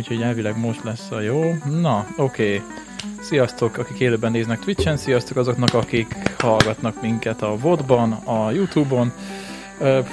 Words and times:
úgyhogy 0.00 0.22
elvileg 0.22 0.58
most 0.58 0.84
lesz 0.84 1.10
a 1.10 1.20
jó. 1.20 1.54
Na, 1.80 2.06
oké. 2.16 2.54
Okay. 2.54 2.62
Sziasztok, 3.20 3.76
akik 3.76 3.98
élőben 3.98 4.30
néznek 4.30 4.58
Twitch-en, 4.58 4.96
sziasztok 4.96 5.36
azoknak, 5.36 5.74
akik 5.74 6.14
hallgatnak 6.38 7.02
minket 7.02 7.42
a 7.42 7.56
VOD-ban, 7.56 8.12
a 8.12 8.50
YouTube-on. 8.50 9.12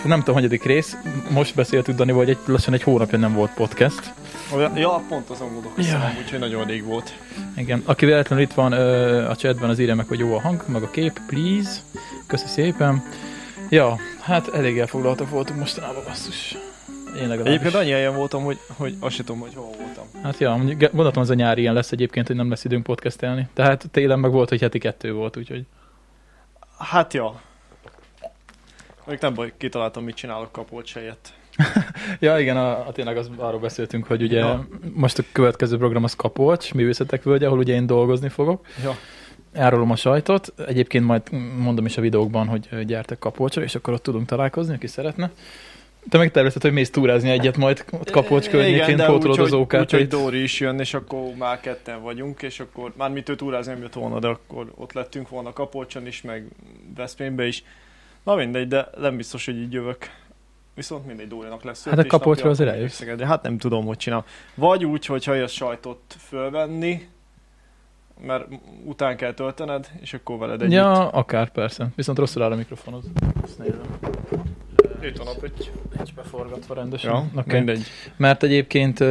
Nem 0.04 0.20
tudom, 0.20 0.36
hanyadik 0.36 0.63
rész, 0.63 0.97
most 1.29 1.55
beszéltük 1.55 1.96
Dani, 1.96 2.12
hogy 2.12 2.29
egy, 2.29 2.37
lassan 2.46 2.73
egy 2.73 2.83
hónapja 2.83 3.18
nem 3.18 3.33
volt 3.33 3.54
podcast. 3.54 4.13
Ja, 4.76 5.04
pont 5.10 5.29
azon 5.29 5.54
gondolkoztam, 5.54 6.01
ja. 6.01 6.13
úgyhogy 6.22 6.40
nagyon 6.40 6.65
rég 6.65 6.83
volt. 6.83 7.13
Igen, 7.58 7.81
aki 7.85 8.06
véletlenül 8.06 8.44
itt 8.46 8.54
van 8.54 8.72
a 9.24 9.35
chatben, 9.35 9.69
az 9.69 9.79
írja 9.79 9.96
meg, 9.96 10.08
hogy 10.08 10.19
jó 10.19 10.33
a 10.33 10.42
hang, 10.42 10.63
meg 10.67 10.83
a 10.83 10.90
kép, 10.90 11.19
please. 11.28 11.79
Köszi 12.28 12.47
szépen. 12.47 13.04
Ja, 13.69 13.97
hát 14.19 14.47
elég 14.54 14.79
elfoglaltak 14.79 15.29
voltunk 15.29 15.60
mostanában, 15.60 16.04
basszus. 16.08 16.58
Én 17.16 17.27
legalábbis. 17.27 17.54
Egyébként 17.54 17.74
annyi 17.74 17.91
helyen 17.91 18.16
voltam, 18.16 18.44
hogy, 18.44 18.60
hogy 18.77 18.96
azt 18.99 19.16
sem 19.16 19.26
tudom, 19.26 19.41
hogy 19.41 19.54
hol. 19.55 19.77
Hát 20.23 20.38
ja, 20.38 20.59
gondoltam, 20.91 21.21
az 21.21 21.30
a 21.30 21.34
nyári 21.34 21.62
ilyen 21.62 21.73
lesz 21.73 21.91
egyébként, 21.91 22.27
hogy 22.27 22.35
nem 22.35 22.49
lesz 22.49 22.63
időnk 22.66 22.84
podcastelni. 22.84 23.48
Tehát 23.53 23.89
télen 23.91 24.20
meg 24.20 24.31
volt, 24.31 24.49
hogy 24.49 24.62
heti 24.62 24.80
kettő 24.80 25.13
volt, 25.13 25.38
úgyhogy... 25.38 25.66
Hát 26.77 27.13
ja. 27.13 27.41
Még 29.05 29.17
nem 29.21 29.34
baj, 29.34 29.53
kitaláltam, 29.57 30.03
mit 30.03 30.16
csinálok 30.16 30.52
kapolt 30.52 30.91
helyett. 30.91 31.34
ja, 32.20 32.40
igen, 32.40 32.57
a, 32.57 32.88
a, 32.88 32.91
tényleg 32.91 33.17
az, 33.17 33.30
arról 33.38 33.59
beszéltünk, 33.59 34.05
hogy 34.05 34.21
ugye 34.21 34.38
ja. 34.38 34.67
most 34.93 35.20
a 35.20 35.23
következő 35.31 35.77
program 35.77 36.03
az 36.03 36.16
Kapolcs, 36.16 36.73
művészetek 36.73 37.23
völgye, 37.23 37.45
ahol 37.45 37.57
ugye 37.57 37.73
én 37.73 37.85
dolgozni 37.85 38.29
fogok. 38.29 38.65
Ja. 38.84 38.95
Árulom 39.54 39.91
a 39.91 39.95
sajtot. 39.95 40.54
Egyébként 40.68 41.05
majd 41.05 41.21
mondom 41.57 41.85
is 41.85 41.98
a 41.98 42.02
videókban, 42.02 42.48
hogy 42.48 42.85
gyertek 42.85 43.20
Kapolcsra, 43.20 43.62
és 43.62 43.76
akkor 43.76 43.93
ott 43.93 44.04
tudunk 44.04 44.26
találkozni, 44.26 44.73
aki 44.73 44.88
szeretne. 44.88 45.31
Te 46.10 46.18
megtervezted, 46.18 46.62
hogy 46.62 46.72
mész 46.74 46.90
túrázni 46.90 47.30
egyet 47.30 47.58
majd 47.58 47.86
ott 47.92 48.10
Kapocs 48.10 48.50
környékén, 48.50 48.98
pótolod 49.05 49.40
az 49.40 49.54
ókát. 49.54 49.82
Úgyhogy 49.82 50.08
Dóri 50.08 50.41
is 50.44 50.60
jön, 50.60 50.80
és 50.80 50.94
akkor 50.94 51.34
már 51.38 51.60
ketten 51.60 52.02
vagyunk, 52.02 52.41
és 52.41 52.60
akkor 52.60 52.94
már 52.98 53.12
mit 53.12 53.30
ő 53.30 53.36
túrázni 53.36 53.72
nem 53.72 53.82
jött 53.82 53.94
volna, 53.94 54.20
de 54.20 54.27
akkor 54.27 54.72
ott 54.76 54.94
lettünk 54.94 55.30
volna 55.30 55.54
Kapolcson 55.54 56.08
is, 56.08 56.22
meg 56.22 56.46
Veszprémbe 56.96 57.48
is. 57.48 57.64
Na 58.24 58.36
mindegy, 58.36 58.68
de 58.68 58.90
nem 58.98 59.18
biztos, 59.18 59.46
hogy 59.46 59.58
így 59.58 59.74
jövök. 59.74 59.98
Viszont 60.76 61.05
mindegy 61.05 61.27
Dórinak 61.27 61.64
lesz. 61.64 61.86
Hát 61.86 61.99
a 61.99 62.05
Kapolcsra 62.05 62.49
azért 62.49 62.70
eljössz. 62.70 63.04
Hát 63.20 63.42
nem 63.42 63.58
tudom, 63.58 63.86
hogy 63.86 63.98
csinál. 63.98 64.25
Vagy 64.55 64.86
úgy, 64.86 65.05
hogyha 65.05 65.33
jössz 65.33 65.52
sajtot 65.52 65.99
fölvenni, 66.19 67.08
mert 68.21 68.47
után 68.83 69.17
kell 69.17 69.33
töltened, 69.33 69.89
és 70.02 70.14
akkor 70.14 70.38
veled 70.38 70.61
együtt. 70.61 70.73
Ja, 70.73 71.09
akár 71.09 71.49
persze. 71.49 71.88
Viszont 71.95 72.17
rosszul 72.17 72.44
áll 72.44 72.52
a 72.52 72.55
mikrofonod. 72.55 73.03
Ezt 73.44 73.58
nézem. 73.59 73.81
Itt 75.08 75.17
van 75.17 75.27
a 75.27 75.33
pötty. 75.39 75.63
Nincs 75.95 76.13
beforgatva 76.13 76.73
rendesen. 76.73 77.11
Ja, 77.11 77.30
okay. 77.36 77.58
mindegy. 77.58 77.83
Mert 78.17 78.44
egyébként 78.44 79.03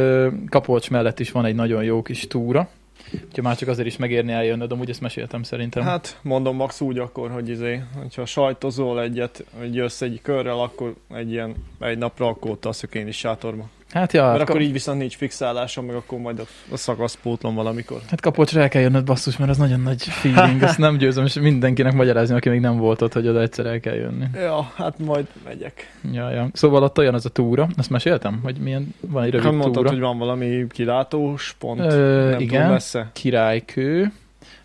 Kapolcs 0.49 0.89
mellett 0.89 1.19
is 1.19 1.31
van 1.31 1.45
egy 1.45 1.55
nagyon 1.55 1.83
jó 1.83 2.01
kis 2.01 2.27
túra, 2.27 2.69
Úgyhogy 3.13 3.43
már 3.43 3.57
csak 3.57 3.69
azért 3.69 3.87
is 3.87 3.97
megérni 3.97 4.31
eljönnöd, 4.31 4.71
amúgy 4.71 4.89
ezt 4.89 5.01
meséltem 5.01 5.43
szerintem. 5.43 5.83
Hát 5.83 6.19
mondom 6.21 6.55
max 6.55 6.81
úgy 6.81 6.97
akkor, 6.97 7.31
hogy 7.31 7.49
izé, 7.49 7.81
hogyha 7.97 8.25
sajtozol 8.25 9.01
egyet, 9.01 9.45
hogy 9.59 9.75
jössz 9.75 10.01
egy 10.01 10.19
körrel, 10.21 10.59
akkor 10.59 10.95
egy 11.13 11.31
ilyen 11.31 11.55
egy 11.79 11.97
napra, 11.97 12.27
akkor 12.27 12.51
ott 12.51 12.65
azt 12.65 12.83
én 12.83 13.07
is 13.07 13.17
sátorba. 13.17 13.69
Hát 13.91 14.13
ja, 14.13 14.25
Mert 14.25 14.39
hát 14.39 14.49
akkor 14.49 14.61
így 14.61 14.71
viszont 14.71 14.99
nincs 14.99 15.15
fixálásom, 15.15 15.85
meg 15.85 15.95
akkor 15.95 16.19
majd 16.19 16.39
a, 16.39 16.43
a 16.71 16.77
szakasz 16.77 17.17
pótlom 17.21 17.55
valamikor. 17.55 18.01
Hát 18.09 18.21
kapocsra 18.21 18.61
el 18.61 18.69
kell 18.69 18.81
jönnöd 18.81 19.05
basszus, 19.05 19.37
mert 19.37 19.51
ez 19.51 19.57
nagyon 19.57 19.79
nagy 19.79 20.03
feeling, 20.03 20.61
ezt 20.63 20.77
nem 20.77 20.97
győzöm, 20.97 21.25
és 21.25 21.33
mindenkinek 21.33 21.93
magyarázni, 21.93 22.35
aki 22.35 22.49
még 22.49 22.59
nem 22.59 22.77
volt 22.77 23.01
ott, 23.01 23.13
hogy 23.13 23.27
oda 23.27 23.41
egyszer 23.41 23.65
el 23.65 23.79
kell 23.79 23.93
jönni. 23.95 24.25
Ja, 24.33 24.71
hát 24.75 24.99
majd 24.99 25.27
megyek. 25.45 25.93
Ja, 26.11 26.29
ja. 26.29 26.49
Szóval 26.53 26.83
ott 26.83 26.97
olyan 26.97 27.13
az 27.13 27.25
a 27.25 27.29
túra, 27.29 27.67
ezt 27.77 27.89
meséltem, 27.89 28.39
hogy 28.43 28.57
milyen, 28.57 28.93
van 28.99 29.23
egy 29.23 29.31
rövid 29.31 29.45
hát 29.45 29.55
mondtad, 29.55 29.73
túra. 29.73 29.89
hogy 29.89 29.99
van 29.99 30.17
valami 30.17 30.65
kilátós 30.69 31.55
pont, 31.59 31.79
Ö, 31.79 32.29
nem 32.29 32.39
igen, 32.39 32.69
messze. 32.69 33.09
királykő. 33.13 34.11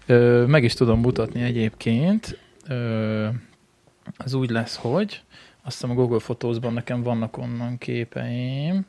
Ö, 0.06 0.44
meg 0.46 0.64
is 0.64 0.74
tudom 0.74 1.00
mutatni 1.00 1.42
egyébként. 1.42 2.38
Ö, 2.68 3.26
az 4.16 4.34
úgy 4.34 4.50
lesz, 4.50 4.76
hogy 4.76 5.20
azt 5.64 5.80
hiszem 5.80 5.90
a 5.90 5.94
Google 5.94 6.18
Photos-ban 6.18 6.72
nekem 6.72 7.02
vannak 7.02 7.38
onnan 7.38 7.78
képeim. 7.78 8.86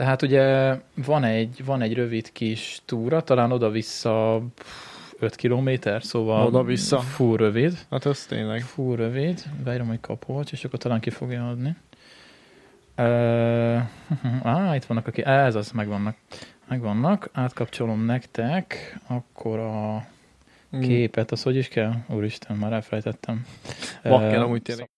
Tehát 0.00 0.22
ugye 0.22 0.76
van 0.94 1.24
egy, 1.24 1.64
van 1.64 1.82
egy 1.82 1.94
rövid 1.94 2.32
kis 2.32 2.80
túra, 2.84 3.22
talán 3.22 3.52
oda-vissza 3.52 4.42
5 5.18 5.34
kilométer, 5.34 6.02
szóval 6.02 6.46
oda-vissza. 6.46 6.98
full 6.98 7.36
rövid. 7.36 7.78
Hát 7.90 8.06
ez 8.06 8.26
tényleg. 8.26 8.60
Full 8.60 8.96
rövid, 8.96 9.42
beírom, 9.64 9.86
hogy 9.86 10.00
kapolcs, 10.00 10.52
és 10.52 10.64
akkor 10.64 10.78
talán 10.78 11.00
ki 11.00 11.10
fogja 11.10 11.48
adni. 11.48 11.76
Uh, 12.98 13.80
ah, 14.54 14.74
itt 14.74 14.84
vannak, 14.84 15.06
aki, 15.06 15.24
ez 15.24 15.54
az, 15.54 15.70
megvannak. 15.70 16.16
Megvannak, 16.68 17.30
átkapcsolom 17.32 18.04
nektek, 18.04 18.98
akkor 19.06 19.58
a 19.58 20.06
hmm. 20.70 20.80
képet, 20.80 21.30
az 21.30 21.42
hogy 21.42 21.56
is 21.56 21.68
kell? 21.68 21.92
Úristen, 22.06 22.56
már 22.56 22.72
elfelejtettem. 22.72 23.46
Bakker, 24.02 24.38
uh, 24.38 24.44
amúgy 24.44 24.62
tényleg. 24.62 24.88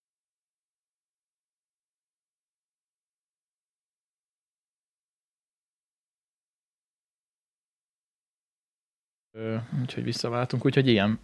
Úgyhogy 9.81 10.05
visszaváltunk, 10.05 10.65
úgyhogy 10.65 10.89
ilyen, 10.89 11.19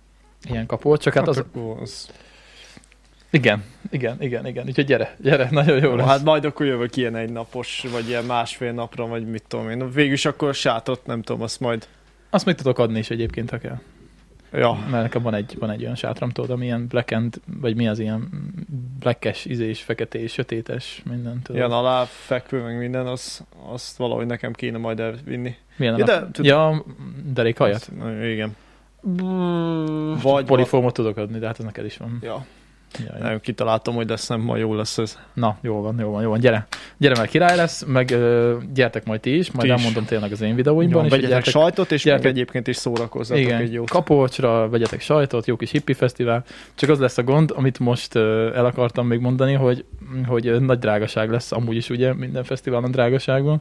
ilyen 0.48 0.66
kapott, 0.66 1.00
csak 1.00 1.14
hát, 1.14 1.26
hát 1.26 1.36
az... 1.36 1.44
az... 1.80 2.10
Igen, 3.30 3.64
igen, 3.90 4.22
igen, 4.22 4.46
igen. 4.46 4.66
Úgyhogy 4.66 4.84
gyere, 4.84 5.16
gyere, 5.20 5.48
nagyon 5.60 5.78
jó 5.82 5.94
lesz. 5.94 6.06
Hát 6.06 6.22
majd 6.22 6.44
akkor 6.44 6.66
jövök 6.66 6.96
ilyen 6.96 7.16
egy 7.16 7.32
napos, 7.32 7.84
vagy 7.92 8.08
ilyen 8.08 8.24
másfél 8.24 8.72
napra, 8.72 9.06
vagy 9.06 9.26
mit 9.26 9.44
tudom 9.48 9.70
én. 9.70 9.90
Végülis 9.90 10.24
akkor 10.24 10.54
sátot, 10.54 11.06
nem 11.06 11.22
tudom, 11.22 11.42
azt 11.42 11.60
majd... 11.60 11.88
Azt 12.30 12.44
még 12.44 12.54
tudok 12.54 12.78
adni 12.78 12.98
is 12.98 13.10
egyébként, 13.10 13.50
ha 13.50 13.58
kell. 13.58 13.80
Ja. 14.52 14.72
Mert 14.90 15.02
nekem 15.02 15.22
van 15.22 15.34
egy, 15.34 15.56
van 15.58 15.70
egy 15.70 15.82
olyan 15.82 15.94
sátram, 15.94 16.30
tudod, 16.30 16.50
ami 16.50 16.64
ilyen 16.64 16.86
black 16.86 17.10
and, 17.10 17.40
vagy 17.60 17.76
mi 17.76 17.88
az 17.88 17.98
ilyen 17.98 18.28
blackes, 18.98 19.44
izés, 19.44 19.82
feketés, 19.82 20.32
sötétes, 20.32 21.02
minden. 21.10 21.42
Tudod. 21.42 21.56
Ilyen 21.56 21.70
alá 21.70 22.04
fekvő, 22.04 22.62
meg 22.62 22.78
minden, 22.78 23.06
az, 23.06 23.44
azt 23.70 23.96
valahogy 23.96 24.26
nekem 24.26 24.52
kéne 24.52 24.78
majd 24.78 25.00
elvinni. 25.00 25.56
Milyen 25.76 25.98
ja, 25.98 26.04
de, 26.04 26.28
tud... 26.32 26.44
ja, 26.44 26.84
derékhajat? 27.24 27.90
Igen. 28.22 28.56
Vagy 30.22 30.44
polifómot 30.44 30.94
tudok 30.94 31.16
adni, 31.16 31.38
de 31.38 31.46
hát 31.46 31.58
ez 31.58 31.64
neked 31.64 31.84
is 31.84 31.96
van. 31.96 32.18
Ja. 32.22 32.46
Jaj. 33.20 33.40
Kitaláltam, 33.40 33.94
hogy 33.94 34.08
lesz, 34.08 34.26
nem 34.26 34.40
ma 34.40 34.56
jó 34.56 34.74
lesz 34.74 34.98
ez. 34.98 35.18
Na, 35.34 35.58
jó 35.60 35.80
van, 35.80 35.98
jó 35.98 36.10
van, 36.10 36.22
jó 36.22 36.30
van, 36.30 36.40
gyere. 36.40 36.66
Gyere, 36.96 37.14
mert 37.16 37.30
király 37.30 37.56
lesz, 37.56 37.84
meg 37.84 38.10
uh, 38.12 38.52
gyertek 38.74 39.04
majd 39.04 39.20
ti 39.20 39.36
is, 39.36 39.50
majd 39.50 39.66
ti 39.66 39.74
elmondom 39.74 40.02
is. 40.02 40.08
tényleg 40.08 40.32
az 40.32 40.40
én 40.40 40.54
videóimban. 40.54 41.04
Jó, 41.04 41.10
vegyetek 41.10 41.30
gyertek, 41.30 41.52
sajtot, 41.52 41.92
és 41.92 42.02
gyertek, 42.02 42.30
egyébként 42.30 42.66
is 42.66 42.76
szórakozzatok 42.76 43.42
igen, 43.42 43.60
egy 43.60 43.72
jót. 43.72 43.90
Kapolcsra 43.90 44.68
vegyetek 44.68 45.00
sajtot, 45.00 45.46
jó 45.46 45.56
kis 45.56 45.70
hippi 45.70 45.92
fesztivál. 45.92 46.44
Csak 46.74 46.90
az 46.90 46.98
lesz 46.98 47.18
a 47.18 47.22
gond, 47.22 47.52
amit 47.56 47.78
most 47.78 48.14
uh, 48.14 48.22
el 48.54 48.66
akartam 48.66 49.06
még 49.06 49.20
mondani, 49.20 49.52
hogy, 49.52 49.84
hogy 50.26 50.60
nagy 50.60 50.78
drágaság 50.78 51.30
lesz, 51.30 51.52
amúgy 51.52 51.76
is 51.76 51.90
ugye 51.90 52.14
minden 52.14 52.44
fesztiválon 52.44 52.90
drágaságban, 52.90 53.60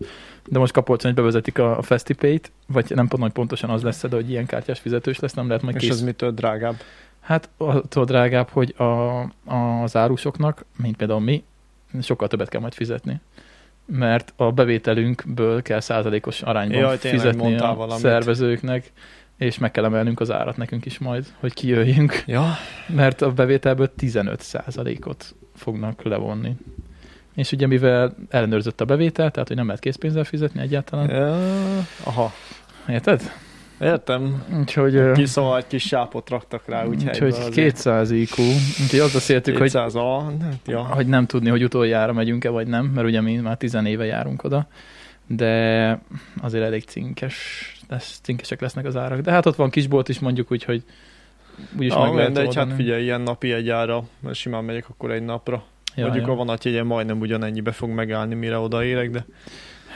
de 0.50 0.60
most 0.60 0.74
Kapolcson, 0.74 1.12
hogy 1.12 1.20
bevezetik 1.20 1.60
a, 1.60 1.78
a 1.78 1.82
Festipay-t, 1.82 2.52
vagy 2.68 2.86
nem 2.96 3.08
tudom, 3.08 3.22
hogy 3.22 3.34
pontosan 3.34 3.70
az 3.70 3.84
lesz, 3.84 4.02
de 4.02 4.16
hogy 4.16 4.30
ilyen 4.30 4.46
kártyás 4.46 4.80
fizetős 4.80 5.20
lesz, 5.20 5.34
nem 5.34 5.48
lehet 5.48 5.64
majd 5.64 5.76
És 5.82 5.90
ez 5.90 6.02
mitől 6.02 6.32
drágább? 6.32 6.76
Hát 7.28 7.50
attól 7.58 8.06
drágább, 8.06 8.50
hogy 8.50 8.76
a, 8.78 9.22
az 9.54 9.96
árusoknak, 9.96 10.66
mint 10.78 10.98
például 10.98 11.20
mi, 11.20 11.44
sokkal 12.02 12.28
többet 12.28 12.50
kell 12.50 12.62
majd 12.62 12.74
fizetni. 12.74 13.20
Mert 13.86 14.34
a 14.36 14.52
bevételünkből 14.52 15.62
kell 15.62 15.80
százalékos 15.80 16.42
arányban 16.42 16.78
Jaj, 16.80 16.98
fizetni 16.98 17.58
a 17.58 17.74
valamit. 17.74 18.02
szervezőknek, 18.02 18.92
és 19.38 19.58
meg 19.58 19.72
kell 19.72 19.86
emelnünk 19.86 20.20
az 20.20 20.32
árat 20.32 20.58
nekünk 20.58 20.86
is 20.86 20.98
majd, 20.98 21.26
hogy 21.40 21.54
kijöjjünk. 21.54 22.24
Ja. 22.26 22.46
Mert 22.88 23.22
a 23.22 23.32
bevételből 23.32 23.96
15 23.96 24.42
százalékot 24.42 25.36
fognak 25.56 26.04
levonni. 26.04 26.56
És 27.34 27.52
ugye 27.52 27.68
mivel 27.68 28.16
ellenőrzött 28.30 28.82
a 28.82 28.86
bevétel, 28.86 29.32
tehát 29.32 29.48
hogy 29.48 29.58
nem 29.58 29.66
lehet 29.66 29.82
készpénzzel 29.82 30.24
fizetni 30.24 30.62
egyáltalán. 30.62 31.10
Ja. 31.10 31.38
Aha. 32.04 32.34
Érted? 32.88 33.32
Értem. 33.80 34.44
Úgyhogy, 34.60 35.12
kis 35.12 35.30
szóval 35.30 35.58
egy 35.58 35.68
kis 35.68 35.84
sápot 35.84 36.30
raktak 36.30 36.64
rá, 36.66 36.86
úgy 36.86 37.04
Úgyhogy 37.04 37.50
200 37.50 38.12
IQ. 38.12 38.42
Úgyhogy 38.84 39.00
azt 39.00 39.14
beszéltük, 39.14 39.58
200 39.58 39.94
hogy, 39.94 40.02
a, 40.02 40.32
ja. 40.66 40.80
hogy 40.80 41.08
nem 41.08 41.26
tudni, 41.26 41.50
hogy 41.50 41.64
utoljára 41.64 42.14
megyünk-e, 42.14 42.50
vagy 42.50 42.68
nem, 42.68 42.86
mert 42.86 43.08
ugye 43.08 43.22
mi 43.22 43.36
már 43.36 43.58
10 43.58 43.78
éve 43.86 44.06
járunk 44.06 44.44
oda, 44.44 44.68
de 45.28 46.02
azért 46.42 46.64
elég 46.64 46.84
cinkes, 46.84 47.36
lesz, 47.90 48.20
cinkesek 48.24 48.62
lesznek 48.62 48.86
az 48.86 48.96
árak. 48.96 49.20
De 49.20 49.32
hát 49.32 49.46
ott 49.46 49.56
van 49.56 49.70
kisbolt 49.70 50.10
is 50.10 50.20
mondjuk, 50.20 50.52
úgyhogy 50.52 50.84
úgyis 51.78 51.94
ja, 51.94 52.00
meg 52.00 52.14
lehet 52.14 52.38
egy, 52.38 52.56
hát 52.56 52.74
figyelj, 52.74 53.04
ilyen 53.04 53.22
napi 53.22 53.52
egy 53.52 53.70
ára, 53.70 54.04
mert 54.20 54.36
simán 54.36 54.64
megyek 54.64 54.90
akkor 54.90 55.12
egy 55.12 55.24
napra. 55.24 55.64
Ja, 55.96 56.04
mondjuk 56.04 56.26
ja. 56.26 56.32
a 56.32 56.36
vonatjegyen 56.36 56.86
majdnem 56.86 57.20
ugyanennyibe 57.20 57.72
fog 57.72 57.90
megállni, 57.90 58.36
mire 58.36 58.58
odaérek, 58.58 59.10
de 59.10 59.26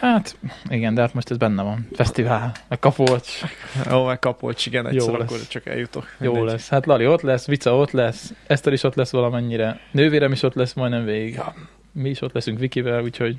Hát, 0.02 0.38
igen, 0.70 0.94
de 0.94 1.02
hát 1.02 1.14
most 1.14 1.32
ez 1.32 1.38
benne 1.38 1.64
van. 1.64 1.88
Fesztivál, 1.94 2.52
meg 2.68 2.80
kapolcs. 2.80 3.42
Jó, 3.90 4.06
meg 4.06 4.20
kapolcs, 4.20 4.66
igen, 4.66 4.88
egyszer 4.88 5.10
Jó 5.10 5.18
lesz. 5.18 5.32
akkor 5.32 5.48
csak 5.48 5.66
eljutok. 5.66 6.06
Jó 6.20 6.32
Mindegy. 6.34 6.52
lesz. 6.52 6.70
Hát 6.70 6.86
Lali 6.86 7.08
ott 7.08 7.22
lesz, 7.22 7.46
Vica 7.46 7.76
ott 7.76 7.92
lesz, 7.92 8.34
Eszter 8.48 8.74
is 8.74 8.84
ott 8.84 8.96
lesz 8.96 9.12
valamennyire, 9.12 9.80
nővérem 9.92 10.32
is 10.32 10.44
ott 10.44 10.54
lesz 10.54 10.74
majdnem 10.74 11.06
végig. 11.06 11.34
Ja. 11.34 11.54
Mi 11.92 12.10
is 12.10 12.22
ott 12.22 12.34
leszünk 12.34 12.60
Vikivel, 12.60 13.02
úgyhogy 13.02 13.36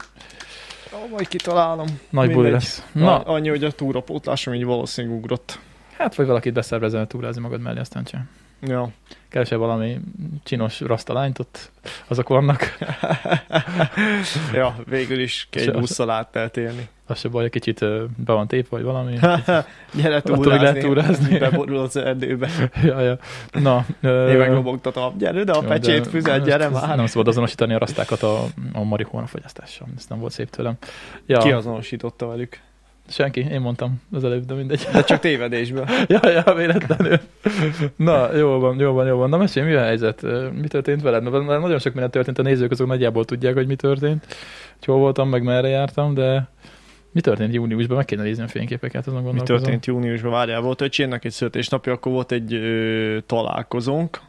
Ó, 0.94 1.08
majd 1.10 1.28
kitalálom. 1.28 1.86
Nagy 2.10 2.32
buli 2.32 2.50
lesz. 2.50 2.86
Na. 2.92 3.18
Annyi, 3.20 3.48
hogy 3.48 3.64
a 3.64 3.70
túrapótlásom 3.70 4.54
így 4.54 4.64
valószínűleg 4.64 5.16
ugrott. 5.18 5.58
hát 5.96 6.14
vagy 6.14 6.26
valakit 6.26 6.52
beszervezel 6.52 7.06
túrázni 7.06 7.40
magad 7.40 7.60
mellé, 7.60 7.78
aztán 7.78 8.04
csak 8.04 8.20
Ja. 8.66 8.88
keresel 9.28 9.58
valami 9.58 10.00
csinos 10.42 10.80
rasztalányt, 10.80 11.38
ott 11.38 11.70
azok 12.06 12.28
vannak. 12.28 12.76
ja, 14.54 14.76
végül 14.84 15.20
is 15.20 15.46
két 15.50 15.78
busszal 15.78 16.10
át 16.10 16.28
lehet 16.32 16.56
élni. 16.56 16.88
Az 17.06 17.18
se 17.18 17.28
baj, 17.28 17.44
egy 17.44 17.50
kicsit 17.50 17.78
be 18.24 18.32
van 18.32 18.46
tépve, 18.46 18.76
vagy 18.76 18.82
valami. 18.84 19.12
Gyere 19.18 19.64
még 19.92 20.04
lehet 20.04 20.24
túrázni, 20.24 20.80
túrázni. 20.80 21.38
beborul 21.38 21.78
az 21.78 21.96
erdőbe. 21.96 22.48
ja, 22.82 23.00
ja. 23.00 23.18
Na, 23.52 23.86
Én 24.02 24.36
meglobogtatom, 24.36 25.18
gyere, 25.18 25.44
de 25.44 25.52
a 25.52 25.60
pecsét 25.60 26.06
füzet, 26.06 26.44
gyere 26.44 26.68
már. 26.68 26.96
Nem 26.96 27.06
szabad 27.06 27.28
azonosítani 27.28 27.74
a 27.74 27.78
rasztákat 27.78 28.22
a, 28.22 28.44
a 28.72 28.82
marihuana 28.82 29.26
fogyasztással. 29.26 29.86
Ez 29.96 30.06
nem 30.08 30.18
volt 30.18 30.32
szép 30.32 30.50
tőlem. 30.50 30.74
Ja, 31.26 31.38
Ki 31.38 31.52
azonosította 31.52 32.26
velük? 32.26 32.60
Senki, 33.08 33.40
én 33.40 33.60
mondtam 33.60 34.02
az 34.12 34.24
előbb, 34.24 34.44
de 34.44 34.54
mindegy. 34.54 34.88
De 34.92 35.04
csak 35.04 35.20
tévedésből. 35.20 35.86
ja, 36.08 36.30
ja, 36.30 36.54
véletlenül. 36.54 37.18
Na, 37.96 38.36
jó 38.36 38.58
van, 38.58 38.78
jó 38.78 38.92
van, 38.92 39.06
jó 39.06 39.16
van. 39.16 39.28
Na, 39.28 39.36
mesélj, 39.36 39.66
mi 39.66 39.74
a 39.74 39.82
helyzet? 39.82 40.22
Mi 40.60 40.68
történt 40.68 41.02
veled? 41.02 41.22
Mert 41.22 41.46
nagyon 41.46 41.78
sok 41.78 41.92
minden 41.92 42.10
történt, 42.10 42.38
a 42.38 42.42
nézők 42.42 42.70
azok 42.70 42.86
nagyjából 42.86 43.24
tudják, 43.24 43.54
hogy 43.54 43.66
mi 43.66 43.74
történt. 43.76 44.26
Hogy 44.78 44.84
hol 44.84 44.98
voltam, 44.98 45.28
meg 45.28 45.42
merre 45.42 45.68
jártam, 45.68 46.14
de 46.14 46.48
mi 47.12 47.20
történt 47.20 47.54
júniusban? 47.54 47.96
Meg 47.96 48.04
kéne 48.04 48.22
nézni 48.22 48.42
a 48.42 48.48
fényképeket, 48.48 49.06
azon 49.06 49.18
Mi 49.18 49.24
gondolkozom. 49.24 49.62
történt 49.62 49.86
júniusban? 49.86 50.30
Várjál, 50.30 50.60
volt 50.60 50.80
öcsémnek 50.80 51.24
egy 51.24 51.32
születésnapja, 51.32 51.92
akkor 51.92 52.12
volt 52.12 52.32
egy 52.32 52.54
ö, 52.54 53.18
találkozónk. 53.26 54.20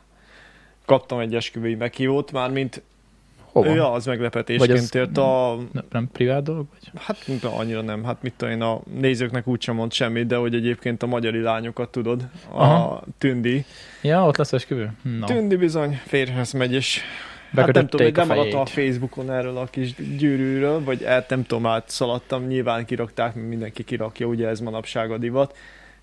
Kaptam 0.86 1.20
egy 1.20 1.36
esküvői 1.36 1.76
meghívót, 1.76 2.32
már 2.32 2.52
mint 2.52 2.84
Hova? 3.54 3.74
Ja, 3.74 3.92
az 3.92 4.06
Vagy 4.06 4.14
meglepetésként 4.14 4.72
az- 4.80 4.96
ért 4.96 5.18
a... 5.18 5.58
Nem, 5.72 5.84
nem 5.92 6.10
privát 6.12 6.44
dolog? 6.44 6.66
Vagy? 6.72 7.02
Hát 7.02 7.18
de 7.42 7.48
annyira 7.48 7.82
nem, 7.82 8.04
hát 8.04 8.18
mit 8.22 8.34
tudom 8.38 8.54
én, 8.54 8.62
a 8.62 8.82
nézőknek 9.00 9.48
úgysem 9.48 9.76
mond 9.76 9.92
semmit, 9.94 10.28
de 10.28 10.36
hogy 10.36 10.56
egyébként 10.56 11.04
a 11.04 11.06
magyari 11.08 11.42
lányokat 11.42 11.90
tudod, 11.90 12.22
a 12.52 12.62
Aha. 12.62 13.04
Tündi. 13.18 13.66
Ja, 14.02 14.26
ott 14.26 14.38
lesz 14.38 14.54
esküvő? 14.54 14.92
Na, 15.20 15.26
Tündi 15.26 15.56
bizony 15.56 16.00
férjhez 16.06 16.52
megy, 16.52 16.74
és 16.74 17.00
hát 17.00 17.06
nem 17.56 17.66
bekötötték 17.66 17.90
tudom, 17.90 18.06
hogy 18.08 18.18
a 18.18 18.26
nem 18.26 18.38
maradta 18.38 18.62
a. 18.62 18.66
Facebookon 18.66 19.32
erről 19.32 19.58
a 19.58 19.66
kis 19.66 19.94
gyűrűről, 20.18 20.84
vagy 20.84 21.04
el 21.04 21.26
nem 21.30 21.44
tudom, 21.46 21.66
átszaladtam, 21.66 22.48
nyilván 22.48 22.86
kirakták, 22.86 23.36
mert 23.36 23.48
mindenki 23.48 23.84
kirakja, 23.84 24.26
ugye 24.28 24.48
ez 24.48 24.60
manapság 24.60 25.12
a 25.12 25.18
divat. 25.18 25.56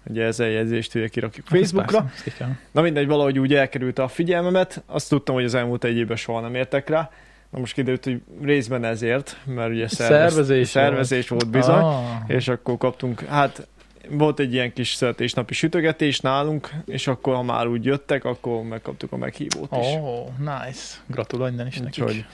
Ugye 0.08 0.24
ez 0.24 0.40
eljegyzést 0.40 0.94
ugye 0.94 1.08
kirakjuk 1.08 1.48
Hát 1.48 1.58
Facebookra. 1.58 2.10
persze. 2.24 2.58
Na 2.70 2.80
mindegy, 2.80 3.06
valahogy 3.06 3.38
úgy 3.38 3.54
elkerült 3.54 3.98
a 3.98 4.08
figyelmemet, 4.08 4.82
azt 4.86 5.08
tudtam, 5.08 5.34
hogy 5.34 5.44
az 5.44 5.54
elmúlt 5.54 5.84
egy 5.84 5.96
évben 5.96 6.16
soha 6.16 6.40
nem 6.40 6.54
értek 6.54 6.88
rá. 6.88 7.10
Na 7.50 7.58
most 7.58 7.72
kiderült, 7.72 8.04
hogy 8.04 8.22
részben 8.42 8.84
ezért, 8.84 9.36
mert 9.44 9.70
ugye 9.70 9.88
szervez, 9.88 10.32
Szervezés 10.32 10.68
szervezés 10.68 11.28
volt 11.28 11.50
bizony, 11.50 11.82
Ah, 11.82 12.04
és 12.26 12.48
akkor 12.48 12.76
kaptunk, 12.78 13.20
hát 13.20 13.66
volt 14.10 14.38
egy 14.38 14.52
ilyen 14.52 14.72
kis 14.72 14.92
születésnapi 14.92 15.54
sütögetés 15.54 16.20
nálunk, 16.20 16.70
és 16.86 17.06
akkor 17.06 17.34
ha 17.34 17.42
már 17.42 17.66
úgy 17.66 17.84
jöttek, 17.84 18.24
akkor 18.24 18.62
megkaptuk 18.62 19.12
a 19.12 19.16
meghívót 19.16 19.70
is. 19.80 19.86
Oh, 19.86 20.26
nice. 20.38 20.96
Gratulálj 21.06 21.52
innen 21.52 21.66
is 21.66 21.78
nekik. 21.78 22.02
Úgyhogy 22.04 22.24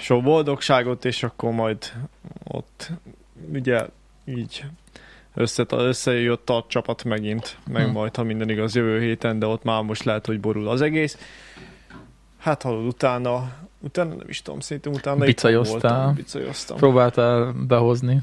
sok 0.00 0.22
boldogságot, 0.22 1.04
és 1.04 1.22
akkor 1.22 1.52
majd 1.52 1.92
ott 2.44 2.90
ugye 3.52 3.86
így 4.24 4.64
össze, 5.34 5.64
összejött 5.68 6.50
a 6.50 6.64
csapat 6.68 7.04
megint, 7.04 7.56
meg 7.66 7.84
Hm. 7.86 7.90
majd, 7.92 8.16
ha 8.16 8.22
minden 8.22 8.48
igaz, 8.50 8.74
jövő 8.74 9.00
héten, 9.00 9.38
de 9.38 9.46
ott 9.46 9.62
már 9.62 9.82
most 9.82 10.04
lehet, 10.04 10.26
hogy 10.26 10.40
borul 10.40 10.68
az 10.68 10.80
egész. 10.80 11.18
Hát 12.38 12.62
hallod, 12.62 12.86
utána, 12.86 13.52
utána 13.84 14.14
nem 14.14 14.28
is 14.28 14.42
tudom, 14.42 14.60
szerintem 14.60 14.92
utána 14.92 15.24
Bicajoztál. 15.24 16.12
Bicajoztam. 16.12 16.76
Próbáltál 16.76 17.52
behozni. 17.66 18.22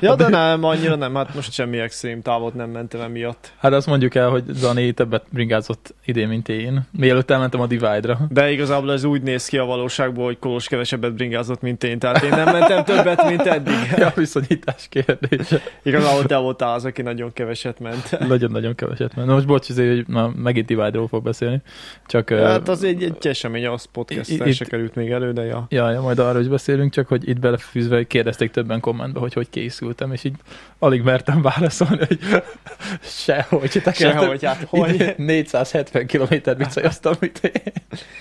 Ja, 0.00 0.14
de 0.14 0.28
nem, 0.28 0.64
annyira 0.64 0.96
nem, 0.96 1.14
hát 1.14 1.34
most 1.34 1.52
semmi 1.52 1.78
extrém 1.78 2.22
távot 2.22 2.54
nem 2.54 2.70
mentem 2.70 3.00
emiatt. 3.00 3.52
Hát 3.58 3.72
azt 3.72 3.86
mondjuk 3.86 4.14
el, 4.14 4.28
hogy 4.28 4.44
Zani 4.48 4.92
többet 4.92 5.24
bringázott 5.30 5.94
idén, 6.04 6.28
mint 6.28 6.48
én. 6.48 6.86
Mielőtt 6.92 7.30
elmentem 7.30 7.60
a 7.60 7.66
Divide-ra. 7.66 8.18
De 8.28 8.50
igazából 8.50 8.92
ez 8.92 9.04
úgy 9.04 9.22
néz 9.22 9.46
ki 9.46 9.58
a 9.58 9.64
valóságból, 9.64 10.24
hogy 10.24 10.38
Kolos 10.38 10.68
kevesebbet 10.68 11.14
bringázott, 11.14 11.60
mint 11.60 11.84
én, 11.84 11.98
tehát 11.98 12.22
én 12.22 12.30
nem 12.30 12.52
mentem 12.52 12.84
többet, 12.84 13.28
mint 13.28 13.46
eddig. 13.46 13.74
Ja, 13.96 14.12
viszonyítás 14.14 14.86
kérdése. 14.88 15.60
Igazából 15.82 16.24
te 16.24 16.36
voltál 16.36 16.74
az, 16.74 16.84
aki 16.84 17.02
nagyon 17.02 17.32
keveset 17.32 17.80
ment. 17.80 18.18
Nagyon-nagyon 18.28 18.74
keveset. 18.74 19.16
Na 19.16 19.24
most 19.24 19.46
bocs, 19.46 19.70
azért, 19.70 19.94
hogy 19.94 20.04
na, 20.08 20.32
megint 20.36 20.66
Divide-ról 20.66 21.08
fog 21.08 21.22
beszélni. 21.22 21.62
Csak... 22.06 22.30
Hát 22.30 22.68
az 22.68 22.84
egy, 22.84 23.02
egy 23.02 23.26
esemény, 23.26 23.66
az 23.66 23.84
podcasten 23.92 24.46
Itt- 24.46 24.54
se 24.54 24.64
került 24.64 24.94
még 24.94 25.10
elő, 25.10 25.32
de 25.32 25.44
ja. 25.44 25.66
Ja, 25.68 25.90
ja, 25.90 26.00
majd 26.00 26.18
arra 26.18 26.40
is 26.40 26.48
beszélünk, 26.48 26.92
csak 26.92 27.08
hogy 27.08 27.28
itt 27.28 27.38
belefűzve 27.38 28.04
kérdezték 28.04 28.50
többen 28.50 28.80
kommentbe, 28.96 29.20
hogy 29.20 29.32
hogy 29.32 29.50
készültem, 29.50 30.12
és 30.12 30.24
így 30.24 30.34
alig 30.78 31.02
mertem 31.02 31.42
válaszolni, 31.42 32.06
hogy 32.06 32.18
sehogy. 33.24 33.70
tekertem. 33.70 34.20
Sehogy, 34.20 34.44
hát 34.44 34.66
hogy? 34.68 34.94
Idén 34.94 35.14
470 35.16 36.06
kilométer 36.06 36.56
bicajoztam, 36.56 37.14
mint 37.20 37.40
én. 37.42 37.72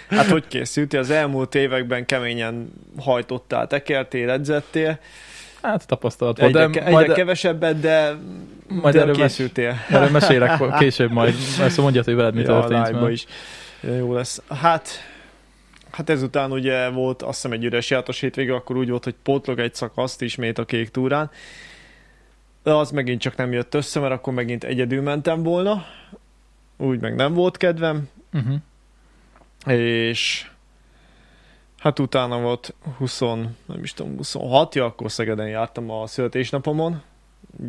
Hát 0.10 0.30
hogy 0.30 0.48
készültél? 0.48 1.00
Az 1.00 1.10
elmúlt 1.10 1.56
években 1.56 2.06
keményen 2.06 2.74
hajtottál, 3.00 3.68
tekertél, 3.68 4.30
edzettél. 4.30 5.00
Hát 5.62 5.88
tapasztalat 5.88 6.40
volt, 6.40 6.56
Egyre, 6.56 6.68
de 6.68 6.80
egyre 6.80 6.92
majd, 6.92 7.12
kevesebbet, 7.12 7.80
de, 7.80 8.16
majd 8.68 8.94
de 8.96 9.02
erről, 9.02 9.16
mes, 9.16 9.28
készültél. 9.28 9.76
erről 9.90 10.10
mesélek 10.10 10.62
később 10.80 11.12
majd. 11.12 11.36
Ezt 11.60 11.78
mondjad, 11.78 12.06
hogy 12.06 12.16
veled 12.16 12.34
mi 12.34 12.42
ja, 12.42 12.46
történt. 12.48 12.92
mert- 13.02 13.12
is. 13.12 13.26
Jó 13.98 14.14
lesz. 14.14 14.42
Hát, 14.62 14.90
hát 15.96 16.10
ezután 16.10 16.52
ugye 16.52 16.90
volt 16.90 17.22
azt 17.22 17.34
hiszem 17.34 17.52
egy 17.52 17.64
üres 17.64 17.90
játos 17.90 18.20
hétvége, 18.20 18.54
akkor 18.54 18.78
úgy 18.78 18.90
volt, 18.90 19.04
hogy 19.04 19.16
pótlog 19.24 19.60
egy 19.60 19.76
szakaszt 19.76 20.22
ismét 20.22 20.58
a 20.58 20.66
kék 20.66 20.90
túrán. 20.90 21.32
De 22.64 22.74
az 22.74 22.92
megint 22.92 23.22
csak 23.22 23.36
nem 23.36 23.52
jött 23.52 23.74
össze, 23.74 24.00
mert 24.00 24.14
akkor 24.14 24.34
megint 24.34 24.64
egyedül 24.64 25.02
mentem 25.02 25.44
volna. 25.44 25.86
Úgy 26.78 27.00
meg 27.00 27.16
nem 27.16 27.34
volt 27.34 27.58
kedvem. 27.58 28.10
Uh-huh. 28.34 28.60
és 29.78 30.50
hát 31.80 32.00
utána 32.00 32.40
volt 32.40 32.74
20, 32.98 33.20
nem 33.20 33.84
is 33.84 33.94
tudom, 33.94 34.16
26 34.18 34.76
ja, 34.76 34.86
akkor 34.86 35.12
Szegeden 35.12 35.48
jártam 35.48 35.90
a 35.90 36.08
születésnapomon. 36.08 37.02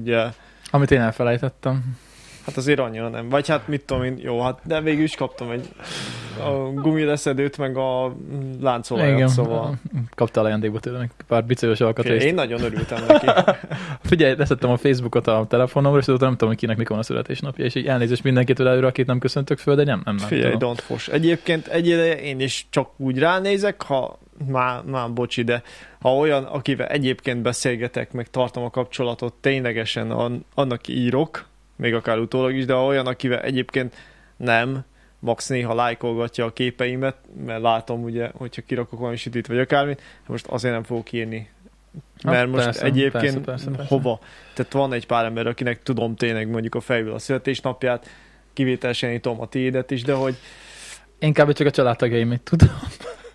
Ugye, 0.01 0.27
Amit 0.71 0.91
én 0.91 1.01
elfelejtettem. 1.01 1.99
Hát 2.47 2.57
azért 2.57 2.79
annyira 2.79 3.09
nem. 3.09 3.29
Vagy 3.29 3.49
hát 3.49 3.69
mit 3.69 3.85
tudom 3.85 4.05
én, 4.05 4.19
jó, 4.23 4.41
hát 4.41 4.59
de 4.65 4.81
végül 4.81 5.03
is 5.03 5.15
kaptam 5.15 5.51
egy 5.51 5.69
a 6.39 6.81
gumileszedőt, 6.81 7.59
meg 7.59 7.77
a 7.77 8.17
láncolajat, 8.61 9.29
szóval. 9.29 9.75
Kaptál 10.15 10.45
ajándékba 10.45 10.81
tőle 10.81 11.01
egy 11.01 11.11
pár 11.27 11.45
Figyelj, 11.47 11.75
alkatrészt. 11.79 12.27
én 12.27 12.35
nagyon 12.35 12.61
örültem 12.63 13.05
neki. 13.09 13.27
Figyelj, 14.11 14.35
leszettem 14.37 14.71
a 14.71 14.77
Facebookot 14.77 15.27
a 15.27 15.47
telefonomra, 15.49 15.99
és 15.99 16.07
azóta 16.07 16.25
nem 16.25 16.33
tudom, 16.33 16.49
hogy 16.49 16.59
kinek 16.59 16.77
mikor 16.77 16.91
van 16.91 17.01
a 17.01 17.07
születésnapja, 17.07 17.65
és 17.65 17.75
így 17.75 17.87
elnézést 17.87 18.23
mindenkitől 18.23 18.69
előre, 18.69 18.87
akit 18.87 19.07
nem 19.07 19.19
köszöntök 19.19 19.59
föl, 19.59 19.75
de 19.75 19.85
nem, 19.85 20.03
nem, 20.05 20.19
Figyelj, 20.19 20.53
tudom. 20.53 20.75
don't 20.75 20.81
fos. 20.81 21.09
Egyébként 21.09 21.67
egy 21.67 21.87
ideje 21.87 22.21
én 22.21 22.41
is 22.41 22.67
csak 22.71 22.91
úgy 22.97 23.19
ránézek, 23.19 23.83
ha 23.83 24.19
már, 24.51 24.83
már 24.83 25.13
bocsi, 25.13 25.43
de 25.43 25.63
ha 26.01 26.17
olyan, 26.17 26.45
akivel 26.45 26.87
egyébként 26.87 27.43
beszélgetek, 27.43 28.13
meg 28.13 28.31
tartom 28.31 28.65
a 28.65 28.71
kapcsolatot, 28.71 29.35
ténylegesen 29.35 30.11
an, 30.11 30.45
annak 30.55 30.89
írok, 30.89 31.45
még 31.77 31.95
akár 31.95 32.19
utólag 32.19 32.55
is, 32.55 32.65
de 32.65 32.73
ha 32.73 32.85
olyan, 32.85 33.07
akivel 33.07 33.41
egyébként 33.41 33.95
nem, 34.37 34.85
max 35.19 35.49
néha 35.49 35.75
lájkolgatja 35.75 36.45
a 36.45 36.53
képeimet, 36.53 37.17
mert 37.47 37.63
látom 37.63 38.03
ugye, 38.03 38.31
hogyha 38.35 38.63
kirakok 38.67 38.99
valami 38.99 39.17
sütit 39.17 39.47
vagy 39.47 39.59
akármit, 39.59 40.03
most 40.27 40.47
azért 40.47 40.75
nem 40.75 40.83
fogok 40.83 41.13
írni. 41.13 41.51
Hát 42.23 42.33
Mert 42.33 42.51
most 42.51 42.65
persze, 42.65 42.85
egyébként 42.85 43.23
persze, 43.23 43.41
persze, 43.41 43.71
persze. 43.71 43.95
hova? 43.95 44.21
Tehát 44.55 44.73
van 44.73 44.93
egy 44.93 45.07
pár 45.07 45.25
ember, 45.25 45.47
akinek 45.47 45.83
tudom 45.83 46.15
tényleg 46.15 46.49
mondjuk 46.49 46.75
a 46.75 46.81
fejből 46.81 47.15
a 47.15 47.19
születésnapját, 47.19 48.11
kivételesen 48.53 49.21
tudom 49.21 49.41
a 49.41 49.47
tiédet 49.47 49.91
is, 49.91 50.03
de 50.03 50.13
hogy 50.13 50.37
Én 51.19 51.33
kb. 51.33 51.53
csak 51.53 51.67
a 51.67 51.71
családtagjaimét 51.71 52.41
tudom. 52.41 52.81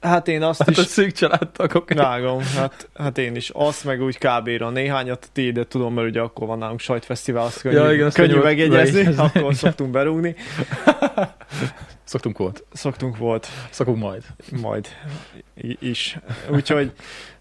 Hát 0.01 0.27
én 0.27 0.41
azt 0.43 0.59
Hát 0.59 0.69
is 0.69 0.77
a 0.77 0.81
szűk 0.83 1.11
családtagok. 1.11 1.93
Vágom, 1.93 2.39
hát, 2.55 2.89
hát 2.95 3.17
én 3.17 3.35
is. 3.35 3.49
Azt 3.53 3.83
meg 3.85 4.01
úgy 4.01 4.17
kb-ra 4.17 4.69
néhányat, 4.69 5.29
ti 5.33 5.51
de 5.51 5.65
tudom, 5.65 5.93
mert 5.93 6.07
ugye 6.07 6.19
akkor 6.21 6.47
van 6.47 6.57
nálunk 6.57 6.79
sajtfesztivál, 6.79 7.45
azt 7.45 7.61
könnyű, 7.61 7.75
Ja, 7.75 7.93
igen, 7.93 8.05
azt 8.05 8.15
könnyű 8.15 8.37
megjegyezni, 8.39 9.03
megjegyezni. 9.03 9.39
akkor 9.39 9.55
szoktunk 9.55 9.91
berúgni. 9.91 10.35
Szoktunk 12.03 12.37
volt. 12.37 12.63
Szoktunk 12.71 13.17
volt, 13.17 13.47
Szokunk 13.69 13.97
majd. 13.97 14.23
majd 14.61 14.87
is. 15.79 16.17
Úgyhogy, 16.51 16.91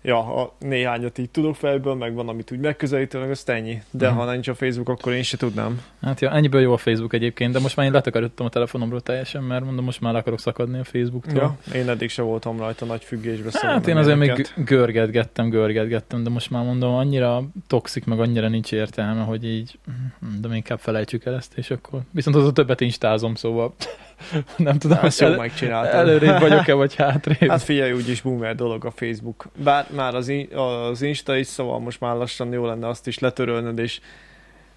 ja, 0.02 0.18
a 0.42 0.54
néhányat 0.58 1.18
így 1.18 1.30
tudok 1.30 1.56
fejből, 1.56 1.94
meg 1.94 2.14
van, 2.14 2.28
amit 2.28 2.52
úgy 2.52 2.58
megközelítő, 2.58 3.18
meg 3.18 3.30
azt 3.30 3.48
ennyi. 3.48 3.82
De 3.90 4.08
Mhm. 4.08 4.18
ha 4.18 4.30
nincs 4.32 4.48
a 4.48 4.54
Facebook, 4.54 4.88
akkor 4.88 5.12
én 5.12 5.22
se 5.22 5.36
tudnám. 5.36 5.80
Hát 6.02 6.20
ja, 6.20 6.30
ennyiből 6.32 6.60
jó 6.60 6.72
a 6.72 6.76
Facebook 6.76 7.12
egyébként, 7.14 7.52
de 7.52 7.58
most 7.58 7.76
már 7.76 7.86
én 7.86 7.92
letakarítottam 7.92 8.46
a 8.46 8.48
telefonomról 8.48 9.00
teljesen, 9.00 9.42
mert 9.42 9.64
mondom, 9.64 9.84
most 9.84 10.00
már 10.00 10.14
akarok 10.16 10.38
szakadni 10.40 10.78
a 10.78 10.84
Facebooktól. 10.84 11.56
Ja, 11.72 11.78
én 11.78 11.88
eddig 11.88 12.10
se 12.10 12.22
voltam 12.22 12.58
rajta 12.58 12.84
nagy 12.84 13.04
függésbe. 13.04 13.50
szóval 13.50 13.70
Hát 13.70 13.86
én 13.86 13.96
azért 13.96 14.18
még 14.18 14.46
görgetgettem, 14.56 15.48
görgetgettem, 15.48 16.22
de 16.22 16.30
most 16.30 16.50
már 16.50 16.64
mondom, 16.64 16.94
annyira 16.94 17.42
toxik, 17.66 18.04
meg 18.04 18.20
annyira 18.20 18.48
nincs 18.48 18.72
értelme, 18.72 19.22
hogy 19.22 19.44
így, 19.44 19.78
hm, 20.20 20.40
de 20.40 20.48
még 20.48 20.56
inkább 20.56 20.78
felejtsük 20.78 21.24
el 21.24 21.34
ezt, 21.34 21.52
és 21.56 21.70
akkor 21.70 22.00
viszont 22.10 22.36
az 22.36 22.46
a 22.46 22.52
többet 22.52 22.80
instázom, 22.80 23.34
szóval 23.34 23.74
Nem 24.56 24.78
tudom, 24.78 24.98
Ezt 25.02 25.22
hogy 25.22 25.50
el, 25.68 25.86
előrébb 25.86 26.40
vagyok-e, 26.40 26.72
vagy 26.74 26.94
hátrébb. 26.94 27.50
Hát 27.50 27.62
figyelj, 27.62 27.92
úgyis 28.10 28.22
boomer 28.22 28.54
dolog 28.54 28.84
a 28.84 28.90
Facebook. 28.90 29.46
Bár 29.64 29.86
már 29.94 30.14
az, 30.14 30.28
in- 30.28 30.52
az 30.54 31.02
Insta 31.02 31.36
is, 31.36 31.46
szóval 31.46 31.78
most 31.78 32.00
már 32.00 32.16
lassan 32.16 32.52
jó 32.52 32.66
lenne 32.66 32.88
azt 32.88 33.06
is 33.06 33.18
letörölnöd, 33.18 33.78
és 33.78 34.00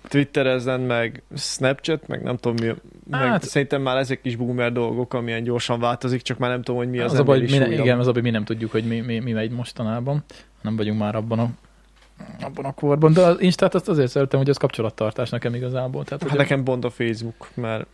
Twitterezzen, 0.08 0.80
meg 0.80 1.24
Snapchat, 1.36 2.08
meg 2.08 2.24
nem 2.24 2.38
tudom 2.38 2.68
mi, 2.68 2.74
meg 3.10 3.22
Hát- 3.22 3.44
szerintem 3.44 3.82
már 3.82 3.98
ezek 3.98 4.20
is 4.24 4.36
boomer 4.36 4.72
dolgok, 4.72 5.14
amilyen 5.14 5.44
gyorsan 5.44 5.80
változik, 5.80 6.22
csak 6.22 6.38
már 6.38 6.50
nem 6.50 6.62
tudom, 6.62 6.82
hogy 6.82 6.90
mi 6.90 7.00
az, 7.00 7.14
az 7.14 7.20
a 7.20 7.24
baj, 7.24 7.38
mi 7.40 7.44
is 7.44 7.58
ne, 7.58 7.72
igen, 7.72 8.00
az 8.00 8.08
a 8.08 8.12
baj, 8.12 8.22
mi 8.22 8.30
nem 8.30 8.44
tudjuk, 8.44 8.72
hogy 8.72 8.84
mi, 8.84 9.00
mi, 9.00 9.20
mi 9.20 9.32
megy 9.32 9.52
mostanában. 9.52 10.24
Nem 10.62 10.76
vagyunk 10.76 11.00
már 11.00 11.16
abban 11.16 11.40
a, 11.40 11.50
abban 12.42 12.66
a 12.66 12.72
korban. 12.72 13.14
De 13.14 13.22
az 13.22 13.42
Instát 13.42 13.76
azt 13.76 13.90
azért 13.90 14.10
szeretem, 14.12 14.40
hogy 14.40 14.50
az 14.50 14.58
kapcsolattartás 14.58 15.30
nekem 15.30 15.56
igazából. 15.56 16.04
Tehát, 16.04 16.22
Hát 16.22 16.30
hogy 16.30 16.40
nekem 16.40 16.64
bond 16.64 16.86
a 16.86 16.90
Facebook, 16.90 17.50
mert 17.54 17.86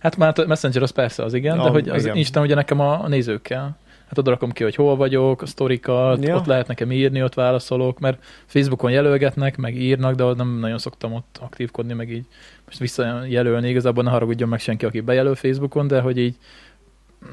Hát 0.00 0.16
már 0.16 0.38
a 0.38 0.46
Messenger 0.46 0.82
az 0.82 0.90
persze 0.90 1.22
az 1.22 1.34
igen, 1.34 1.56
de 1.56 1.62
Ah, 1.62 1.70
hogy 1.70 1.88
az 1.88 2.02
igen. 2.04 2.16
Insta 2.16 2.40
ugye 2.40 2.54
nekem 2.54 2.80
a 2.80 3.08
nézőkkel. 3.08 3.76
Hát 4.14 4.22
oda 4.22 4.30
rakom 4.30 4.52
ki, 4.52 4.62
hogy 4.62 4.74
hol 4.74 4.96
vagyok, 4.96 5.42
a 5.42 5.46
sztorikat, 5.46 6.24
Ja. 6.24 6.36
ott 6.36 6.46
lehet 6.46 6.66
nekem 6.66 6.92
írni, 6.92 7.22
ott 7.22 7.34
válaszolok, 7.34 7.98
mert 7.98 8.24
Facebookon 8.46 8.90
jelölgetnek, 8.90 9.56
meg 9.56 9.76
írnak, 9.76 10.14
de 10.14 10.24
nem 10.24 10.58
nagyon 10.58 10.78
szoktam 10.78 11.12
ott 11.12 11.38
aktívkodni, 11.40 11.92
meg 11.92 12.10
így 12.10 12.24
most 12.66 12.78
visszajelölni, 12.78 13.68
igazából 13.68 14.04
ne 14.04 14.10
haragudjon 14.10 14.48
meg 14.48 14.60
senki, 14.60 14.84
aki 14.84 15.00
bejelöl 15.00 15.34
Facebookon, 15.34 15.86
de 15.86 16.00
hogy 16.00 16.18
így 16.18 16.36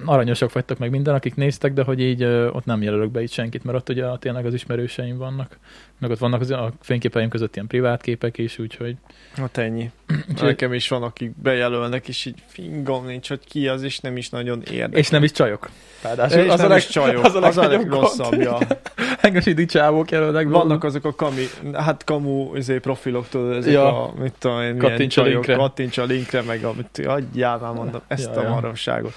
aranyosak 0.06 0.54
vagytok 0.54 0.78
meg 0.78 0.90
minden, 0.90 1.14
akik 1.14 1.36
néztek, 1.36 1.74
de 1.74 1.84
hogy 1.84 2.00
így 2.02 2.22
ö, 2.22 2.48
ott 2.50 2.66
nem 2.66 2.82
jelölök 2.82 3.12
be 3.12 3.22
itt 3.22 3.32
senkit, 3.32 3.64
mert 3.64 3.78
ott 3.78 3.90
ugye 3.90 4.06
tényleg 4.20 4.46
az 4.46 4.54
ismerőseim 4.54 5.18
vannak, 5.18 5.58
meg 6.00 6.10
ott 6.12 6.18
vannak 6.20 6.42
az, 6.42 6.52
a 6.52 6.72
fényképeim 6.82 7.30
között 7.30 7.56
ilyen 7.56 7.68
privát 7.68 8.02
képek 8.02 8.38
is, 8.38 8.60
úgyhogy 8.60 8.96
hát 9.36 9.58
ennyi. 9.58 9.92
Úgyhogy- 10.30 10.48
Nekem 10.48 10.74
is 10.74 10.88
van, 10.88 11.04
akik 11.04 11.32
bejelölnek, 11.42 12.08
és 12.08 12.26
így 12.26 12.36
fingom 12.48 13.06
nincs, 13.06 13.28
hogy 13.28 13.40
ki 13.46 13.68
az, 13.68 13.84
és 13.84 14.00
nem 14.00 14.18
is 14.18 14.30
nagyon 14.30 14.62
érdekel. 14.72 15.00
és 15.00 15.10
nem 15.10 15.24
is 15.24 15.32
csajok. 15.32 15.70
Ráadásul 16.04 16.40
és 16.40 16.50
az, 16.52 16.58
nem 16.60 16.66
a 16.66 16.70
leg, 16.70 16.78
is 16.78 16.88
csajok. 16.88 17.24
az 17.26 17.36
a 17.36 17.42
az 17.42 17.58
a 17.58 17.62
legnagyobb 17.62 17.92
legrosszabb, 17.92 18.30
gond. 18.30 18.42
ja. 18.42 18.58
Engem 19.22 19.42
is 19.46 19.66
csávók 19.66 20.12
jelölnek. 20.12 20.48
Vannak 20.50 20.84
azok 20.84 21.06
a 21.06 21.16
kami, 21.16 21.44
hát 21.74 22.04
kamu 22.04 22.56
izé, 22.56 22.78
profilok, 22.78 23.28
tudod, 23.30 23.56
ezek 23.56 23.74
Ja. 23.74 24.04
a, 24.04 24.14
mit 24.22 24.34
tudom 24.40 24.62
én, 24.62 24.78
Kattints 24.78 25.18
a 25.18 25.24
linkre. 25.24 25.56
kattints 25.56 25.98
a 25.98 26.04
linkre, 26.04 26.42
meg 26.42 26.64
amit, 26.64 27.06
adjál 27.06 27.58
már 27.58 27.74
mondom, 27.74 28.02
ezt 28.08 28.30
Ja, 28.36 28.42
a 28.42 28.44
ja. 28.44 29.10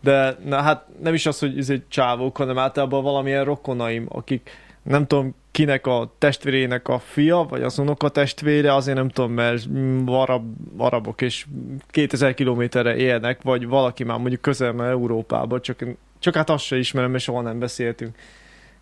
De 0.00 0.36
na, 0.44 0.56
hát 0.56 0.86
nem 1.02 1.14
is 1.14 1.26
az, 1.26 1.38
hogy 1.38 1.56
izé, 1.56 1.82
csávók, 1.88 2.36
hanem 2.36 2.58
általában 2.58 3.02
valamilyen 3.02 3.44
rokonaim, 3.44 4.06
akik 4.08 4.50
nem 4.82 5.06
tudom 5.06 5.34
kinek 5.50 5.86
a 5.86 6.12
testvérének 6.18 6.88
a 6.88 6.98
fia, 6.98 7.46
vagy 7.48 7.62
az 7.62 7.78
unoka 7.78 8.08
testvére, 8.08 8.74
azért 8.74 8.96
nem 8.96 9.08
tudom, 9.08 9.32
mert 9.32 9.66
arab, 10.06 10.44
arabok 10.76 11.22
és 11.22 11.46
2000 11.88 12.34
kilométerre 12.34 12.96
élnek, 12.96 13.42
vagy 13.42 13.66
valaki 13.66 14.04
már 14.04 14.18
mondjuk 14.18 14.40
közel 14.40 14.84
Európába, 14.84 15.60
csak, 15.60 15.84
csak 16.18 16.34
hát 16.34 16.50
azt 16.50 16.64
se 16.64 16.78
ismerem, 16.78 17.14
és 17.14 17.22
soha 17.22 17.40
nem 17.40 17.58
beszéltünk 17.58 18.16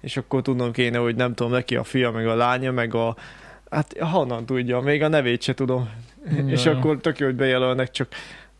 és 0.00 0.16
akkor 0.16 0.42
tudnom 0.42 0.72
kéne, 0.72 0.98
hogy 0.98 1.16
nem 1.16 1.34
tudom, 1.34 1.52
neki 1.52 1.76
a 1.76 1.84
fia, 1.84 2.10
meg 2.10 2.26
a 2.26 2.34
lánya, 2.34 2.72
meg 2.72 2.94
a 2.94 3.16
hát 3.70 3.98
honnan 3.98 4.46
tudja, 4.46 4.80
még 4.80 5.02
a 5.02 5.08
nevét 5.08 5.42
se 5.42 5.54
tudom. 5.54 5.90
Ja. 6.36 6.48
és 6.48 6.66
akkor 6.66 6.98
tök 6.98 7.18
jó, 7.18 7.26
hogy 7.26 7.34
bejelölnek, 7.34 7.90
csak 7.90 8.08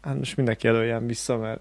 hát 0.00 0.16
most 0.16 0.36
mindenki 0.36 0.66
jelöljen 0.66 1.06
vissza, 1.06 1.36
mert 1.36 1.60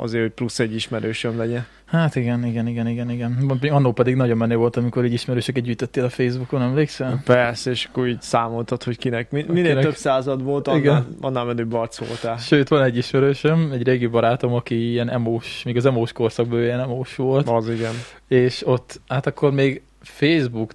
azért, 0.00 0.22
hogy 0.22 0.32
plusz 0.32 0.58
egy 0.58 0.74
ismerősöm 0.74 1.36
legyen. 1.38 1.66
Hát 1.84 2.14
igen, 2.16 2.44
igen, 2.44 2.66
igen, 2.66 2.88
igen, 2.88 3.10
igen. 3.10 3.58
Annó 3.70 3.92
pedig 3.92 4.14
nagyon 4.14 4.36
menő 4.36 4.56
volt, 4.56 4.76
amikor 4.76 5.04
így 5.04 5.12
ismerősöket 5.12 5.62
gyűjtöttél 5.62 6.04
a 6.04 6.08
Facebookon, 6.08 6.62
emlékszel? 6.62 7.22
Persze, 7.24 7.70
és 7.70 7.84
akkor 7.84 8.08
így 8.08 8.20
számoltad, 8.20 8.82
hogy 8.82 8.98
kinek. 8.98 9.30
Mi- 9.30 9.44
Minél 9.48 9.62
Kinek? 9.68 9.82
több 9.82 9.94
század 9.94 10.42
volt, 10.42 10.68
annál, 10.68 10.80
Igen. 10.80 11.16
annál 11.20 11.44
menőbb 11.44 11.72
arc 11.72 11.98
voltál. 11.98 12.36
Sőt, 12.36 12.68
van 12.68 12.82
egy 12.82 12.96
ismerősöm, 12.96 13.70
egy 13.72 13.82
régi 13.82 14.06
barátom, 14.06 14.52
aki 14.54 14.90
ilyen 14.90 15.10
emós, 15.10 15.62
még 15.64 15.76
az 15.76 15.86
emós 15.86 16.12
korszakban 16.12 16.62
ilyen 16.62 16.80
emós 16.80 17.16
volt, 17.16 17.48
Az 17.48 17.68
igen. 17.68 17.94
és 18.28 18.66
ott, 18.66 19.00
hát 19.08 19.26
akkor 19.26 19.52
még 19.52 19.82
Facebook, 20.00 20.72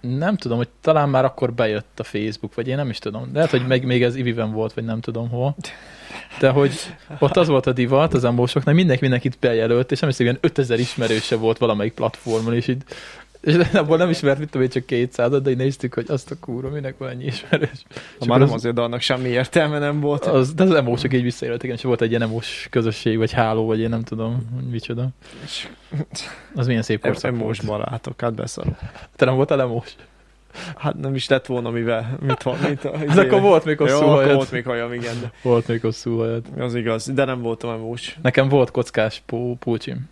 nem 0.00 0.36
tudom, 0.36 0.56
hogy 0.56 0.68
talán 0.80 1.08
már 1.08 1.24
akkor 1.24 1.52
bejött 1.52 2.00
a 2.00 2.04
Facebook, 2.04 2.54
vagy 2.54 2.68
én 2.68 2.76
nem 2.76 2.90
is 2.90 2.98
tudom. 2.98 3.30
Lehet, 3.34 3.50
hogy 3.50 3.66
még, 3.66 3.84
még 3.84 4.02
ez 4.02 4.16
Iviben 4.16 4.52
volt, 4.52 4.72
vagy 4.72 4.84
nem 4.84 5.00
tudom 5.00 5.28
hol. 5.28 5.56
De 6.40 6.48
hogy 6.48 6.72
ott 7.18 7.36
az 7.36 7.48
volt 7.48 7.66
a 7.66 7.72
divat 7.72 8.14
az 8.14 8.24
emósoknak, 8.24 8.74
mindenki 8.74 9.02
mindenkit 9.02 9.36
bejelölt, 9.40 9.92
és 9.92 10.00
nem 10.00 10.10
hiszem, 10.10 10.26
ilyen 10.26 10.38
5000 10.40 10.78
ismerőse 10.78 11.36
volt 11.36 11.58
valamelyik 11.58 11.92
platformon, 11.92 12.54
és 12.54 12.68
így 12.68 12.82
és 13.44 13.56
abból 13.72 13.96
nem 13.96 14.10
ismert, 14.10 14.38
mit 14.38 14.50
tudom 14.50 14.62
én, 14.62 14.72
csak 14.72 14.86
200 14.86 15.40
de 15.40 15.50
így 15.50 15.56
néztük, 15.56 15.94
hogy 15.94 16.04
azt 16.08 16.30
a 16.30 16.34
kúra, 16.40 16.68
minek 16.68 16.98
van 16.98 17.08
ennyi 17.08 17.24
ismerős. 17.24 17.84
Ha 18.18 18.26
már 18.26 18.38
nem 18.38 18.52
azért, 18.52 18.74
de 18.74 18.80
annak 18.80 19.00
semmi 19.00 19.28
értelme 19.28 19.78
nem 19.78 20.00
volt. 20.00 20.24
az, 20.24 20.54
de 20.54 20.62
az 20.62 20.70
emósok 20.70 21.14
így 21.14 21.22
visszaéltek, 21.22 21.70
és 21.70 21.82
volt 21.82 22.00
egy 22.00 22.10
ilyen 22.10 22.22
emós 22.22 22.66
közösség, 22.70 23.18
vagy 23.18 23.32
háló, 23.32 23.66
vagy 23.66 23.80
én 23.80 23.88
nem 23.88 24.02
tudom, 24.02 24.50
hogy 24.54 24.70
micsoda. 24.70 25.08
Az 26.54 26.66
milyen 26.66 26.82
szép 26.82 27.00
korszak 27.00 27.30
Emos 27.30 27.60
barátok, 27.60 28.20
hát 28.20 28.34
beszarok. 28.34 28.76
Te 29.16 29.24
nem 29.24 29.34
voltál 29.34 29.60
emós? 29.60 29.94
Hát 30.76 30.94
nem 31.00 31.14
is 31.14 31.28
lett 31.28 31.46
volna 31.46 31.70
mivel, 31.70 32.18
mit 32.20 32.42
van, 32.42 32.56
mit 32.68 32.84
Ez 32.84 33.18
akkor 33.18 33.40
volt 33.40 33.64
még 33.64 33.78
hosszú 33.78 34.04
Jó, 34.04 34.08
hajad. 34.10 34.34
volt 34.34 34.50
még 34.50 34.64
hajam, 34.64 34.92
igen, 34.92 35.14
de 35.20 35.30
Volt 35.42 35.68
még 35.68 35.80
hosszú 35.80 36.16
hajad. 36.18 36.44
az 36.58 36.74
igaz, 36.74 37.06
de 37.14 37.24
nem 37.24 37.40
voltam 37.40 37.70
emós. 37.70 38.16
Nekem 38.22 38.48
volt 38.48 38.70
kockás 38.70 39.22
pó, 39.26 39.56
pulcsim. 39.56 40.08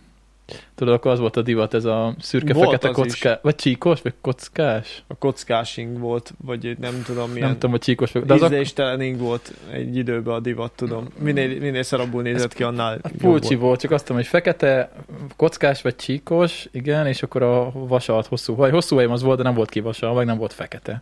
Tudod, 0.75 0.93
akkor 0.93 1.11
az 1.11 1.19
volt 1.19 1.37
a 1.37 1.41
divat, 1.41 1.73
ez 1.73 1.85
a 1.85 2.15
szürke-fekete 2.19 2.89
az 2.89 2.95
kocká... 2.95 3.39
Vagy 3.41 3.55
csíkos, 3.55 4.01
vagy 4.01 4.13
kockás? 4.21 5.03
A 5.07 5.15
kockásing 5.15 5.99
volt, 5.99 6.33
vagy 6.45 6.77
nem 6.79 7.01
tudom 7.05 7.31
milyen. 7.31 7.47
Nem 7.47 7.53
tudom, 7.53 7.71
hogy 7.71 7.79
csíkos, 7.79 8.11
vagy... 8.11 8.23
De 8.23 8.33
az 8.33 8.41
a 8.41 8.45
Ízléstelening 8.45 9.19
volt 9.19 9.53
egy 9.71 9.95
időben 9.95 10.33
a 10.33 10.39
divat, 10.39 10.71
tudom. 10.71 11.07
Minél, 11.19 11.59
minél 11.59 11.83
szarabbul 11.83 12.21
nézett 12.21 12.53
ki, 12.53 12.63
annál 12.63 12.99
a 13.01 13.09
pulcsi 13.17 13.47
volt. 13.47 13.61
volt, 13.61 13.79
csak 13.79 13.91
azt 13.91 14.05
tudom, 14.05 14.17
hogy 14.21 14.29
fekete, 14.29 14.91
kockás 15.35 15.81
vagy 15.81 15.95
csíkos, 15.95 16.67
igen, 16.71 17.07
és 17.07 17.23
akkor 17.23 17.41
a 17.41 17.71
vasalt 17.73 18.25
hosszú 18.25 18.55
haj. 18.55 18.71
Hosszú 18.71 18.95
hajam 18.95 19.11
az 19.11 19.21
volt, 19.21 19.37
de 19.37 19.43
nem 19.43 19.53
volt 19.53 19.69
kivasal, 19.69 20.13
meg 20.13 20.25
nem 20.25 20.37
volt 20.37 20.53
fekete. 20.53 21.01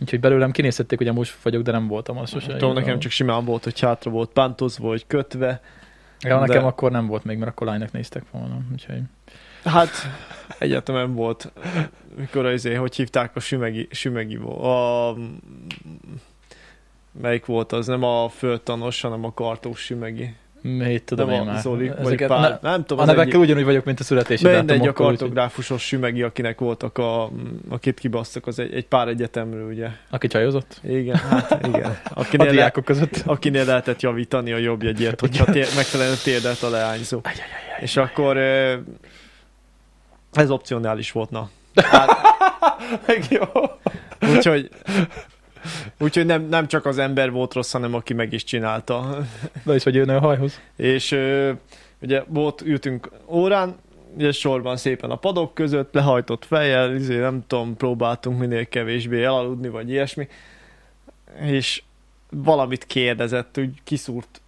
Úgyhogy 0.00 0.20
belőlem 0.20 0.50
kinézhették, 0.50 0.98
hogy 0.98 1.08
amúgy 1.08 1.32
vagyok, 1.42 1.62
de 1.62 1.72
nem 1.72 1.86
voltam 1.86 2.18
az 2.18 2.30
sose. 2.30 2.56
Tudom, 2.56 2.74
nekem 2.74 2.98
csak 2.98 3.10
simán 3.10 3.44
volt, 3.44 3.64
hogy 3.64 3.80
hátra 3.80 4.10
volt 4.10 4.30
pántozva, 4.30 4.88
vagy 4.88 5.06
kötve. 5.06 5.60
Ja, 6.20 6.38
nekem 6.38 6.62
de- 6.62 6.68
akkor 6.68 6.90
nem 6.90 7.06
volt 7.06 7.24
még, 7.24 7.38
mert 7.38 7.50
akkor 7.50 7.66
lánynak 7.66 7.92
néztek 7.92 8.22
volna. 8.30 8.58
Úgyhogy... 8.72 9.00
Hát 9.64 9.90
egyetemen 10.58 11.14
volt, 11.14 11.52
mikor 12.16 12.46
az, 12.46 12.68
hogy 12.76 12.96
hívták 12.96 13.36
a 13.36 13.40
sümegi, 13.40 13.88
sümegi 13.90 14.36
a, 14.36 15.14
melyik 17.20 17.46
volt 17.46 17.72
az, 17.72 17.86
nem 17.86 18.02
a 18.02 18.28
földtanos, 18.28 19.00
hanem 19.00 19.24
a 19.24 19.34
kartós 19.34 19.80
sümegi. 19.80 20.34
Mit 20.62 21.02
tudom 21.02 21.26
nem 21.28 21.34
én 21.34 21.40
a 21.40 21.44
már. 21.52 21.60
Zoli, 21.60 21.90
Ezeket- 21.98 22.28
Pál, 22.28 22.40
ne- 22.62 22.70
nem 22.70 22.80
tudom, 22.84 22.98
A 23.02 23.06
nevekkel 23.06 23.28
egyik, 23.28 23.40
ugyanúgy 23.40 23.64
vagyok, 23.64 23.84
mint 23.84 24.00
a 24.00 24.02
születési 24.02 24.44
mindegy, 24.44 24.62
a 24.62 24.66
dátumokkal, 24.66 24.90
úgyhogy- 25.04 25.18
kartográfusos 25.18 25.82
sümegi, 25.86 26.22
akinek 26.22 26.58
voltak 26.58 26.98
a, 26.98 27.30
akit 27.68 27.98
kibasztak, 27.98 28.46
az 28.46 28.58
egy, 28.58 28.74
egy 28.74 28.86
pár 28.86 29.08
egyetemről, 29.08 29.68
ugye. 29.68 29.88
Aki 30.10 30.26
csajozott? 30.26 30.80
Igen, 30.84 31.16
hát 31.16 31.66
igen. 31.66 31.84
A 32.14 32.20
Akinél, 32.20 32.46
le, 32.46 32.52
diákok 32.52 32.84
között. 32.84 33.22
akinél 33.26 33.64
lehetett 33.64 34.00
javítani 34.00 34.52
a 34.52 34.56
jobbjegyért, 34.58 35.20
hogyha 35.20 35.44
tér, 35.44 35.66
megfelelően 35.76 36.16
térdelt 36.24 36.62
a 36.62 36.68
leányzó. 36.70 37.20
És 37.80 37.96
akkor 37.96 38.36
ez 40.32 40.50
opcionális 40.50 41.12
volt, 41.12 41.30
na. 41.30 41.48
Hát, 41.82 42.10
Meg 43.06 43.24
jó. 43.30 43.42
úgyhogy 44.34 44.68
úgyhogy 45.98 46.26
nem, 46.26 46.42
nem 46.48 46.66
csak 46.66 46.86
az 46.86 46.98
ember 46.98 47.30
volt 47.30 47.54
rossz, 47.54 47.72
hanem 47.72 47.94
aki 47.94 48.14
meg 48.14 48.32
is 48.32 48.44
csinálta. 48.44 49.18
Na 49.64 49.74
és 49.74 49.82
hogy 49.82 49.94
jönne 49.94 50.16
a 50.16 50.20
hajhoz? 50.20 50.60
És 50.76 51.16
ugye 52.00 52.22
volt, 52.26 52.60
ültünk 52.60 53.10
órán, 53.26 53.76
ugye 54.16 54.32
sorban 54.32 54.76
szépen 54.76 55.10
a 55.10 55.16
padok 55.16 55.54
között, 55.54 55.94
lehajtott 55.94 56.44
fejjel, 56.44 56.94
izé, 56.94 57.18
nem 57.18 57.44
tudom, 57.46 57.76
próbáltunk 57.76 58.38
minél 58.38 58.68
kevésbé 58.68 59.24
elaludni, 59.24 59.68
vagy 59.68 59.90
ilyesmi, 59.90 60.28
és 61.40 61.82
valamit 62.30 62.86
kérdezett, 62.86 63.58
úgy 63.58 63.80
kiszúrt 63.84 64.40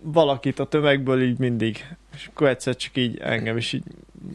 valakit 0.00 0.58
a 0.58 0.64
tömegből 0.64 1.22
így 1.22 1.38
mindig. 1.38 1.96
És 2.18 2.26
akkor 2.26 2.48
egyszer 2.48 2.76
csak 2.76 2.96
így 2.96 3.18
engem 3.18 3.56
is 3.56 3.72
így 3.72 3.82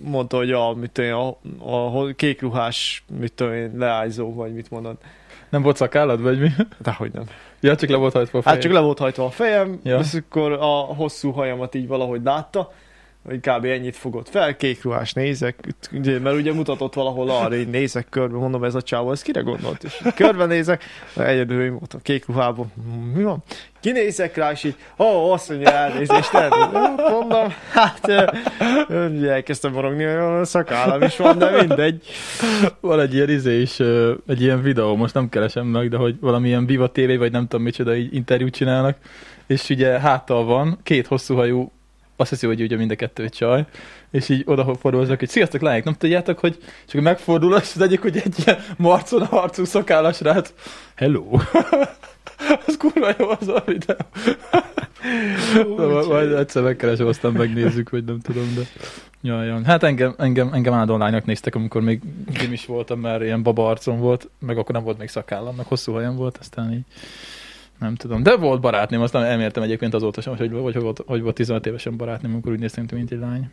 mondta, 0.03 0.37
hogy 0.37 0.51
a, 0.51 0.73
mit 0.73 0.91
tudom, 0.91 1.09
én, 1.09 1.51
a, 1.59 1.99
a 1.99 2.13
kékruhás, 2.15 3.03
mit 3.19 3.33
tudom 3.33 3.53
én, 3.53 3.71
leányzó, 3.77 4.33
vagy 4.33 4.53
mit 4.53 4.69
mondod. 4.69 4.97
Nem 5.49 5.61
volt 5.61 5.75
szakállad, 5.75 6.21
vagy 6.21 6.39
mi? 6.39 6.49
Dehogy 6.79 7.11
nem. 7.13 7.23
Ja, 7.59 7.75
csak 7.75 7.89
le 7.89 7.97
volt 7.97 8.13
hajtva 8.13 8.37
a 8.39 8.41
Hát 8.41 8.49
fejed. 8.49 8.61
csak 8.61 8.71
le 8.71 8.79
volt 8.79 8.97
hajtva 8.97 9.25
a 9.25 9.29
fejem, 9.29 9.79
ja. 9.83 9.99
és 9.99 10.13
akkor 10.13 10.51
a 10.51 10.65
hosszú 10.95 11.31
hajamat 11.31 11.75
így 11.75 11.87
valahogy 11.87 12.21
látta, 12.23 12.71
hogy 13.25 13.39
kb. 13.39 13.65
ennyit 13.65 13.95
fogott 13.95 14.29
fel, 14.29 14.55
kék 14.55 14.83
ruhás 14.83 15.13
nézek, 15.13 15.67
ugye, 15.91 16.19
mert 16.19 16.35
ugye 16.35 16.53
mutatott 16.53 16.93
valahol 16.93 17.29
arra, 17.29 17.55
így 17.55 17.69
nézek 17.69 18.09
körbe, 18.09 18.37
mondom, 18.37 18.63
ez 18.63 18.75
a 18.75 18.81
csávó, 18.81 19.11
ez 19.11 19.21
kire 19.21 19.41
gondolt? 19.41 19.83
És 19.83 20.01
körbe 20.15 20.45
nézek, 20.45 20.83
egyedül 21.17 21.63
én 21.63 21.71
voltam 21.71 21.99
kék 22.01 22.25
ruhában, 22.27 22.71
mi 23.15 23.23
van? 23.23 23.43
Kinézek 23.79 24.35
rá, 24.35 24.51
és 24.51 24.63
így, 24.63 24.75
ó, 24.97 25.05
oh, 25.05 25.31
azt 25.31 25.49
mondja, 25.49 25.71
elnézést. 25.71 26.31
Mondom, 27.09 27.53
hát, 27.71 28.11
ugye 28.89 29.31
elkezdtem 29.31 29.71
morogni, 29.71 30.03
hogy 30.03 30.45
szakállam 30.45 31.01
is 31.01 31.17
van, 31.17 31.37
de 31.37 31.49
mindegy. 31.59 32.03
Van 32.79 32.99
egy 32.99 33.13
ilyen 33.13 33.29
izé 33.29 33.61
is, 33.61 33.79
egy 34.27 34.41
ilyen 34.41 34.61
videó, 34.61 34.95
most 34.95 35.13
nem 35.13 35.29
keresem 35.29 35.65
meg, 35.65 35.89
de 35.89 35.97
hogy 35.97 36.15
valamilyen 36.19 36.65
Viva 36.65 36.91
TV, 36.91 37.17
vagy 37.17 37.31
nem 37.31 37.47
tudom 37.47 37.65
micsoda, 37.65 37.95
így 37.95 38.13
interjút 38.15 38.53
csinálnak, 38.53 38.97
és 39.47 39.69
ugye 39.69 39.99
háttal 39.99 40.45
van, 40.45 40.79
két 40.83 41.07
hosszú 41.07 41.35
hajú, 41.35 41.71
azt 42.23 42.31
hiszi, 42.31 42.47
hogy 42.47 42.61
ugye 42.61 42.77
mind 42.77 42.91
a 42.91 42.95
kettő 42.95 43.29
csaj, 43.29 43.65
és 44.11 44.29
így 44.29 44.43
oda 44.45 44.75
fordulnak, 44.75 45.19
hogy 45.19 45.29
sziasztok 45.29 45.61
lányok, 45.61 45.83
nem 45.83 45.93
tudjátok, 45.93 46.39
hogy 46.39 46.57
csak 46.87 47.01
megfordul, 47.01 47.57
és 47.57 47.71
az 47.75 47.81
egyik, 47.81 48.01
hogy 48.01 48.17
egy 48.17 48.35
ilyen 48.45 48.59
marcon 48.77 49.21
a 49.21 49.25
harcú 49.25 49.63
szakállas 49.65 50.21
rác, 50.21 50.53
hello. 50.95 51.25
az 52.67 52.77
kurva 52.77 53.09
jó 53.19 53.29
az 53.39 53.47
a 53.47 53.63
videó. 53.65 53.97
Majd- 55.77 56.07
Majd 56.07 56.31
egyszer 56.31 56.63
megkeresem, 56.63 57.07
aztán 57.07 57.31
megnézzük, 57.31 57.89
hogy 57.89 58.03
nem 58.03 58.19
tudom, 58.19 58.53
de... 58.55 58.61
Jaj, 59.21 59.47
jaj. 59.47 59.63
Hát 59.63 59.83
engem, 59.83 60.13
engem, 60.17 60.53
engem 60.53 60.73
állandóan 60.73 60.99
lányok 60.99 61.25
néztek, 61.25 61.55
amikor 61.55 61.81
még 61.81 62.01
gim 62.39 62.53
is 62.53 62.65
voltam, 62.65 62.99
mert 62.99 63.23
ilyen 63.23 63.43
baba 63.43 63.69
arcom 63.69 63.99
volt, 63.99 64.29
meg 64.39 64.57
akkor 64.57 64.75
nem 64.75 64.83
volt 64.83 64.97
még 64.97 65.09
szakállam, 65.09 65.55
meg 65.55 65.65
hosszú 65.65 65.91
hajam 65.91 66.15
volt, 66.15 66.37
aztán 66.37 66.71
így 66.71 66.83
nem 67.83 67.95
tudom. 67.95 68.23
De 68.23 68.35
volt 68.35 68.61
barátném, 68.61 69.01
aztán 69.01 69.23
elmértem 69.23 69.63
egyébként 69.63 69.93
azóta 69.93 70.21
sem, 70.21 70.37
hogy, 70.37 70.51
hogy, 70.51 70.73
hogy, 70.73 70.81
volt, 70.81 71.03
hogy 71.05 71.21
volt 71.21 71.35
15 71.35 71.65
évesen 71.65 71.97
barátném, 71.97 72.31
amikor 72.31 72.51
úgy 72.51 72.59
néztem, 72.59 72.85
mint 72.91 73.11
egy 73.11 73.19
lány. 73.19 73.49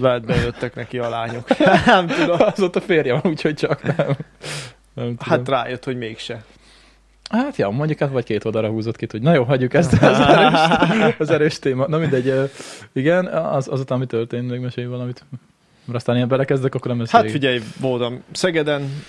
Lehet 0.00 0.26
bejöttek 0.26 0.74
neki 0.74 0.98
a 0.98 1.08
lányok. 1.08 1.58
nem 1.86 2.06
tudom. 2.06 2.36
Azóta 2.38 2.80
férje 2.80 3.12
van, 3.12 3.32
úgyhogy 3.32 3.54
csak 3.54 3.82
nem. 3.82 4.06
nem 4.06 4.16
tudom. 4.94 5.16
Hát 5.18 5.48
rájött, 5.48 5.84
hogy 5.84 5.96
mégse. 5.96 6.44
Hát 7.30 7.56
ja, 7.56 7.70
mondjuk 7.70 7.98
hát 7.98 8.10
vagy 8.10 8.24
két 8.24 8.44
oldalra 8.44 8.68
húzott 8.68 8.96
ki, 8.96 9.06
hogy 9.10 9.22
na 9.22 9.34
jó, 9.34 9.42
hagyjuk 9.42 9.74
ezt 9.74 9.92
az 10.02 10.18
erős, 10.18 11.14
az 11.18 11.30
erős 11.30 11.58
téma. 11.58 11.86
Na 11.86 11.98
mindegy, 11.98 12.50
igen, 12.92 13.26
az, 13.26 13.68
azután 13.68 13.98
mi 13.98 14.06
történt, 14.06 14.50
még 14.50 14.60
mesélj 14.60 14.86
valamit. 14.86 15.24
Mert 15.84 15.98
aztán 15.98 16.16
ilyen 16.16 16.28
belekezdek, 16.28 16.74
akkor 16.74 16.90
nem 16.90 16.98
lesz 17.00 17.10
Hát 17.10 17.30
figyelj, 17.30 17.60
voltam 17.80 18.22
Szegeden, 18.32 19.02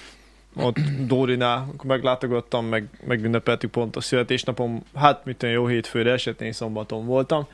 ott 0.60 0.80
Dórinál, 1.06 1.68
akkor 1.74 1.86
meglátogattam, 1.86 2.66
meg 2.66 2.90
megünnepeltük 3.08 3.72
pont 3.72 3.96
a 3.96 4.02
születésnapom, 4.02 4.84
hát 4.96 5.26
mit 5.26 5.44
olyan 5.44 5.56
jó 5.56 5.68
hétfőre 5.68 6.12
esett, 6.12 6.42
én 6.42 6.52
szombaton 6.52 7.06
voltam. 7.06 7.48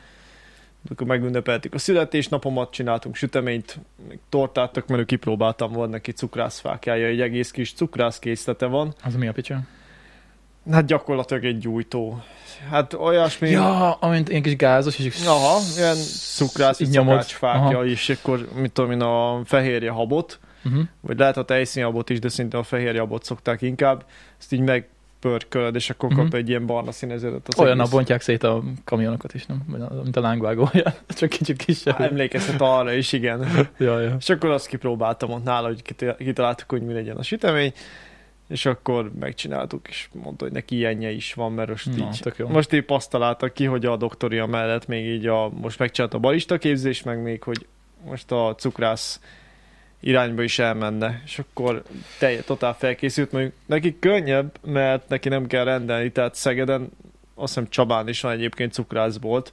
Akkor 0.90 1.06
megünnepeltük 1.06 1.74
a 1.74 1.78
születésnapomat, 1.78 2.70
csináltunk 2.70 3.14
süteményt, 3.14 3.78
még 4.08 4.18
tortát, 4.28 4.88
mert 4.88 5.06
kipróbáltam, 5.06 5.72
volt 5.72 5.90
neki 5.90 6.12
cukrászfákjája, 6.12 7.06
egy 7.06 7.20
egész 7.20 7.50
kis 7.50 7.72
cukrászkészlete 7.72 8.66
van. 8.66 8.94
Az 9.04 9.14
mi 9.14 9.26
a 9.26 9.32
picsa? 9.32 9.60
Hát 10.70 10.86
gyakorlatilag 10.86 11.44
egy 11.44 11.58
gyújtó. 11.58 12.22
Hát 12.70 12.94
olyasmi... 12.94 13.50
Ja, 13.50 13.92
amint 13.92 14.28
ilyen 14.28 14.42
kis 14.42 14.56
gázos, 14.56 14.98
és 14.98 15.26
Aha, 15.26 15.58
ilyen 15.76 15.96
cukrász, 16.36 16.80
Aha. 17.40 17.84
és 17.86 18.08
akkor, 18.08 18.48
mit 18.54 18.72
tudom 18.72 18.90
én, 18.90 19.00
a 19.00 19.40
fehérje 19.44 19.90
habot, 19.90 20.38
Uh-huh. 20.64 20.82
vagy 21.00 21.18
lehet 21.18 21.36
a 21.36 21.44
tejszínhabot 21.44 22.10
is, 22.10 22.18
de 22.18 22.28
szinte 22.28 22.58
a 22.58 22.62
fehérje 22.62 23.00
habot 23.00 23.24
szokták 23.24 23.62
inkább, 23.62 24.04
ezt 24.38 24.52
így 24.52 24.60
megpörkölöd, 24.60 25.74
és 25.74 25.90
akkor 25.90 26.14
kap 26.14 26.34
egy 26.34 26.48
ilyen 26.48 26.66
barna 26.66 26.92
színezetet. 26.92 27.48
Az 27.48 27.58
Olyan 27.58 27.78
egész. 27.80 27.90
bontják 27.92 28.20
szét 28.20 28.42
a 28.42 28.62
kamionokat 28.84 29.34
is, 29.34 29.46
nem? 29.46 29.64
A- 29.90 29.94
Mint 30.02 30.16
a 30.16 30.20
lángvágó, 30.20 30.70
csak 31.08 31.28
kicsit 31.28 31.56
kisebb. 31.64 32.00
Á, 32.00 32.04
Emlékeztet 32.04 32.60
arra 32.60 32.92
is, 32.92 33.12
igen. 33.12 33.46
Ja, 33.78 34.00
ja. 34.00 34.16
És 34.18 34.28
akkor 34.28 34.50
azt 34.50 34.66
kipróbáltam 34.66 35.30
ott 35.30 35.44
nála, 35.44 35.66
hogy 35.66 35.82
kit- 35.82 36.16
kitaláltuk, 36.16 36.70
hogy 36.70 36.82
mi 36.82 36.92
legyen 36.92 37.16
a 37.16 37.22
sütemény, 37.22 37.72
és 38.48 38.66
akkor 38.66 39.10
megcsináltuk, 39.20 39.88
és 39.88 40.08
mondta, 40.12 40.44
hogy 40.44 40.52
neki 40.52 40.76
ilyenje 40.76 41.10
is 41.10 41.34
van, 41.34 41.52
mert 41.52 41.68
most 41.68 41.96
Na, 41.96 42.08
így 42.08 42.32
jó. 42.36 42.48
Most 42.48 42.72
épp 42.72 42.90
azt 42.90 43.10
találtak 43.10 43.52
ki, 43.54 43.64
hogy 43.64 43.86
a 43.86 43.96
doktoria 43.96 44.46
mellett 44.46 44.86
még 44.86 45.06
így 45.06 45.26
a, 45.26 45.48
most 45.48 45.78
megcsinált 45.78 46.14
a 46.14 46.18
barista 46.18 46.58
képzés, 46.58 47.02
meg 47.02 47.22
még, 47.22 47.42
hogy 47.42 47.66
most 48.08 48.32
a 48.32 48.54
cukrász 48.58 49.20
irányba 50.04 50.42
is 50.42 50.58
elmenne, 50.58 51.22
és 51.24 51.38
akkor 51.38 51.82
telje, 52.18 52.42
totál 52.42 52.74
felkészült, 52.74 53.32
mondjuk 53.32 53.52
neki 53.66 53.98
könnyebb, 53.98 54.58
mert 54.64 55.08
neki 55.08 55.28
nem 55.28 55.46
kell 55.46 55.64
rendelni, 55.64 56.10
tehát 56.10 56.34
Szegeden, 56.34 56.90
azt 57.34 57.54
hiszem 57.54 57.68
Csabán 57.70 58.08
is 58.08 58.20
van 58.20 58.32
egyébként 58.32 58.72
cukrászbolt, 58.72 59.52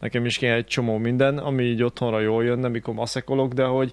nekem 0.00 0.24
is 0.24 0.38
kéne 0.38 0.54
egy 0.54 0.66
csomó 0.66 0.96
minden, 0.98 1.38
ami 1.38 1.62
így 1.62 1.82
otthonra 1.82 2.20
jól 2.20 2.44
jönne, 2.44 2.68
mikor 2.68 2.94
maszekolok, 2.94 3.52
de 3.52 3.64
hogy 3.64 3.92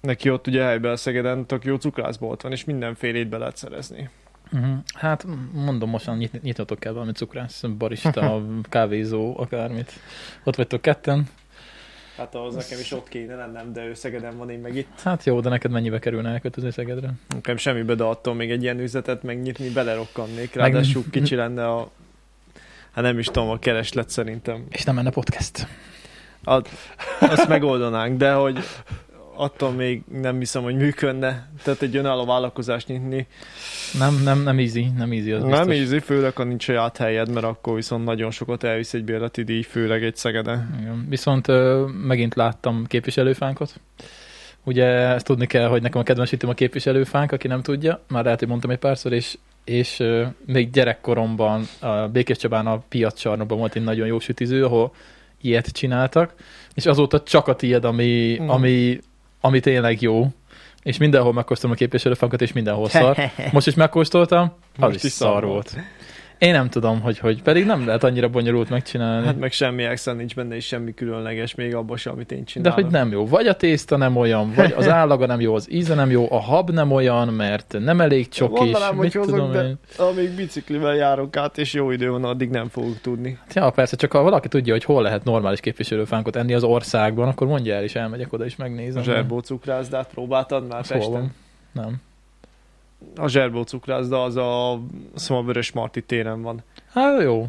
neki 0.00 0.30
ott 0.30 0.46
ugye 0.46 0.62
helyben 0.62 0.96
Szegeden 0.96 1.46
tök 1.46 1.64
jó 1.64 1.76
cukrászbolt 1.76 2.42
van, 2.42 2.52
és 2.52 2.64
mindenfélét 2.64 3.28
be 3.28 3.38
lehet 3.38 3.56
szerezni. 3.56 4.10
Uh-huh. 4.52 4.76
Hát 4.94 5.26
mondom, 5.52 5.90
mostan 5.90 6.16
nyit, 6.16 6.42
nyitnatok 6.42 6.78
kell 6.78 6.92
valami 6.92 7.12
cukrász, 7.12 7.62
barista, 7.78 8.42
kávézó, 8.68 9.38
akármit. 9.38 9.92
Ott 10.44 10.56
vagytok 10.56 10.80
ketten. 10.80 11.28
Hát 12.16 12.34
ahhoz 12.34 12.54
nekem 12.54 12.78
is 12.78 12.92
ott 12.92 13.08
kéne 13.08 13.34
lennem, 13.34 13.72
de 13.72 13.84
ő 13.84 13.94
Szegeden 13.94 14.36
van, 14.36 14.50
én 14.50 14.58
meg 14.58 14.76
itt. 14.76 15.00
Hát 15.02 15.24
jó, 15.24 15.40
de 15.40 15.48
neked 15.48 15.70
mennyibe 15.70 15.98
kerülne 15.98 16.30
elköltözni 16.30 16.70
Szegedre? 16.70 17.10
Nekem 17.28 17.56
semmibe, 17.56 17.94
de 17.94 18.04
attól 18.04 18.34
még 18.34 18.50
egy 18.50 18.62
ilyen 18.62 18.80
üzletet 18.80 19.22
megnyitni, 19.22 19.68
belerokkannék. 19.68 20.54
Ráadásul 20.54 21.04
kicsi 21.10 21.34
lenne 21.34 21.68
a... 21.68 21.90
Hát 22.92 23.04
nem 23.04 23.18
is 23.18 23.26
tudom, 23.26 23.50
a 23.50 23.58
kereslet 23.58 24.10
szerintem. 24.10 24.66
És 24.70 24.82
nem 24.82 24.94
menne 24.94 25.10
podcast. 25.10 25.66
Azt 27.20 27.48
megoldanánk, 27.48 28.18
de 28.18 28.32
hogy 28.32 28.58
attól 29.36 29.70
még 29.70 30.02
nem 30.20 30.38
hiszem, 30.38 30.62
hogy 30.62 30.76
működne. 30.76 31.48
Tehát 31.62 31.82
egy 31.82 31.96
önálló 31.96 32.24
vállalkozást 32.24 32.88
nyitni. 32.88 33.26
Nem, 33.98 34.20
nem, 34.24 34.42
nem 34.42 34.58
easy, 34.58 34.86
nem 34.96 35.10
easy 35.10 35.32
az 35.32 35.42
nem 35.42 35.66
biztos. 35.66 35.76
easy, 35.76 35.98
főleg, 35.98 36.36
ha 36.36 36.44
nincs 36.44 36.62
saját 36.62 36.96
helyed, 36.96 37.32
mert 37.32 37.46
akkor 37.46 37.74
viszont 37.74 38.04
nagyon 38.04 38.30
sokat 38.30 38.64
elvisz 38.64 38.94
egy 38.94 39.04
bérleti 39.04 39.42
díj, 39.42 39.62
főleg 39.62 40.04
egy 40.04 40.16
Szegeden. 40.16 40.76
Igen. 40.80 41.06
Viszont 41.08 41.48
ö, 41.48 41.84
megint 42.06 42.34
láttam 42.34 42.84
képviselőfánkot. 42.86 43.80
Ugye 44.64 44.84
ezt 44.86 45.24
tudni 45.26 45.46
kell, 45.46 45.68
hogy 45.68 45.82
nekem 45.82 46.00
a 46.00 46.04
kedvenc 46.04 46.28
sütőm 46.28 46.50
a 46.50 46.54
képviselőfánk, 46.54 47.32
aki 47.32 47.48
nem 47.48 47.62
tudja, 47.62 48.00
már 48.08 48.24
lehet, 48.24 48.38
hogy 48.38 48.48
mondtam 48.48 48.70
egy 48.70 48.78
párszor, 48.78 49.12
és, 49.12 49.38
és 49.64 50.02
még 50.46 50.70
gyerekkoromban 50.70 51.62
a 51.80 51.88
Békés 51.88 52.36
Csabán 52.36 52.66
a 52.66 52.82
piaccsarnokban 52.88 53.58
volt 53.58 53.74
egy 53.76 53.84
nagyon 53.84 54.06
jó 54.06 54.18
sütiző, 54.18 54.64
ahol 54.64 54.92
ilyet 55.40 55.68
csináltak, 55.68 56.34
és 56.74 56.86
azóta 56.86 57.22
csak 57.22 57.48
a 57.48 57.54
tiéd, 57.56 57.84
ami, 57.84 58.38
Mm. 58.42 58.48
ami, 58.48 58.98
ami 59.46 59.60
tényleg 59.60 60.00
jó, 60.00 60.26
és 60.82 60.96
mindenhol 60.96 61.32
megkóstoltam 61.32 61.70
a 61.70 61.80
képviselőfánkat, 61.80 62.42
és 62.42 62.52
mindenhol 62.52 62.88
szar. 62.88 63.30
Most 63.52 63.66
is 63.66 63.74
megkóstoltam, 63.74 64.42
az 64.42 64.78
Most 64.78 64.94
is, 64.94 65.02
is 65.02 65.12
szar 65.12 65.44
volt. 65.44 65.76
Én 66.38 66.52
nem 66.52 66.68
tudom, 66.68 67.00
hogy, 67.00 67.18
hogy 67.18 67.42
pedig 67.42 67.64
nem 67.66 67.86
lehet 67.86 68.04
annyira 68.04 68.28
bonyolult 68.28 68.68
megcsinálni. 68.70 69.26
Hát 69.26 69.38
meg 69.38 69.52
semmi 69.52 69.82
extra 69.84 70.12
nincs 70.12 70.34
benne, 70.34 70.54
és 70.54 70.66
semmi 70.66 70.94
különleges, 70.94 71.54
még 71.54 71.74
abban 71.74 71.96
sem, 71.96 72.12
amit 72.12 72.32
én 72.32 72.38
De 72.38 72.44
csinálok. 72.44 72.74
hogy 72.80 72.90
nem 72.90 73.10
jó. 73.10 73.26
Vagy 73.26 73.46
a 73.46 73.54
tészta 73.56 73.96
nem 73.96 74.16
olyan, 74.16 74.52
vagy 74.54 74.72
az 74.76 74.88
állaga 74.98 75.26
nem 75.26 75.40
jó, 75.40 75.54
az 75.54 75.72
íze 75.72 75.94
nem 75.94 76.10
jó, 76.10 76.26
a 76.30 76.40
hab 76.40 76.70
nem 76.70 76.92
olyan, 76.92 77.28
mert 77.28 77.76
nem 77.80 78.00
elég 78.00 78.28
csokis. 78.28 78.58
Mondanám, 78.58 78.96
hogy 78.96 79.12
hozok, 79.14 79.34
tudom 79.34 79.52
de- 79.52 79.62
én. 79.64 79.78
Amíg 79.96 80.30
biciklivel 80.30 80.94
járok 80.94 81.36
át, 81.36 81.58
és 81.58 81.72
jó 81.72 81.90
idő 81.90 82.10
van, 82.10 82.24
addig 82.24 82.50
nem 82.50 82.68
fogok 82.68 83.00
tudni. 83.00 83.38
Hát 83.40 83.54
Ja, 83.54 83.70
persze, 83.70 83.96
csak 83.96 84.12
ha 84.12 84.22
valaki 84.22 84.48
tudja, 84.48 84.72
hogy 84.72 84.84
hol 84.84 85.02
lehet 85.02 85.24
normális 85.24 85.60
képviselőfánkot 85.60 86.36
enni 86.36 86.54
az 86.54 86.62
országban, 86.64 87.28
akkor 87.28 87.46
mondja 87.46 87.74
el, 87.74 87.82
és 87.82 87.94
elmegyek 87.94 88.32
oda, 88.32 88.44
és 88.44 88.56
megnézem. 88.56 89.00
A 89.00 89.04
zserbó 89.04 89.38
cukrázdát 89.38 90.08
próbáltad 90.08 90.66
már 90.68 90.78
Az 90.78 90.88
hol 90.88 90.98
Pesten? 90.98 91.12
van? 91.12 91.34
Nem. 91.72 91.96
A 93.16 93.28
zserbó 93.28 93.62
cukrászda 93.62 94.22
az 94.22 94.36
a, 94.36 94.72
azt 94.72 94.82
hiszem 95.12 95.36
a 95.36 95.42
Vörös 95.42 95.72
Marti 95.72 96.02
téren 96.02 96.42
van. 96.42 96.62
Hát 96.92 97.22
jó. 97.22 97.48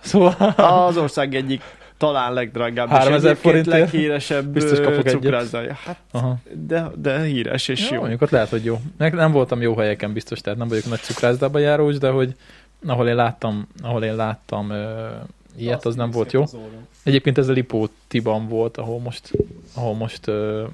Szóval... 0.00 0.34
Az 0.56 0.96
ország 0.96 1.34
egyik 1.34 1.62
talán 1.96 2.32
legdrágább, 2.32 2.86
és 2.86 2.92
3000 2.92 3.30
egyébként 3.30 3.38
forintért? 3.38 3.92
leghíresebb 3.92 4.46
Biztos 4.46 4.78
kapok 4.80 5.06
egyet. 5.06 5.12
cukrászdája. 5.12 5.74
Hát, 5.84 5.98
Aha. 6.10 6.36
de, 6.52 6.90
de 6.96 7.22
híres 7.22 7.68
és 7.68 7.88
jó, 7.88 7.94
jó. 7.94 8.00
mondjuk 8.00 8.22
ott 8.22 8.30
lehet, 8.30 8.48
hogy 8.48 8.64
jó. 8.64 8.80
Nem 8.96 9.32
voltam 9.32 9.60
jó 9.60 9.76
helyeken 9.76 10.12
biztos, 10.12 10.40
tehát 10.40 10.58
nem 10.58 10.68
vagyok 10.68 10.84
nagy 10.84 11.00
cukrászdába 11.00 11.58
járós, 11.58 11.98
de 11.98 12.08
hogy 12.10 12.34
ahol 12.86 13.08
én 13.08 13.14
láttam, 13.14 13.66
ahol 13.82 14.04
én 14.04 14.16
láttam 14.16 14.70
ö, 14.70 15.08
ilyet, 15.56 15.84
az 15.84 15.94
nem 15.94 16.10
volt 16.10 16.32
jó. 16.32 16.44
Egyébként 17.02 17.38
ez 17.38 17.48
a 17.48 17.52
Lipótiban 17.52 18.48
volt, 18.48 18.76
ahol 18.76 19.00
most, 19.00 19.30
ahol 19.74 19.94
most 19.94 20.26
ö, 20.26 20.64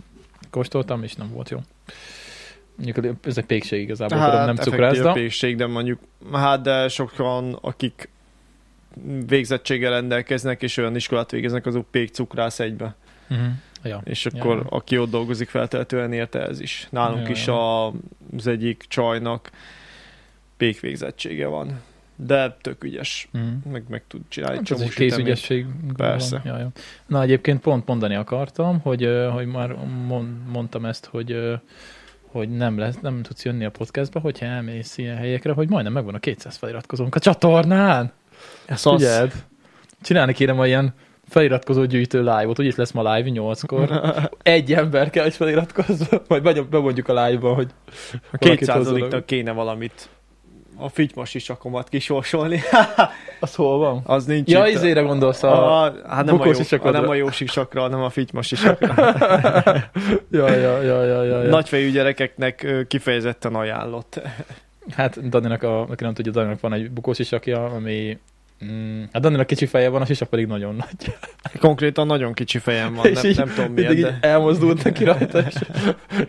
kóstoltam, 0.50 1.02
és 1.02 1.14
nem 1.14 1.30
volt 1.32 1.50
jó. 1.50 1.58
Mondjuk 2.82 3.16
ez 3.24 3.38
egy 3.38 3.44
pékség 3.44 3.80
igazából, 3.80 4.18
hát, 4.18 4.46
nem 4.46 4.56
cukrászda. 4.56 5.12
pékség, 5.12 5.56
de 5.56 5.66
mondjuk, 5.66 6.00
hát 6.32 6.60
de 6.60 6.88
sokan, 6.88 7.58
akik 7.60 8.08
végzettséggel 9.26 9.90
rendelkeznek, 9.90 10.62
és 10.62 10.76
olyan 10.76 10.96
iskolát 10.96 11.30
végeznek, 11.30 11.66
azok 11.66 11.90
pék 11.90 12.08
cukrász 12.08 12.60
egybe. 12.60 12.94
Uh-huh. 13.30 13.46
Ja. 13.82 14.00
És 14.04 14.26
akkor 14.26 14.56
Ja. 14.56 14.64
aki 14.68 14.98
ott 14.98 15.10
dolgozik 15.10 15.48
feltehetően 15.48 16.12
érte 16.12 16.46
ez 16.46 16.60
is. 16.60 16.88
Nálunk 16.90 17.26
Ja, 17.26 17.30
is 17.30 17.46
ja. 17.46 17.86
a, 17.86 17.92
az 18.36 18.46
egyik 18.46 18.84
csajnak 18.88 19.50
pék 20.56 20.80
végzettsége 20.80 21.46
van. 21.46 21.80
De 22.16 22.56
tök 22.60 22.84
ügyes. 22.84 23.28
Uh-huh. 23.32 23.72
Meg, 23.72 23.84
meg 23.88 24.02
tud 24.08 24.20
csinálni 24.28 24.56
Hát 24.56 24.70
ez 24.70 24.80
egy 24.80 24.94
kézügyesség. 24.94 25.66
Persze. 25.96 26.42
Ja, 26.44 26.58
ja. 26.58 26.68
Na 27.06 27.22
egyébként 27.22 27.60
pont 27.60 27.86
mondani 27.86 28.14
akartam, 28.14 28.80
hogy, 28.80 29.08
hogy 29.32 29.46
már 29.46 29.76
mond, 30.06 30.46
mondtam 30.46 30.84
ezt, 30.84 31.06
hogy 31.06 31.58
hogy 32.30 32.48
nem, 32.48 32.78
lesz, 32.78 32.98
nem 33.00 33.22
tudsz 33.22 33.44
jönni 33.44 33.64
a 33.64 33.70
podcastba, 33.70 34.20
hogyha 34.20 34.46
elmész 34.46 34.98
ilyen 34.98 35.16
helyekre, 35.16 35.52
hogy 35.52 35.68
majdnem 35.68 35.92
megvan 35.92 36.14
a 36.14 36.18
200 36.18 36.56
feliratkozónk 36.56 37.14
a 37.14 37.18
csatornán. 37.18 38.12
Ez 38.66 38.86
az. 38.86 39.02
Figyeld! 39.02 39.32
Csinálni 40.02 40.32
kéne 40.32 40.52
ma 40.52 40.66
ilyen 40.66 40.94
feliratkozó 41.28 41.84
gyűjtő 41.84 42.18
live-ot, 42.18 42.58
úgyis 42.58 42.74
lesz 42.74 42.92
ma 42.92 43.14
live 43.14 43.40
8-kor. 43.40 44.00
Egy 44.42 44.72
ember 44.72 45.10
kell, 45.10 45.22
hogy 45.22 45.34
feliratkozzon, 45.34 46.20
majd 46.28 46.68
bemondjuk 46.68 47.08
a 47.08 47.24
live-ban, 47.24 47.54
hogy 47.54 47.70
A 48.32 48.36
valakit 48.40 48.70
hozzanak. 48.70 49.00
200 49.00 49.22
kéne 49.26 49.52
valamit 49.52 50.08
a 50.78 50.88
fitymos 50.88 51.34
is 51.34 51.44
csakomat 51.44 51.88
kisorsolni. 51.88 52.60
Az 53.40 53.54
hol 53.54 53.78
van? 53.78 54.00
Az 54.04 54.24
nincs 54.24 54.50
Ja, 54.50 54.66
itt. 54.66 54.74
izére 54.74 55.00
gondolsz 55.00 55.42
a... 55.42 55.82
a, 55.84 55.94
hát 56.08 56.24
nem 56.24 56.40
a, 56.40 56.46
jó, 56.46 56.52
sisakodra. 56.52 57.00
nem 57.00 57.10
a 57.10 57.14
jó 57.14 57.30
sisakra, 57.30 57.80
hanem 57.80 58.02
a 58.02 58.10
fitymos 58.10 58.46
sisakra. 58.46 58.94
Ja, 60.30 60.50
ja, 60.50 60.82
ja, 60.82 61.02
ja, 61.04 61.22
ja, 61.24 61.42
ja. 61.42 61.48
Nagyfejű 61.48 61.90
gyerekeknek 61.90 62.84
kifejezetten 62.88 63.54
ajánlott. 63.54 64.20
Hát 64.90 65.28
Daninak, 65.28 65.62
a, 65.62 65.80
aki 65.80 66.04
nem 66.04 66.14
tudja, 66.14 66.32
Daninak 66.32 66.60
van 66.60 66.72
egy 66.72 66.90
bukós 66.90 67.16
sisakja, 67.16 67.64
ami... 67.64 68.18
Mm, 68.64 69.02
hát 69.12 69.22
Daninak 69.22 69.46
kicsi 69.46 69.66
feje 69.66 69.88
van, 69.88 70.02
a 70.02 70.04
sisak 70.04 70.28
pedig 70.28 70.46
nagyon 70.46 70.74
nagy. 70.74 71.16
Konkrétan 71.60 72.06
nagyon 72.06 72.32
kicsi 72.32 72.58
fejem 72.58 72.94
van, 72.94 73.10
nem, 73.12 73.24
így 73.24 73.36
nem 73.36 73.52
tudom 73.54 73.72
miért, 73.72 73.92
így 73.92 74.00
de... 74.00 74.18
elmozdult 74.20 74.84
neki 74.84 75.04
rajta, 75.04 75.38
és 75.48 75.54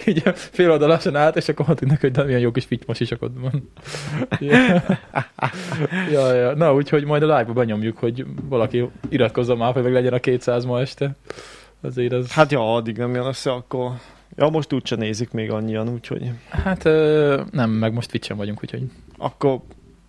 így 0.05 0.23
fél 0.33 0.71
oldalasan 0.71 1.15
át, 1.15 1.35
és 1.35 1.49
akkor 1.49 1.65
mondtuk 1.65 1.89
neki, 1.89 2.01
hogy 2.01 2.11
Dani, 2.11 2.25
milyen 2.25 2.41
jó 2.41 2.51
kis 2.51 2.65
fitymos 2.65 2.97
sisakod 2.97 3.39
van. 3.39 3.71
Ja. 4.39 4.83
ja, 6.11 6.33
ja. 6.33 6.55
Na, 6.55 6.73
úgyhogy 6.73 7.05
majd 7.05 7.23
a 7.23 7.37
live-ba 7.37 7.53
benyomjuk, 7.53 7.97
hogy 7.97 8.25
valaki 8.49 8.89
iratkozzon 9.09 9.57
már, 9.57 9.73
hogy 9.73 9.83
meg 9.83 9.93
legyen 9.93 10.13
a 10.13 10.19
200 10.19 10.65
ma 10.65 10.79
este. 10.79 11.15
Azért 11.81 12.13
az... 12.13 12.31
Hát 12.31 12.51
ja, 12.51 12.75
addig 12.75 12.97
nem 12.97 13.15
jön 13.15 13.25
össze, 13.25 13.51
akkor... 13.51 13.91
Ja, 14.35 14.49
most 14.49 14.73
úgyse 14.73 14.95
nézik 14.95 15.31
még 15.31 15.51
annyian, 15.51 15.89
úgyhogy... 15.89 16.31
Hát 16.49 16.83
nem, 17.51 17.69
meg 17.69 17.93
most 17.93 18.09
Twitch-en 18.09 18.37
vagyunk, 18.37 18.59
úgyhogy 18.63 18.83
Akkor, 19.17 19.61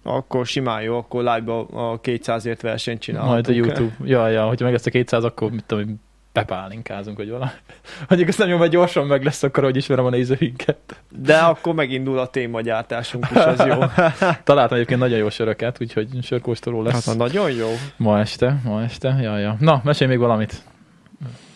akkor 0.03 0.47
simán 0.47 0.83
jó, 0.83 0.97
akkor 0.97 1.21
live-ba 1.23 1.59
a 1.61 2.01
200-ért 2.01 2.61
versenyt 2.61 3.01
csinálhatunk. 3.01 3.47
majd 3.47 3.49
a 3.49 3.67
YouTube. 3.67 3.95
Ja, 4.05 4.29
ja, 4.29 4.47
hogyha 4.47 4.65
meg 4.65 4.75
ezt 4.75 4.87
a 4.87 4.91
200, 4.91 5.25
akkor 5.25 5.51
mit 5.51 5.65
tudom, 5.65 5.89
én, 5.89 6.01
bepálinkázunk, 6.33 7.17
vagy 7.17 7.31
valami. 7.31 7.51
Mondjuk 8.09 8.29
azt 8.29 8.39
nem 8.39 8.49
jó, 8.49 8.57
mert 8.57 8.71
gyorsan 8.71 9.07
meg 9.07 9.25
lesz 9.25 9.43
akkor, 9.43 9.63
hogy 9.65 9.77
ismerem 9.77 10.05
a 10.05 10.11
nézőinket. 10.11 11.03
De 11.09 11.37
akkor 11.37 11.75
megindul 11.75 12.19
a 12.19 12.27
témagyártásunk 12.27 13.27
is, 13.31 13.37
az 13.37 13.67
jó. 13.67 13.79
Találtam 14.45 14.77
egyébként 14.77 15.01
nagyon 15.01 15.19
jó 15.19 15.31
söröket, 15.31 15.81
úgyhogy 15.81 16.09
sörkóstoló 16.23 16.83
lesz. 16.83 17.07
Hát 17.07 17.17
nagyon 17.17 17.51
jó. 17.51 17.69
Ma 17.97 18.19
este, 18.19 18.61
ma 18.65 18.83
este, 18.83 19.19
ja, 19.21 19.39
ja. 19.39 19.57
Na, 19.59 19.81
mesélj 19.85 20.11
még 20.11 20.19
valamit. 20.19 20.63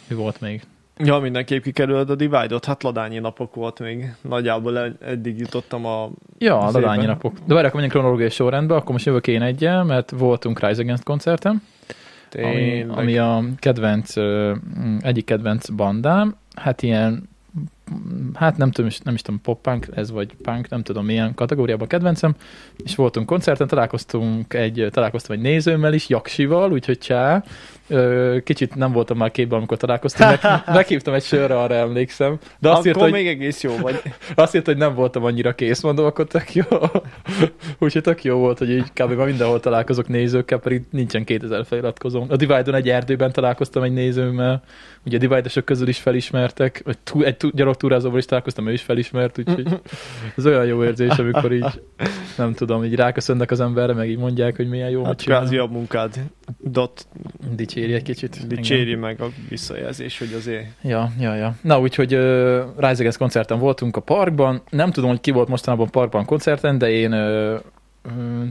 Mi 0.08 0.14
volt 0.14 0.40
még? 0.40 0.62
Ja, 0.96 1.18
mindenképp 1.18 1.62
kikerülöd 1.62 2.10
a 2.10 2.14
Divide-ot, 2.14 2.64
hát 2.64 2.82
ladányi 2.82 3.18
napok 3.18 3.54
volt 3.54 3.78
még. 3.80 4.14
Nagyjából 4.20 4.78
ed- 4.78 5.02
eddig 5.02 5.38
jutottam 5.38 5.86
a... 5.86 6.10
Ja, 6.38 6.58
a 6.58 6.70
ladányi 6.70 7.06
napok. 7.06 7.32
De 7.46 7.54
várj, 7.54 7.66
akkor 7.66 7.72
menjünk 7.80 7.92
kronológiai 7.92 8.30
sorrendbe, 8.30 8.74
akkor 8.74 8.92
most 8.92 9.06
jövök 9.06 9.26
én 9.26 9.42
egyel, 9.42 9.84
mert 9.84 10.10
voltunk 10.10 10.60
Rise 10.60 10.82
Against 10.82 11.04
koncerten, 11.04 11.62
ami, 12.32 12.52
Tényleg. 12.52 12.98
ami 12.98 13.18
a 13.18 13.44
kedvenc, 13.58 14.12
egyik 15.00 15.24
kedvenc 15.24 15.68
bandám, 15.68 16.36
hát 16.54 16.82
ilyen 16.82 17.28
hát 18.34 18.56
nem 18.56 18.70
tudom, 18.70 18.90
nem 19.02 19.14
is 19.14 19.22
tudom, 19.22 19.40
pop-punk, 19.40 19.86
ez 19.94 20.10
vagy 20.10 20.34
punk, 20.42 20.68
nem 20.68 20.82
tudom 20.82 21.04
milyen 21.04 21.34
kategóriában 21.34 21.88
kedvencem, 21.88 22.34
és 22.84 22.94
voltunk 22.94 23.26
koncerten, 23.26 23.66
találkoztunk 23.66 24.54
egy, 24.54 24.88
találkoztam 24.90 25.36
egy 25.36 25.42
nézőmmel 25.42 25.92
is, 25.92 26.08
Jaksival, 26.08 26.72
úgyhogy 26.72 26.98
csá, 26.98 27.44
kicsit 28.44 28.74
nem 28.74 28.92
voltam 28.92 29.16
már 29.16 29.30
képben, 29.30 29.58
amikor 29.58 29.76
találkoztunk, 29.76 30.42
meg, 30.42 30.62
meghívtam 30.76 31.14
egy 31.14 31.22
sörre, 31.22 31.58
arra 31.58 31.74
emlékszem, 31.74 32.38
de 32.58 32.70
azt 32.70 32.86
Akkor 32.86 33.02
hogy 33.02 33.12
még 33.12 33.26
egész 33.26 33.62
jó 33.62 33.76
vagy. 33.76 34.02
azt 34.34 34.54
írta, 34.54 34.70
hogy 34.70 34.80
nem 34.80 34.94
voltam 34.94 35.24
annyira 35.24 35.54
kész, 35.54 35.82
mondom, 35.82 36.04
akkor 36.04 36.26
tök 36.26 36.54
jó. 36.54 36.64
Úgyhogy 37.78 38.02
tök 38.02 38.24
jó 38.24 38.38
volt, 38.38 38.58
hogy 38.58 38.70
így 38.70 38.92
kb. 38.92 39.12
már 39.12 39.26
mindenhol 39.26 39.60
találkozok 39.60 40.08
nézőkkel, 40.08 40.58
pedig 40.58 40.82
nincsen 40.90 41.24
2000 41.24 41.64
feliratkozom. 41.66 42.26
A 42.28 42.36
Divide-on 42.36 42.74
egy 42.74 42.88
erdőben 42.88 43.32
találkoztam 43.32 43.82
egy 43.82 43.92
nézőmmel, 43.92 44.62
ugye 45.04 45.16
a 45.16 45.20
divide 45.20 45.60
közül 45.64 45.88
is 45.88 45.98
felismertek, 45.98 46.80
vagy 46.84 46.98
tú, 46.98 47.22
egy 47.22 47.36
tú, 47.76 47.84
gyalogtúrázóval 47.88 48.18
is 48.18 48.24
találkoztam, 48.24 48.66
ő 48.66 48.72
is 48.72 48.82
felismert, 48.82 49.38
úgyhogy 49.38 49.68
ez 50.36 50.46
olyan 50.46 50.64
jó 50.64 50.84
érzés, 50.84 51.18
amikor 51.18 51.52
így, 51.52 51.82
nem 52.36 52.54
tudom, 52.54 52.84
így 52.84 52.94
ráköszönnek 52.94 53.50
az 53.50 53.60
emberre, 53.60 53.92
meg 53.92 54.08
így 54.08 54.18
mondják, 54.18 54.56
hogy 54.56 54.68
milyen 54.68 54.90
jó, 54.90 55.04
Hát 55.04 55.22
kvázi 55.22 55.56
a 55.56 55.66
munkád. 55.66 56.14
Dot 56.58 57.06
Dicséri 57.54 57.92
egy 57.92 58.02
kicsit. 58.02 58.46
dicséri 58.46 58.94
meg 58.94 59.20
a 59.20 59.28
visszajelzés, 59.48 60.18
hogy 60.18 60.32
azért... 60.36 60.66
Ja, 60.82 61.12
ja, 61.18 61.34
ja. 61.34 61.54
Na, 61.60 61.80
úgyhogy 61.80 62.14
uh, 62.14 62.20
Rise 62.76 62.98
Against 62.98 63.18
koncerten 63.18 63.58
voltunk 63.58 63.96
a 63.96 64.00
parkban. 64.00 64.62
Nem 64.70 64.90
tudom, 64.90 65.10
hogy 65.10 65.20
ki 65.20 65.30
volt 65.30 65.48
mostanában 65.48 65.90
parkban 65.90 66.24
koncerten, 66.24 66.78
de 66.78 66.90
én 66.90 67.12
uh, 67.12 67.60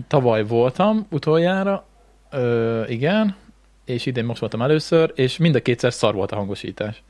tavaly 0.07 0.45
voltam 0.45 1.05
utoljára, 1.09 1.85
uh, 2.31 2.83
igen, 2.87 3.35
és 3.85 4.05
idén 4.05 4.25
most 4.25 4.39
voltam 4.39 4.61
először, 4.61 5.11
és 5.15 5.37
mind 5.37 5.55
a 5.55 5.61
kétszer 5.61 5.93
szar 5.93 6.13
volt 6.13 6.31
a 6.31 6.35
hangosítás. 6.35 7.03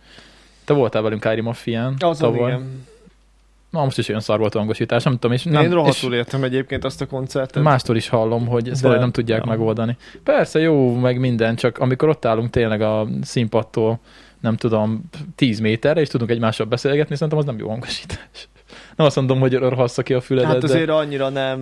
Te 0.65 0.73
voltál 0.73 1.01
velünk 1.01 1.25
Ári 1.25 1.41
Maffián 1.41 1.95
tavaly. 1.97 2.51
igen. 2.51 2.85
Na, 3.69 3.83
most 3.83 3.97
is 3.97 4.09
olyan 4.09 4.21
szar 4.21 4.39
volt 4.39 4.55
a 4.55 4.57
hangosítás, 4.57 5.03
nem 5.03 5.13
tudom, 5.13 5.31
és 5.31 5.43
Nem, 5.43 5.61
Én 5.61 5.67
és 5.67 5.73
rohadtul 5.73 6.13
értem 6.13 6.43
egyébként 6.43 6.83
azt 6.83 7.01
a 7.01 7.05
koncertet. 7.05 7.63
mástól 7.63 7.95
is 7.95 8.07
hallom, 8.07 8.47
hogy 8.47 8.69
ezt 8.69 8.75
De- 8.75 8.81
valahogy 8.87 9.01
nem 9.03 9.11
tudják 9.11 9.39
ja. 9.43 9.49
megoldani. 9.51 9.97
Persze 10.23 10.59
jó, 10.59 10.95
meg 10.95 11.19
minden, 11.19 11.55
csak 11.55 11.77
amikor 11.77 12.09
ott 12.09 12.25
állunk 12.25 12.49
tényleg 12.49 12.81
a 12.81 13.07
színpadtól, 13.21 13.99
nem 14.39 14.55
tudom, 14.55 15.03
10 15.35 15.59
méterre, 15.59 16.01
és 16.01 16.07
tudunk 16.07 16.31
egymással 16.31 16.65
beszélgetni, 16.65 17.13
szerintem 17.15 17.37
az 17.37 17.45
nem 17.45 17.57
jó 17.57 17.69
hangosítás. 17.69 18.47
Nem 18.95 19.05
azt 19.05 19.15
mondom, 19.15 19.39
hogy 19.39 19.53
rohassza 19.53 20.03
ki 20.03 20.13
a 20.13 20.21
füledet, 20.21 20.51
Hát 20.51 20.59
de... 20.61 20.67
azért 20.67 20.89
annyira 20.89 21.29
nem, 21.29 21.59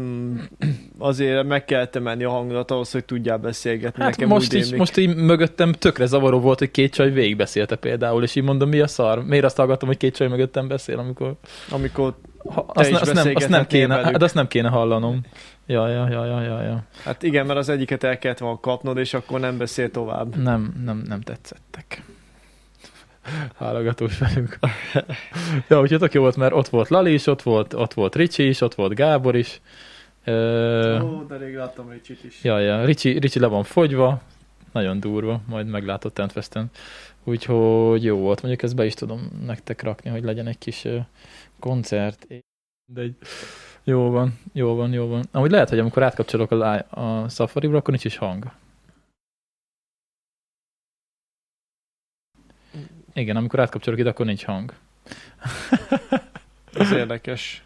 azért 0.97 1.47
meg 1.47 1.65
kell 1.65 1.85
temenni 1.85 2.23
a 2.23 2.29
hangulat 2.29 2.71
ahhoz, 2.71 2.91
hogy 2.91 3.05
tudjál 3.05 3.37
beszélgetni. 3.37 4.03
Hát 4.03 4.11
Nekem 4.11 4.27
most, 4.27 4.53
rémlik. 4.53 4.75
most 4.75 4.97
így 4.97 5.15
mögöttem 5.15 5.71
tökre 5.71 6.05
zavaró 6.05 6.39
volt, 6.39 6.59
hogy 6.59 6.71
két 6.71 6.93
csaj 6.93 7.11
végigbeszélte 7.11 7.75
például, 7.75 8.23
és 8.23 8.35
így 8.35 8.43
mondom, 8.43 8.69
mi 8.69 8.79
a 8.79 8.87
szar? 8.87 9.23
Miért 9.25 9.45
azt 9.45 9.57
hallgatom, 9.57 9.87
hogy 9.89 9.97
két 9.97 10.15
csaj 10.15 10.27
mögöttem 10.27 10.67
beszél, 10.67 10.97
amikor... 10.97 11.33
Amikor, 11.69 12.15
Ha, 12.49 12.65
azt, 12.67 12.91
ne, 12.91 12.99
azt, 12.99 13.13
nem, 13.13 13.31
azt, 13.35 13.49
nem 13.49 13.67
kéne, 13.67 13.95
velük. 13.95 14.11
hát 14.11 14.21
azt 14.21 14.33
nem 14.33 14.47
kéne 14.47 14.69
hallanom. 14.69 15.21
Ja, 15.65 15.87
ja, 15.87 16.09
ja, 16.09 16.25
ja, 16.25 16.41
ja, 16.41 16.61
ja. 16.61 16.83
hát 17.03 17.23
igen, 17.23 17.45
mert 17.45 17.59
az 17.59 17.69
egyiket 17.69 18.03
el 18.03 18.17
kellett 18.17 18.37
volna 18.37 18.59
kapnod, 18.59 18.97
és 18.97 19.13
akkor 19.13 19.39
nem 19.39 19.57
beszél 19.57 19.91
tovább. 19.91 20.35
Nem, 20.35 20.73
nem, 20.85 21.03
nem 21.07 21.21
tetszettek. 21.21 22.03
Hálogatós 23.55 24.17
velünk. 24.17 24.59
ja, 25.69 25.81
úgyhogy 25.81 25.99
tök 25.99 26.13
jó 26.13 26.21
volt, 26.21 26.35
mert 26.35 26.53
ott 26.53 26.67
volt 26.67 26.89
Lali 26.89 27.13
is, 27.13 27.27
ott 27.27 27.41
volt, 27.41 27.73
ott 27.73 27.93
volt 27.93 28.15
Ricsi 28.15 28.47
is, 28.47 28.61
ott 28.61 28.75
volt 28.75 28.93
Gábor 28.93 29.35
is. 29.35 29.61
Ö, 30.23 30.99
Ó, 31.01 31.23
de 31.23 31.37
rég 31.37 31.55
láttam 31.55 31.89
Ricsit 31.89 32.23
is. 32.23 32.43
Ja, 32.43 32.59
ja, 32.59 32.85
Ricsi, 32.85 33.19
Ricsi 33.19 33.39
le 33.39 33.47
van 33.47 33.63
fogyva, 33.63 34.21
nagyon 34.71 34.99
durva, 34.99 35.41
majd 35.47 35.67
meglátott 35.67 36.13
Tentfesten. 36.13 36.69
Úgyhogy 37.23 38.03
jó 38.03 38.17
volt, 38.17 38.41
mondjuk 38.41 38.63
ezt 38.63 38.75
be 38.75 38.85
is 38.85 38.93
tudom 38.93 39.29
nektek 39.45 39.81
rakni, 39.81 40.09
hogy 40.09 40.23
legyen 40.23 40.47
egy 40.47 40.57
kis 40.57 40.87
koncert. 41.59 42.27
De 42.93 43.01
egy... 43.01 43.15
Jó 43.83 44.09
van, 44.09 44.39
jó 44.53 44.75
van, 44.75 44.93
jó 44.93 45.07
van. 45.07 45.23
Amúgy 45.31 45.51
lehet, 45.51 45.69
hogy 45.69 45.79
amikor 45.79 46.03
átkapcsolok 46.03 46.51
a, 46.51 46.73
a 46.89 47.29
Safari-ra, 47.29 47.77
akkor 47.77 47.89
nincs 47.89 48.05
is 48.05 48.17
hang. 48.17 48.51
Igen, 53.13 53.35
amikor 53.35 53.59
átkapcsolok 53.59 53.99
ide, 53.99 54.09
akkor 54.09 54.25
nincs 54.25 54.45
hang. 54.45 54.73
Ez 56.73 56.91
érdekes. 56.91 57.63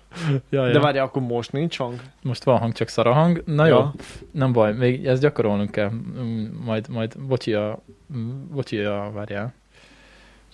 Ja, 0.50 0.72
De 0.72 0.80
várjál, 0.80 1.06
akkor 1.06 1.22
most 1.22 1.52
nincs 1.52 1.78
hang? 1.78 2.00
Most 2.22 2.44
van 2.44 2.58
hang, 2.58 2.74
csak 2.74 2.88
szar 2.88 3.08
a 3.08 3.14
hang. 3.14 3.44
Na 3.46 3.66
jó, 3.66 3.76
Ja. 3.78 3.94
nem 4.32 4.52
baj, 4.52 4.74
még 4.74 5.08
ezt 5.08 5.22
gyakorolnunk 5.22 5.72
kell. 5.72 5.90
Mm, 5.90 6.46
Majd, 6.66 6.88
majd 6.90 7.20
bocsi 7.20 7.54
a, 7.54 7.80
mm, 8.18 8.48
bocsi 8.52 8.80
a, 8.80 9.12
várjál. 9.14 9.54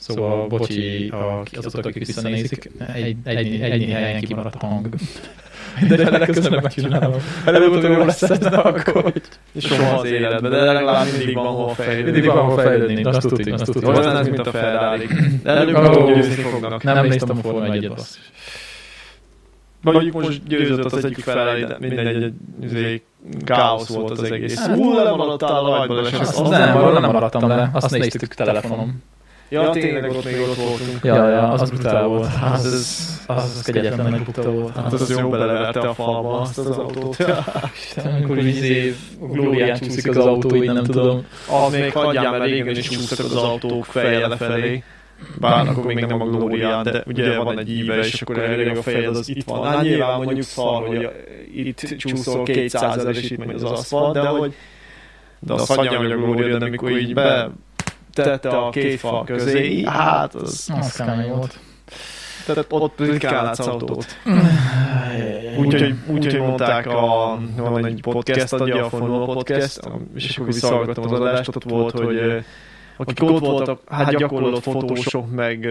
Szóval, 0.02 0.32
szóval 0.32 0.48
bocsi 0.48 1.08
a, 1.08 1.44
azok, 1.58 1.86
akik 1.86 2.06
visszanézik, 2.06 2.72
egy, 2.94 3.16
egy, 3.24 3.38
egy, 3.62 3.62
egy 3.62 3.90
helyen 3.90 4.22
kimaradt 4.22 4.56
a 4.56 4.66
hang. 4.66 4.90
De 5.88 6.10
legközelebb 6.10 6.64
megcsinálom. 6.64 7.22
Előbb-utóbb 7.46 7.92
jó 7.92 8.04
lesz 8.04 8.22
ez, 8.22 8.38
de 8.38 8.58
akkor 8.58 9.14
Soha 9.58 10.00
az 10.00 10.06
életben, 10.06 10.52
de 10.52 10.58
legalább 10.58 11.06
mindig 11.18 11.36
van 11.36 11.46
hova 11.46 11.74
fejlődni. 11.74 12.12
mindig 12.12 12.30
van 12.30 12.46
hol 12.46 12.58
fejlődni. 12.58 13.04
Azt 13.04 13.28
tudni, 13.28 13.52
azt 13.52 13.72
tudni. 13.72 13.90
Olyan 13.90 14.18
ez, 14.18 14.28
mint 14.28 14.48
a 14.48 14.52
ferrari 14.52 15.08
De 15.44 15.50
előbb 15.50 15.76
Ó. 15.76 16.02
oh, 16.02 16.14
győzni 16.14 16.34
fognak. 16.44 16.84
Nem 16.84 17.06
néztem 17.06 17.38
a 17.38 17.42
Forma 17.42 17.66
1-et, 17.68 17.92
basszus. 17.96 18.32
Mondjuk 19.82 20.22
most 20.22 20.48
győzött 20.48 20.86
az 20.86 21.06
egyik 21.06 21.24
Ferrari, 21.24 21.64
de 21.64 21.78
mindegy, 21.80 22.34
egy, 22.74 23.02
káosz 23.44 23.88
volt 23.88 24.12
az 24.12 24.24
egész. 24.24 24.68
Ú, 24.68 24.94
lemaradtál 24.94 25.66
a 25.66 25.78
rajtból, 25.78 26.06
és 26.06 26.14
Az 26.14 26.50
nem, 26.50 26.94
nem 26.94 27.12
maradtam 27.12 27.48
le, 27.48 27.70
azt 27.74 27.92
néztük 27.92 28.34
telefonom. 28.34 29.04
Ja, 29.52 29.70
tényleg 29.70 30.12
ott 30.12 30.26
még 30.26 30.40
ott 30.40 30.56
voltunk. 30.56 31.00
Ja, 31.04 31.30
ja, 31.30 31.48
az 31.48 31.70
brutál 31.70 32.08
volt. 32.08 32.30
Az, 32.54 32.66
Az, 32.66 33.22
az, 33.28 33.44
az 33.58 33.62
kegyetlen 33.62 34.12
nagy 34.12 34.24
bukta 34.24 34.52
volt. 34.52 34.76
hát 34.76 34.94
az 34.94 35.10
jó 35.20 35.30
beleverte 35.30 35.80
a 35.80 35.94
falba 35.94 36.40
azt 36.40 36.58
az 36.58 36.68
autót. 36.68 37.18
Isten, 37.74 38.14
amikor 38.14 38.38
izé 38.38 38.96
a 39.22 39.26
glórián 39.26 39.80
csúszik 39.80 40.10
az 40.10 40.18
autó, 40.18 40.56
így 40.56 40.74
nem 40.74 40.84
tudom. 40.84 41.26
Az 41.66 41.72
még 41.72 41.92
hagyjál, 41.92 42.32
mert 42.32 42.44
régen 42.44 42.76
is 42.76 42.90
csúsztak 42.90 43.26
az 43.26 43.36
autók 43.36 43.86
fejjel 43.86 44.30
lefelé. 44.30 44.84
Bár 45.40 45.68
akkor 45.68 45.86
még 45.86 46.06
nem 46.06 46.22
a 46.22 46.26
glórián, 46.26 46.84
de 46.84 47.04
ugye 47.08 47.38
van 47.38 47.60
egy 47.60 47.70
íve, 47.72 47.98
és 47.98 48.22
akkor 48.22 48.40
elég 48.40 48.78
a 48.78 48.82
fejed 48.82 49.16
az 49.16 49.30
itt 49.30 49.44
van. 49.44 49.68
Hát 49.68 49.82
nyilván 49.82 50.22
mondjuk 50.22 50.46
szar, 50.46 50.88
hogy 50.88 51.10
itt 51.56 51.80
csúszol 51.98 52.44
200 52.44 53.06
és 53.06 53.32
itt 53.32 53.46
megy 53.46 53.56
az 53.56 53.64
aszfalt, 53.64 54.14
de 54.14 54.20
hogy 54.28 54.54
de 55.40 55.54
azt 55.54 55.76
hagyjam, 55.76 56.02
hogy 56.02 56.12
a 56.12 56.16
glória, 56.16 56.58
de 56.58 56.66
amikor 56.66 56.92
így 56.92 57.14
be 57.14 57.52
tette 58.14 58.50
a 58.50 58.70
két 58.70 59.00
fal 59.00 59.24
közé, 59.24 59.84
hát 59.84 60.36
az, 60.36 60.70
Az 60.80 60.96
kemény 60.96 61.30
volt. 61.30 61.60
tehát 62.46 62.66
ott 62.70 63.00
ritkán 63.00 63.44
látsz 63.44 63.60
autót. 63.60 64.06
Úgyhogy 65.58 65.96
úgy, 66.08 66.28
úgy, 66.28 66.38
mondták, 66.38 66.88
a, 66.88 67.40
van 67.56 67.86
egy 67.86 68.02
podcast 68.02 68.54
adja, 68.54 68.86
a 68.86 68.90
Formula 68.90 69.26
Podcast, 69.26 69.80
és 70.16 70.38
akkor 70.38 70.46
visszahallgattam 70.46 71.04
az 71.04 71.12
adást, 71.12 71.56
ott 71.56 71.64
volt, 71.64 72.00
hogy 72.00 72.44
akik 72.98 73.24
ott 73.24 73.40
voltak, 73.40 73.82
hát 73.90 74.16
gyakorlott 74.16 74.64
fotósok, 74.64 75.32
meg 75.32 75.68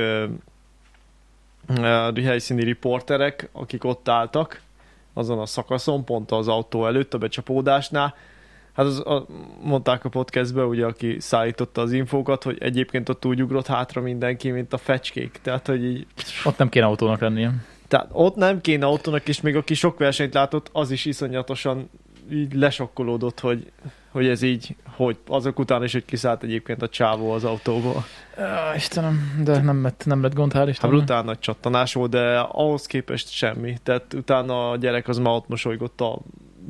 uh, 1.79 2.25
helyszíni 2.25 2.65
riporterek, 2.65 3.49
akik 3.53 3.85
ott 3.85 4.09
álltak 4.09 4.61
azon 5.15 5.39
a 5.39 5.47
szakaszon, 5.47 6.05
pont 6.05 6.31
az 6.31 6.49
autó 6.49 6.87
előtt, 6.87 7.15
a 7.15 7.19
becsapódásnál, 7.19 8.15
Hát 8.81 8.89
az, 8.89 8.99
a, 8.99 9.27
mondták 9.63 10.05
a 10.05 10.09
podcastben, 10.09 10.65
ugye, 10.65 10.87
aki 10.87 11.17
szállította 11.19 11.81
az 11.81 11.93
infókat, 11.93 12.43
hogy 12.43 12.57
egyébként 12.61 13.09
ott 13.09 13.25
úgy 13.25 13.43
ugrott 13.43 13.67
hátra 13.67 14.01
mindenki, 14.01 14.51
mint 14.51 14.73
a 14.73 14.79
fecskék. 14.79 15.39
Tehát, 15.43 15.67
hogy 15.67 15.85
így... 15.85 16.07
Ott 16.45 16.59
nem 16.59 16.69
kéne 16.69 16.87
autónak 16.87 17.21
lennie. 17.21 17.53
Tehát 17.89 18.09
ott 18.13 18.35
nem 18.35 18.61
kéne 18.61 18.87
autónak, 18.87 19.29
és 19.29 19.41
még 19.41 19.57
aki 19.57 19.75
sok 19.75 19.99
versenyt 19.99 20.35
látott, 20.35 20.71
az 20.73 20.91
is 20.91 21.05
iszonyatosan 21.05 21.91
így 22.33 22.55
lesokkolódott, 22.55 23.41
hogy, 23.41 23.73
hogy 24.11 24.27
ez 24.27 24.43
így, 24.43 24.77
hogy 24.85 25.19
azok 25.27 25.59
után 25.59 25.85
is, 25.85 25.93
hogy 25.93 26.05
kiszállt 26.05 26.43
egyébként 26.43 26.83
a 26.83 26.89
csávó 26.89 27.31
az 27.31 27.45
autóból. 27.45 28.05
Uh, 28.37 28.77
Istenem, 28.77 29.41
de 29.45 29.61
nem 29.61 29.83
lett, 29.83 30.03
nem 30.07 30.23
lett 30.23 30.35
gond, 30.35 30.53
hál' 30.55 30.77
Hát 30.81 30.91
brutál 30.91 31.23
nagy 31.23 31.39
csattanás 31.39 31.95
volt, 31.95 32.11
de 32.11 32.39
ahhoz 32.39 32.87
képest 32.87 33.31
semmi. 33.31 33.77
Tehát 33.83 34.15
utána 34.15 34.71
a 34.71 34.77
gyerek 34.77 35.09
az 35.09 35.19
már 35.19 35.35
ott 35.35 35.49
mosolygott 35.49 36.01
a 36.01 36.19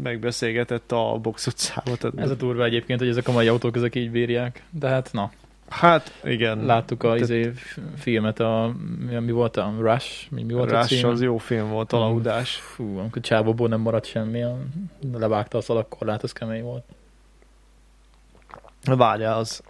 megbeszélgetett 0.02 0.92
a 0.92 1.18
box 1.22 1.46
utcába. 1.46 1.96
Tehát... 1.96 2.18
Ez 2.18 2.30
a 2.30 2.34
durva 2.34 2.64
egyébként, 2.64 2.98
hogy 2.98 3.08
ezek 3.08 3.28
a 3.28 3.32
mai 3.32 3.48
autók 3.48 3.76
ezek 3.76 3.94
így 3.94 4.10
bírják, 4.10 4.62
de 4.70 4.88
hát 4.88 5.12
na. 5.12 5.30
Hát 5.68 6.20
igen. 6.24 6.64
Láttuk 6.64 7.02
a 7.02 7.16
izé, 7.16 7.52
filmet, 7.96 8.40
a, 8.40 8.74
mi 9.20 9.30
volt 9.30 9.56
a 9.56 9.74
Rush? 9.78 10.30
Mi, 10.30 10.42
mi 10.42 10.52
volt 10.52 10.70
Rush 10.70 10.82
a 10.82 10.86
cím? 10.86 11.08
az 11.08 11.22
jó 11.22 11.38
film 11.38 11.68
volt, 11.68 11.92
alahudás. 11.92 12.54
Fú, 12.54 12.98
amikor 12.98 13.22
csábóból 13.22 13.68
nem 13.68 13.80
maradt 13.80 14.06
semmi, 14.06 14.44
levágta 15.12 15.58
a 15.58 15.60
szalagkorlát, 15.60 16.22
az 16.22 16.32
kemény 16.32 16.62
volt. 16.62 16.84
Várjál, 18.84 19.38
az 19.38 19.62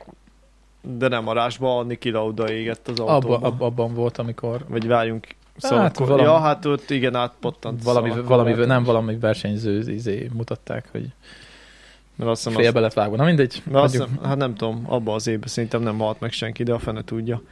de 0.82 1.08
nem 1.08 1.28
a 1.28 1.32
rásba, 1.32 1.78
a 1.78 1.82
Niki 1.82 2.10
Lauda 2.10 2.50
égett 2.50 2.88
az 2.88 2.98
autóba. 2.98 3.34
Abba, 3.34 3.46
ab, 3.46 3.62
abban 3.62 3.94
volt, 3.94 4.18
amikor... 4.18 4.64
Vagy 4.68 4.86
várjunk, 4.86 5.26
Szóval 5.56 5.78
hát, 5.78 5.98
valami, 5.98 6.22
ja, 6.22 6.38
hát 6.38 6.64
ott 6.64 6.90
igen, 6.90 7.14
átpottant. 7.14 7.82
Valami, 7.82 8.10
valami, 8.24 8.52
nem 8.52 8.84
valami 8.84 9.18
versenyző 9.18 9.92
izé 9.92 10.30
mutatták, 10.32 10.88
hogy 10.92 11.12
mert 12.20 12.30
azt 12.30 12.42
félbe 12.42 12.66
azt... 12.66 12.74
lett 12.74 12.92
vágva. 12.92 13.16
Na 13.16 13.24
mindegy. 13.24 13.62
azt 13.72 13.92
hiszem, 13.92 14.18
hát 14.22 14.36
nem 14.36 14.54
tudom, 14.54 14.84
abban 14.86 15.14
az 15.14 15.26
évben 15.26 15.48
szerintem 15.48 15.82
nem 15.82 15.98
halt 15.98 16.20
meg 16.20 16.32
senki, 16.32 16.62
de 16.62 16.72
a 16.72 16.78
fene 16.78 17.04
tudja. 17.04 17.42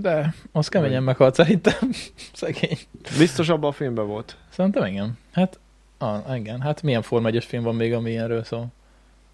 De, 0.00 0.34
az 0.52 0.68
keményen 0.68 1.02
meghalt 1.02 1.34
szerintem. 1.34 1.90
Szegény. 2.32 2.78
Biztos 3.18 3.48
abban 3.48 3.70
a 3.70 3.72
filmben 3.72 4.06
volt. 4.06 4.36
Szerintem 4.48 4.84
igen. 4.84 5.18
Hát, 5.32 5.58
ah, 5.98 6.36
igen. 6.36 6.60
Hát 6.60 6.82
milyen 6.82 7.02
Forma 7.02 7.28
1 7.28 7.44
film 7.44 7.62
van 7.62 7.74
még, 7.74 7.92
ami 7.92 8.10
ilyenről 8.10 8.44
szól? 8.44 8.66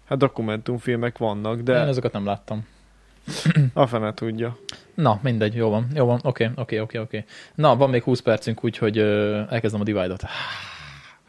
Hát 0.05 0.17
dokumentumfilmek 0.17 1.17
vannak, 1.17 1.61
de... 1.61 1.81
Én 1.81 1.87
azokat 1.87 2.11
nem 2.11 2.25
láttam. 2.25 2.65
A 3.73 3.87
fene 3.87 4.13
tudja. 4.13 4.57
Na, 4.93 5.19
mindegy, 5.23 5.55
jó 5.55 5.69
van, 5.69 5.87
jó 5.93 6.05
van, 6.05 6.19
oké, 6.23 6.43
okay, 6.43 6.47
oké, 6.47 6.61
okay, 6.61 6.79
oké, 6.79 6.97
okay, 6.99 7.19
oké. 7.19 7.31
Na, 7.55 7.75
van 7.75 7.89
még 7.89 8.03
20 8.03 8.19
percünk, 8.19 8.63
úgyhogy 8.63 8.99
uh, 8.99 9.41
elkezdem 9.49 9.81
a 9.81 9.83
divide-ot. 9.83 10.23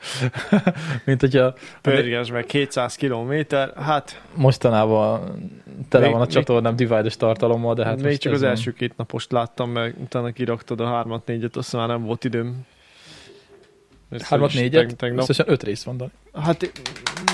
Mint 1.07 1.21
hogyha... 1.21 1.55
Pörges 1.81 2.31
meg 2.31 2.47
200 2.47 2.95
kilométer, 2.95 3.73
hát... 3.77 4.23
Mostanában 4.35 5.21
tele 5.89 6.05
még, 6.05 6.13
van 6.13 6.23
a 6.23 6.27
csatornám 6.27 6.77
divide-os 6.77 7.17
tartalommal, 7.17 7.75
de 7.75 7.85
hát 7.85 8.03
Még 8.03 8.19
csak 8.19 8.33
az 8.33 8.43
első 8.43 8.73
két 8.73 8.97
napost 8.97 9.33
láttam, 9.33 9.71
meg 9.71 9.95
utána 10.01 10.33
kiraktad 10.33 10.81
a 10.81 10.87
3 10.87 11.23
4 11.27 11.49
azt 11.53 11.73
már 11.73 11.89
nem 11.89 12.05
volt 12.05 12.25
időm 12.25 12.67
3 14.21 14.49
4 14.55 14.95
tegnap... 14.97 15.21
összesen 15.21 15.47
öt 15.49 15.63
rész 15.63 15.83
van, 15.83 15.97
de. 15.97 16.11
Hát 16.33 16.73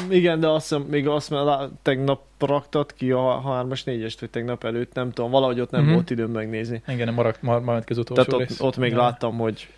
igen, 0.08 0.40
de 0.40 0.48
azt 0.48 0.68
hiszem, 0.68 0.82
még 0.82 1.08
azt 1.08 1.30
már 1.30 1.68
tegnap 1.82 2.22
raktad 2.38 2.94
ki 2.94 3.10
a 3.10 3.42
3-as 3.46 3.80
4-est, 3.84 4.16
vagy 4.20 4.30
tegnap 4.30 4.64
előtt, 4.64 4.94
nem 4.94 5.12
tudom, 5.12 5.30
valahogy 5.30 5.60
ott 5.60 5.70
nem 5.70 5.82
mm-hmm. 5.82 5.92
volt 5.92 6.10
időm 6.10 6.30
megnézni. 6.30 6.82
Igen, 6.88 7.14
maradt, 7.14 7.42
mar, 7.42 7.60
maradt 7.62 7.90
az 7.90 7.98
utolsó 7.98 8.24
Tehát 8.24 8.48
rész. 8.48 8.60
ott, 8.60 8.66
ott 8.66 8.76
még 8.76 8.90
ja. 8.90 8.96
láttam, 8.96 9.38
hogy 9.38 9.68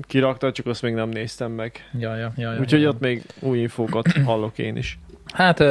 kiraktad, 0.00 0.52
csak 0.52 0.66
azt 0.66 0.82
még 0.82 0.94
nem 0.94 1.08
néztem 1.08 1.52
meg. 1.52 1.90
Ja, 1.98 2.16
ja, 2.16 2.32
ja, 2.36 2.52
ja, 2.52 2.60
Úgyhogy 2.60 2.80
ja. 2.80 2.88
ott 2.88 3.00
még 3.00 3.22
új 3.40 3.58
infókat 3.58 4.12
hallok 4.24 4.58
én 4.58 4.76
is. 4.76 4.98
Hát 5.32 5.64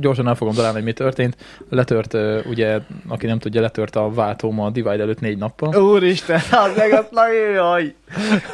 gyorsan 0.00 0.28
el 0.28 0.34
fogom 0.34 0.54
találni, 0.54 0.76
hogy 0.76 0.84
mi 0.84 0.92
történt. 0.92 1.36
Letört, 1.70 2.14
ugye, 2.46 2.80
aki 3.08 3.26
nem 3.26 3.38
tudja, 3.38 3.60
letört 3.60 3.96
a 3.96 4.10
váltóm 4.10 4.60
a 4.60 4.70
Divide 4.70 5.02
előtt 5.02 5.20
négy 5.20 5.38
nappal. 5.38 5.82
Úristen, 5.82 6.40
az 6.50 6.76
meg 6.76 6.92
ott 6.92 7.12
jaj! 7.54 7.94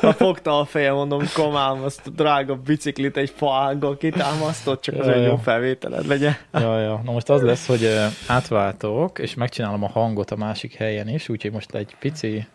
Ha 0.01 0.13
fogta 0.13 0.59
a 0.59 0.65
fejem, 0.65 0.95
mondom, 0.95 1.23
komám, 1.35 1.83
azt 1.83 2.07
a 2.07 2.11
drága 2.11 2.55
biciklit 2.55 3.17
egy 3.17 3.33
faággal 3.37 3.97
kitámasztott, 3.97 4.81
csak 4.81 4.99
az 4.99 5.09
egy 5.09 5.25
jó 5.25 5.37
felvételed 5.37 6.07
legyen. 6.07 6.37
Ja, 6.53 6.81
ja. 6.81 7.01
Na 7.05 7.13
most 7.13 7.31
az 7.31 7.43
lesz, 7.43 7.67
hogy 7.67 7.89
átváltok, 8.27 9.19
és 9.19 9.35
megcsinálom 9.35 9.85
a 9.85 9.89
hangot 9.89 10.31
a 10.31 10.37
másik 10.37 10.75
helyen 10.75 11.09
is, 11.09 11.29
úgyhogy 11.29 11.53
most 11.53 11.75
egy 11.75 11.97
pici 11.99 12.47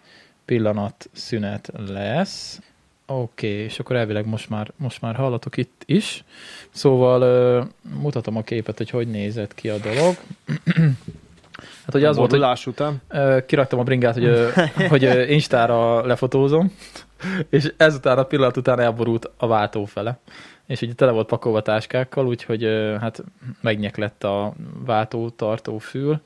pillanat 0.45 1.09
szünet 1.13 1.71
lesz. 1.87 2.59
Oké, 3.09 3.51
okay, 3.51 3.63
és 3.63 3.79
akkor 3.79 3.95
elvileg 3.95 4.25
most 4.25 4.49
már, 4.49 4.71
most 4.75 5.01
már 5.01 5.15
hallatok 5.15 5.57
itt 5.57 5.81
is. 5.85 6.23
Szóval 6.69 7.21
uh, 7.61 7.67
mutatom 8.01 8.37
a 8.37 8.41
képet, 8.41 8.77
hogy 8.77 8.89
hogy 8.89 9.07
nézett 9.07 9.55
ki 9.55 9.69
a 9.69 9.77
dolog. 9.77 10.15
hát 11.85 11.95
ugye 11.95 12.07
az 12.07 12.17
volt, 12.17 12.31
hogy 12.31 12.59
után. 12.65 13.01
Uh, 13.09 13.45
kiraktam 13.45 13.79
a 13.79 13.83
bringát, 13.83 14.13
hogy, 14.13 14.25
uh, 14.25 14.69
hogy 14.91 15.05
uh, 15.05 15.31
Instára 15.31 16.05
lefotózom, 16.05 16.73
és 17.49 17.73
ezután 17.77 18.17
a 18.17 18.23
pillanat 18.23 18.57
után 18.57 18.79
elborult 18.79 19.31
a 19.37 19.47
váltó 19.47 19.85
fele. 19.85 20.19
És 20.65 20.81
ugye 20.81 20.93
tele 20.93 21.11
volt 21.11 21.27
pakolva 21.27 21.61
táskákkal, 21.61 22.27
úgyhogy 22.27 22.63
hát 22.99 23.23
megnyek 23.61 23.97
lett 23.97 24.23
a 24.23 24.53
váltó 24.85 25.29
tartó 25.29 25.77
fül, 25.77 26.21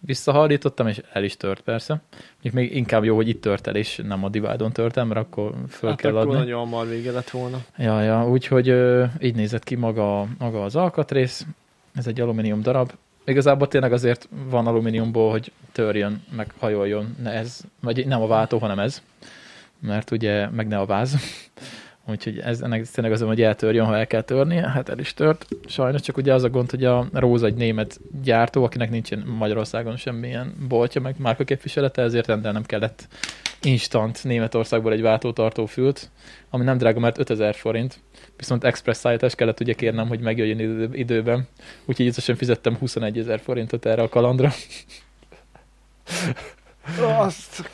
visszahallítottam, 0.00 0.86
és 0.86 1.00
el 1.12 1.24
is 1.24 1.36
tört 1.36 1.60
persze. 1.60 2.00
Még, 2.42 2.52
még 2.52 2.76
inkább 2.76 3.04
jó, 3.04 3.16
hogy 3.16 3.28
itt 3.28 3.40
tört 3.40 3.66
el, 3.66 3.76
és 3.76 4.00
nem 4.06 4.24
a 4.24 4.28
divide 4.28 4.70
tört 4.72 4.96
el, 4.96 5.04
mert 5.04 5.20
akkor 5.20 5.54
föl 5.68 5.90
hát 5.90 6.00
kell 6.00 6.16
akkor 6.16 6.26
adni. 6.26 6.38
nagyon 6.38 6.58
hamar 6.58 6.88
vége 6.88 7.10
lett 7.12 7.30
volna. 7.30 7.64
Ja, 7.76 8.02
ja, 8.02 8.28
úgyhogy 8.28 8.68
ö, 8.68 9.04
így 9.20 9.34
nézett 9.34 9.64
ki 9.64 9.74
maga, 9.74 10.26
maga 10.38 10.64
az 10.64 10.76
alkatrész. 10.76 11.46
Ez 11.94 12.06
egy 12.06 12.20
alumínium 12.20 12.62
darab. 12.62 12.92
Igazából 13.24 13.68
tényleg 13.68 13.92
azért 13.92 14.28
van 14.50 14.66
alumíniumból, 14.66 15.30
hogy 15.30 15.52
törjön, 15.72 16.24
meg 16.36 16.52
hajoljon, 16.58 17.16
ne 17.22 17.30
ez, 17.30 17.60
vagy 17.80 18.06
nem 18.06 18.22
a 18.22 18.26
váltó, 18.26 18.58
hanem 18.58 18.78
ez, 18.78 19.02
mert 19.78 20.10
ugye 20.10 20.48
meg 20.48 20.68
ne 20.68 20.78
a 20.78 20.86
váz. 20.86 21.16
Úgyhogy 22.10 22.38
ez 22.38 22.60
ennek 22.60 22.86
tényleg 22.86 23.12
az, 23.12 23.20
hogy 23.20 23.42
eltörjön, 23.42 23.86
ha 23.86 23.96
el 23.96 24.06
kell 24.06 24.22
törnie, 24.22 24.68
hát 24.68 24.88
el 24.88 24.98
is 24.98 25.14
tört. 25.14 25.46
Sajnos 25.66 26.00
csak 26.00 26.16
ugye 26.16 26.34
az 26.34 26.42
a 26.42 26.50
gond, 26.50 26.70
hogy 26.70 26.84
a 26.84 27.06
Róza 27.12 27.46
egy 27.46 27.54
német 27.54 28.00
gyártó, 28.22 28.64
akinek 28.64 28.90
nincsen 28.90 29.24
Magyarországon 29.38 29.96
semmilyen 29.96 30.54
boltja, 30.68 31.00
meg 31.00 31.14
márka 31.18 31.44
képviselete, 31.44 32.02
ezért 32.02 32.26
rendelnem 32.26 32.64
kellett 32.64 33.08
instant 33.62 34.24
Németországból 34.24 34.92
egy 34.92 35.02
váltótartó 35.02 35.66
fült, 35.66 36.10
ami 36.50 36.64
nem 36.64 36.78
drága, 36.78 37.00
mert 37.00 37.18
5000 37.18 37.54
forint, 37.54 38.00
viszont 38.36 38.64
express 38.64 38.98
szállítás 38.98 39.34
kellett 39.34 39.60
ugye 39.60 39.72
kérnem, 39.72 40.08
hogy 40.08 40.20
megjöjjön 40.20 40.92
időben, 40.92 41.48
úgyhogy 41.84 42.06
összesen 42.06 42.36
fizettem 42.36 42.76
21 42.76 43.18
ezer 43.18 43.40
forintot 43.40 43.86
erre 43.86 44.02
a 44.02 44.08
kalandra. 44.08 44.52
Azt 47.18 47.70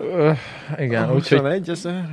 Uh, 0.00 0.36
igen, 0.78 1.14
úgyhogy 1.14 1.62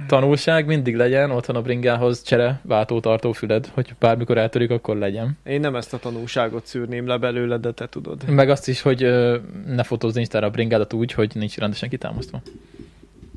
tanulság 0.08 0.66
mindig 0.66 0.96
legyen 0.96 1.32
otthon 1.32 1.56
a 1.56 1.62
bringához 1.62 2.22
csere 2.22 2.60
váltótartó 2.64 3.32
füled, 3.32 3.70
hogy 3.74 3.96
bármikor 4.00 4.38
eltörik, 4.38 4.70
akkor 4.70 4.98
legyen. 4.98 5.38
Én 5.44 5.60
nem 5.60 5.76
ezt 5.76 5.94
a 5.94 5.98
tanulságot 5.98 6.66
szűrném 6.66 7.08
le 7.08 7.18
belőle, 7.18 7.58
de 7.58 7.72
te 7.72 7.88
tudod. 7.88 8.30
Meg 8.30 8.50
azt 8.50 8.68
is, 8.68 8.82
hogy 8.82 9.04
uh, 9.04 9.36
ne 9.66 9.84
fotózz 9.84 10.16
Instára 10.18 10.48
a 10.48 10.50
bringádat 10.50 10.94
úgy, 10.94 11.12
hogy 11.12 11.32
nincs 11.34 11.58
rendesen 11.58 11.90
kitámasztva. 11.90 12.42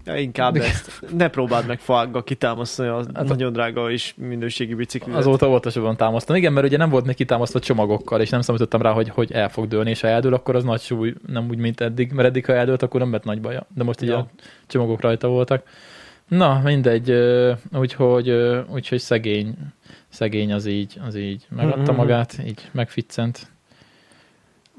Ja, 0.08 0.16
inkább 0.16 0.56
ezt. 0.56 1.02
Ne 1.16 1.28
próbáld 1.28 1.66
meg 1.66 1.78
faággal 1.78 2.24
kitámasztani 2.24 2.88
a 2.88 3.04
hát 3.14 3.28
nagyon 3.28 3.52
drága 3.52 3.90
és 3.90 4.14
minőségi 4.16 4.74
biciklit. 4.74 5.14
Azóta 5.14 5.48
óvatosabban 5.48 5.96
támasztom. 5.96 6.36
Igen, 6.36 6.52
mert 6.52 6.66
ugye 6.66 6.76
nem 6.76 6.90
volt 6.90 7.04
neki 7.04 7.24
támasztott 7.24 7.62
csomagokkal, 7.62 8.20
és 8.20 8.30
nem 8.30 8.40
számítottam 8.40 8.82
rá, 8.82 8.90
hogy, 8.90 9.08
hogy 9.08 9.32
el 9.32 9.48
fog 9.48 9.68
dőlni, 9.68 9.90
és 9.90 10.00
ha 10.00 10.08
eldől, 10.08 10.34
akkor 10.34 10.56
az 10.56 10.64
nagy 10.64 10.80
súly, 10.80 11.14
nem 11.26 11.46
úgy, 11.50 11.58
mint 11.58 11.80
eddig, 11.80 12.12
mert 12.12 12.28
eddig, 12.28 12.46
ha 12.46 12.52
eldőlt, 12.52 12.82
akkor 12.82 13.00
nem 13.00 13.12
lett 13.12 13.24
nagy 13.24 13.40
baja. 13.40 13.66
De 13.74 13.84
most 13.84 14.00
ugye 14.00 14.12
ja. 14.12 14.18
a 14.18 14.28
csomagok 14.66 15.00
rajta 15.00 15.28
voltak. 15.28 15.62
Na, 16.28 16.60
mindegy, 16.64 17.10
úgyhogy, 17.72 18.30
úgyhogy 18.68 18.98
szegény, 18.98 19.54
szegény 20.08 20.52
az 20.52 20.66
így, 20.66 21.00
az 21.06 21.16
így 21.16 21.46
megadta 21.48 21.80
mm-hmm. 21.80 21.94
magát, 21.94 22.38
így 22.46 22.68
megficcent. 22.72 23.50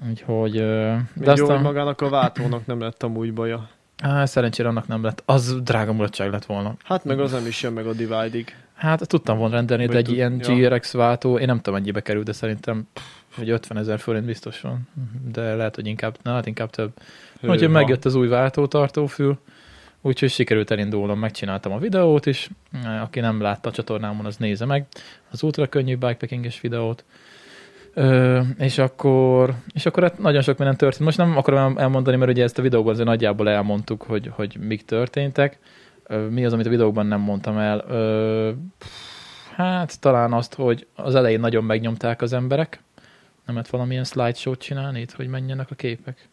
Úgyhogy... 0.09 0.51
De 0.51 1.05
Még 1.15 1.27
aztán... 1.27 1.37
jó, 1.37 1.45
hogy 1.45 1.61
magának 1.61 2.01
a 2.01 2.09
váltónak 2.09 2.65
nem 2.65 2.79
lett 2.79 3.03
amúgy 3.03 3.33
baja. 3.33 3.69
Á, 4.01 4.25
szerencsére 4.25 4.69
annak 4.69 4.87
nem 4.87 5.03
lett. 5.03 5.23
Az 5.25 5.61
drága 5.61 5.93
mulatság 5.93 6.31
lett 6.31 6.45
volna. 6.45 6.75
Hát 6.83 7.03
meg 7.03 7.19
az 7.19 7.31
nem 7.31 7.45
is 7.47 7.61
jön 7.61 7.73
meg 7.73 7.87
a 7.87 7.93
Divide-ig. 7.93 8.55
Hát 8.75 9.07
tudtam 9.07 9.37
volna 9.37 9.55
rendelni, 9.55 9.85
de 9.85 9.97
egy 9.97 10.03
tud, 10.03 10.15
ilyen 10.15 10.41
ja. 10.43 10.55
GRX 10.55 10.91
váltó, 10.91 11.37
én 11.37 11.45
nem 11.45 11.57
tudom 11.57 11.73
mennyibe 11.73 12.01
kerül, 12.01 12.23
de 12.23 12.31
szerintem 12.31 12.87
hogy 13.35 13.49
50 13.49 13.77
ezer 13.77 13.99
forint 13.99 14.25
biztos 14.25 14.61
van. 14.61 14.87
De 15.31 15.55
lehet, 15.55 15.75
hogy 15.75 15.87
inkább, 15.87 16.17
na, 16.23 16.31
hát 16.31 16.45
inkább 16.45 16.69
több. 16.69 16.91
Úgyhogy 17.41 17.69
megjött 17.69 18.05
az 18.05 18.15
új 18.15 18.27
váltótartófül, 18.27 19.39
Úgyhogy 20.01 20.29
sikerült 20.29 20.71
elindulnom, 20.71 21.19
megcsináltam 21.19 21.71
a 21.71 21.79
videót 21.79 22.25
is. 22.25 22.49
Aki 23.01 23.19
nem 23.19 23.41
látta 23.41 23.69
a 23.69 23.71
csatornámon, 23.71 24.25
az 24.25 24.37
nézze 24.37 24.65
meg 24.65 24.87
az 25.31 25.43
ultra 25.43 25.67
könnyű 25.67 25.97
bikepackinges 25.97 26.61
videót. 26.61 27.03
Ö, 27.99 28.41
és 28.57 28.77
akkor, 28.77 29.53
és 29.73 29.85
akkor 29.85 30.03
hát 30.03 30.19
nagyon 30.19 30.41
sok 30.41 30.57
minden 30.57 30.77
történt. 30.77 31.03
Most 31.05 31.17
nem 31.17 31.37
akarom 31.37 31.77
elmondani, 31.77 32.17
mert 32.17 32.31
ugye 32.31 32.43
ezt 32.43 32.57
a 32.57 32.61
videóban 32.61 32.93
azért 32.93 33.07
nagyjából 33.07 33.49
elmondtuk, 33.49 34.03
hogy, 34.03 34.31
hogy 34.33 34.57
mik 34.59 34.85
történtek. 34.85 35.59
Ö, 36.03 36.27
mi 36.27 36.45
az, 36.45 36.53
amit 36.53 36.65
a 36.65 36.69
videóban 36.69 37.05
nem 37.05 37.19
mondtam 37.19 37.57
el? 37.57 37.85
Ö, 37.87 38.51
hát 39.55 39.99
talán 39.99 40.33
azt, 40.33 40.53
hogy 40.53 40.87
az 40.95 41.15
elején 41.15 41.39
nagyon 41.39 41.63
megnyomták 41.63 42.21
az 42.21 42.33
emberek. 42.33 42.81
Nem 43.45 43.55
lehet 43.55 43.69
valamilyen 43.69 44.03
slideshow-t 44.03 44.59
csinálni 44.59 44.99
itt, 44.99 45.11
hogy 45.11 45.27
menjenek 45.27 45.71
a 45.71 45.75
képek. 45.75 46.27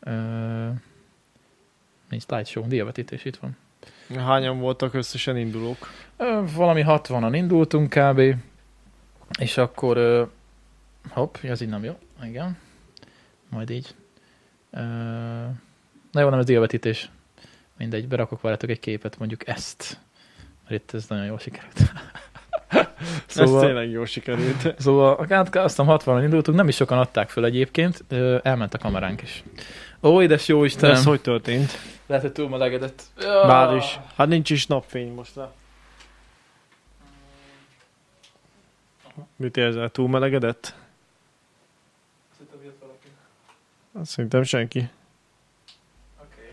Ö, 0.00 0.10
nincs 2.10 2.22
slideshow, 2.22 2.68
diavetítés 2.68 3.24
itt 3.24 3.36
van. 3.36 3.56
Hányan 4.24 4.60
voltak 4.60 4.94
összesen 4.94 5.36
indulók? 5.36 5.90
Ö, 6.16 6.40
valami 6.56 6.84
60-an 6.86 7.30
indultunk 7.32 7.88
kb. 7.88 8.22
És 9.38 9.56
akkor 9.56 10.28
hopp, 11.10 11.36
ez 11.42 11.60
így 11.60 11.68
nem 11.68 11.84
jó. 11.84 11.98
Igen. 12.22 12.56
Majd 13.48 13.70
így. 13.70 13.94
Ö, 14.70 14.80
na 16.12 16.20
jó, 16.20 16.28
nem 16.28 16.38
ez 16.38 16.44
diavetítés. 16.44 17.10
Mindegy, 17.78 18.08
berakok 18.08 18.40
veletek 18.40 18.70
egy 18.70 18.80
képet, 18.80 19.18
mondjuk 19.18 19.48
ezt. 19.48 19.98
Mert 20.68 20.82
itt 20.82 20.94
ez 20.94 21.06
nagyon 21.08 21.24
jól 21.24 21.38
sikerült. 21.38 21.76
szóval, 23.26 23.60
ez 23.60 23.66
tényleg 23.66 23.90
jól 23.90 24.06
sikerült. 24.06 24.80
Szóval 24.80 25.26
aztán 25.52 25.86
60-an 25.88 26.20
indultunk, 26.22 26.56
nem 26.56 26.68
is 26.68 26.76
sokan 26.76 26.98
adták 26.98 27.28
föl 27.28 27.44
egyébként, 27.44 28.04
elment 28.42 28.74
a 28.74 28.78
kameránk 28.78 29.22
is. 29.22 29.44
Ó, 30.02 30.22
édes 30.22 30.48
jó 30.48 30.64
Istenem! 30.64 30.96
Ez 30.96 31.04
hogy 31.04 31.20
történt? 31.20 31.78
Lehet, 32.06 32.24
hogy 32.24 32.32
túl 32.32 32.48
melegedett. 32.48 33.02
Bár 33.46 33.76
is. 33.76 33.98
Hát 34.16 34.28
nincs 34.28 34.50
is 34.50 34.66
napfény 34.66 35.12
most 35.12 35.34
le. 35.34 35.52
Mit 39.36 39.56
érzel? 39.56 39.90
Túl 39.90 40.08
melegedett? 40.08 40.74
Szerintem 44.04 44.42
senki. 44.42 44.88
Okay. 46.18 46.52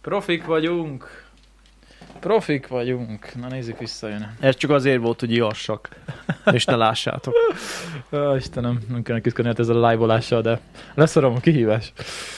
Profik 0.00 0.44
vagyunk. 0.44 1.22
Profik 2.20 2.68
vagyunk. 2.68 3.34
Na 3.34 3.48
nézzük 3.48 3.78
vissza 3.78 4.08
jön. 4.08 4.36
Ez 4.40 4.56
csak 4.56 4.70
azért 4.70 5.00
volt, 5.00 5.20
hogy 5.20 5.32
iassak. 5.32 5.88
És 6.52 6.64
ne 6.64 6.76
lássátok. 6.76 7.34
Ó, 8.12 8.34
Istenem, 8.34 8.80
nem 8.88 9.02
kellene 9.02 9.24
küzdeni 9.24 9.48
hát 9.48 9.58
ezzel 9.58 9.84
a 9.84 9.88
live 9.88 10.40
de 10.40 10.60
leszorom 10.94 11.34
a 11.34 11.40
kihívás. 11.40 11.92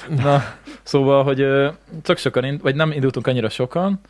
Na, 0.09 0.43
szóval, 0.83 1.25
hogy 1.25 1.47
csak 2.03 2.19
sokan, 2.19 2.59
vagy 2.63 2.75
nem 2.75 2.93
indultunk 2.93 3.27
annyira 3.27 3.49
sokan, 3.49 4.01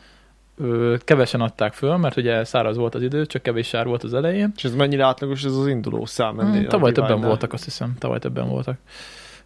kevesen 1.03 1.41
adták 1.41 1.73
föl, 1.73 1.97
mert 1.97 2.17
ugye 2.17 2.43
száraz 2.43 2.77
volt 2.77 2.95
az 2.95 3.01
idő, 3.01 3.25
csak 3.25 3.41
kevés 3.41 3.67
sár 3.67 3.85
volt 3.85 4.03
az 4.03 4.13
elején. 4.13 4.51
És 4.55 4.63
ez 4.63 4.75
mennyire 4.75 5.05
átlagos 5.05 5.43
ez 5.43 5.55
az 5.55 5.67
induló 5.67 6.05
szám? 6.05 6.39
Hmm, 6.39 6.67
tavaly 6.67 6.91
többen 6.91 7.21
voltak, 7.21 7.53
azt 7.53 7.63
hiszem. 7.63 7.95
Tavaly 7.99 8.19
többen 8.19 8.47
voltak. 8.47 8.77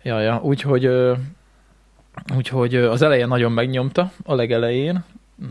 Ja, 0.03 0.19
ja. 0.19 0.39
Úgyhogy, 0.43 0.89
úgyhogy 2.35 2.75
az 2.75 3.01
elején 3.01 3.27
nagyon 3.27 3.51
megnyomta, 3.51 4.11
a 4.23 4.35
legelején, 4.35 5.03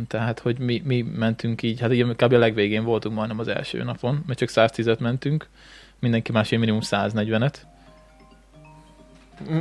tehát, 0.06 0.38
hogy 0.38 0.58
mi, 0.58 0.82
mi 0.84 1.02
mentünk 1.02 1.62
így, 1.62 1.80
hát 1.80 1.90
ugye 1.90 2.04
kb. 2.04 2.32
a 2.32 2.38
legvégén 2.38 2.84
voltunk 2.84 3.14
majdnem 3.14 3.38
az 3.38 3.48
első 3.48 3.82
napon, 3.82 4.22
mert 4.26 4.38
csak 4.38 4.48
110-et 4.52 4.98
mentünk, 4.98 5.48
mindenki 5.98 6.32
más 6.32 6.48
minimum 6.48 6.80
140-et. 6.82 7.54
Mm. 9.50 9.58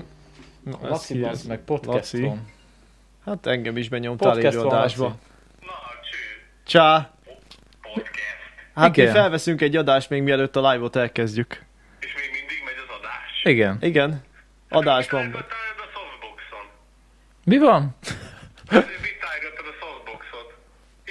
Na, 0.63 0.89
Laci, 0.89 1.25
meg 1.47 1.60
podcast 1.65 2.13
Laci. 2.13 2.31
Hát 3.25 3.45
engem 3.45 3.77
is 3.77 3.89
benyomtál 3.89 4.38
egy 4.38 4.55
adásba. 4.55 5.15
Csá! 6.67 7.12
Hát 8.75 8.97
Igen. 8.97 9.08
mi 9.08 9.13
felveszünk 9.17 9.62
egy 9.62 9.75
adást 9.75 10.10
még 10.10 10.23
mielőtt 10.23 10.56
a 10.56 10.71
live-ot 10.71 10.95
elkezdjük. 10.95 11.63
És 11.99 12.13
még 12.15 12.30
mindig 12.32 12.62
megy 12.65 12.75
az 12.88 12.95
adás? 12.99 13.41
Igen. 13.43 13.77
Igen. 13.82 14.23
Adásban. 14.69 15.25
Mit 15.25 15.45
Mi 17.43 17.58
van? 17.58 17.95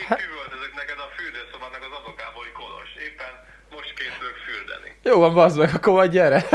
hát... 0.09 0.21
üvöltözök 0.21 0.75
neked 0.75 0.99
a 0.99 1.09
fürdőszobának 1.17 1.81
az 1.81 1.99
adokából, 2.03 2.45
Kolos. 2.53 2.95
Éppen 3.09 3.33
most 3.71 3.93
készülök 3.95 4.37
fürdeni. 4.47 4.97
Jó 5.03 5.19
van, 5.21 5.35
bazd 5.35 5.59
meg, 5.59 5.75
akkor 5.75 5.93
majd 5.93 6.11
gyere. 6.11 6.45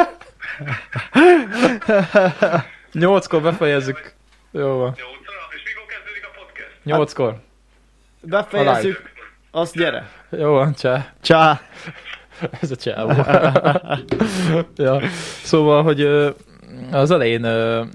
Nyolckor 2.91 3.41
befejezzük. 3.41 4.13
Jó 4.51 4.77
van. 4.77 4.93
Nyolcra? 4.97 5.33
És 5.55 5.63
mikor 5.63 5.85
kezdődik 5.85 6.25
a 6.25 6.29
podcast? 6.39 6.79
Nyolckor. 6.83 7.49
Befejezzük. 8.21 9.12
Azt 9.51 9.75
gyere. 9.75 10.10
Jó 10.29 10.51
van, 10.51 10.73
csá. 10.73 11.13
Csá. 11.21 11.62
Ez 12.62 12.71
a 12.71 12.75
csávó. 12.75 13.10
ja. 14.75 15.01
Szóval, 15.43 15.84
hogy 15.84 16.07
az 16.91 17.12
elején, 17.12 17.43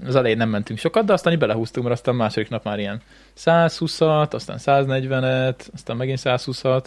az 0.05 0.15
elején 0.15 0.37
nem 0.37 0.49
mentünk 0.49 0.79
sokat, 0.79 1.05
de 1.05 1.13
aztán 1.13 1.33
így 1.33 1.39
belehúztunk, 1.39 1.85
mert 1.85 1.97
aztán 1.97 2.15
második 2.15 2.49
nap 2.49 2.63
már 2.63 2.79
ilyen 2.79 3.01
120-at, 3.37 4.33
aztán 4.33 4.57
140-et, 4.65 5.59
aztán 5.73 5.97
megint 5.97 6.19
120-at, 6.23 6.83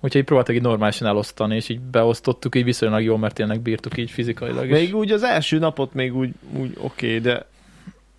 úgyhogy 0.00 0.16
így 0.16 0.24
próbáltak 0.24 0.54
így 0.54 0.62
normálisan 0.62 1.08
elosztani, 1.08 1.56
és 1.56 1.68
így 1.68 1.80
beosztottuk 1.80 2.54
így 2.54 2.64
viszonylag 2.64 3.02
jól, 3.02 3.18
mert 3.18 3.34
tényleg 3.34 3.60
bírtuk 3.60 3.96
így 3.96 4.10
fizikailag. 4.10 4.70
Még 4.70 4.82
is. 4.82 4.92
úgy 4.92 5.10
az 5.10 5.22
első 5.22 5.58
napot 5.58 5.94
még 5.94 6.16
úgy, 6.16 6.30
úgy 6.52 6.76
oké, 6.80 7.06
okay, 7.06 7.18
de 7.20 7.46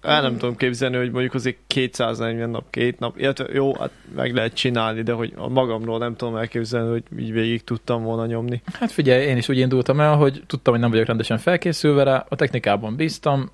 el 0.05 0.21
nem 0.21 0.37
tudom 0.37 0.55
képzelni, 0.55 0.95
hogy 0.97 1.11
mondjuk 1.11 1.33
azért 1.33 1.57
240 1.67 2.49
nap, 2.49 2.63
két 2.69 2.99
nap, 2.99 3.17
illetve 3.17 3.45
jó, 3.53 3.73
hát 3.73 3.91
meg 4.15 4.33
lehet 4.33 4.53
csinálni, 4.53 5.01
de 5.01 5.13
hogy 5.13 5.33
a 5.35 5.47
magamról 5.47 5.97
nem 5.97 6.15
tudom 6.15 6.35
elképzelni, 6.35 6.89
hogy 6.89 7.03
így 7.19 7.31
végig 7.31 7.63
tudtam 7.63 8.03
volna 8.03 8.25
nyomni. 8.25 8.61
Hát 8.73 8.91
figyelj, 8.91 9.25
én 9.25 9.37
is 9.37 9.49
úgy 9.49 9.57
indultam 9.57 9.99
el, 9.99 10.15
hogy 10.15 10.43
tudtam, 10.47 10.73
hogy 10.73 10.81
nem 10.81 10.91
vagyok 10.91 11.05
rendesen 11.05 11.37
felkészülve 11.37 12.03
rá, 12.03 12.25
a 12.29 12.35
technikában 12.35 12.95
bíztam, 12.95 13.49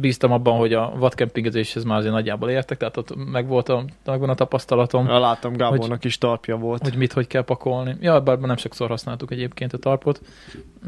bíztam 0.00 0.32
abban, 0.32 0.58
hogy 0.58 0.72
a 0.72 0.92
vadkempingezéshez 0.96 1.84
már 1.84 1.98
azért 1.98 2.12
nagyjából 2.12 2.50
értek, 2.50 2.78
tehát 2.78 2.96
ott 2.96 3.30
meg 3.30 3.46
volt 3.46 3.68
a, 3.68 3.84
megvan 4.04 4.28
a 4.28 4.34
tapasztalatom. 4.34 5.06
Ja, 5.06 5.18
láttam, 5.18 5.56
Gábornak 5.56 5.88
hogy, 5.88 6.04
is 6.04 6.18
tarpja 6.18 6.56
volt. 6.56 6.82
Hogy 6.82 6.96
mit, 6.96 7.12
hogy 7.12 7.26
kell 7.26 7.44
pakolni. 7.44 7.96
Ja, 8.00 8.20
bár 8.20 8.38
nem 8.38 8.56
sokszor 8.56 8.88
használtuk 8.88 9.30
egyébként 9.30 9.72
a 9.72 9.78
tarpot, 9.78 10.20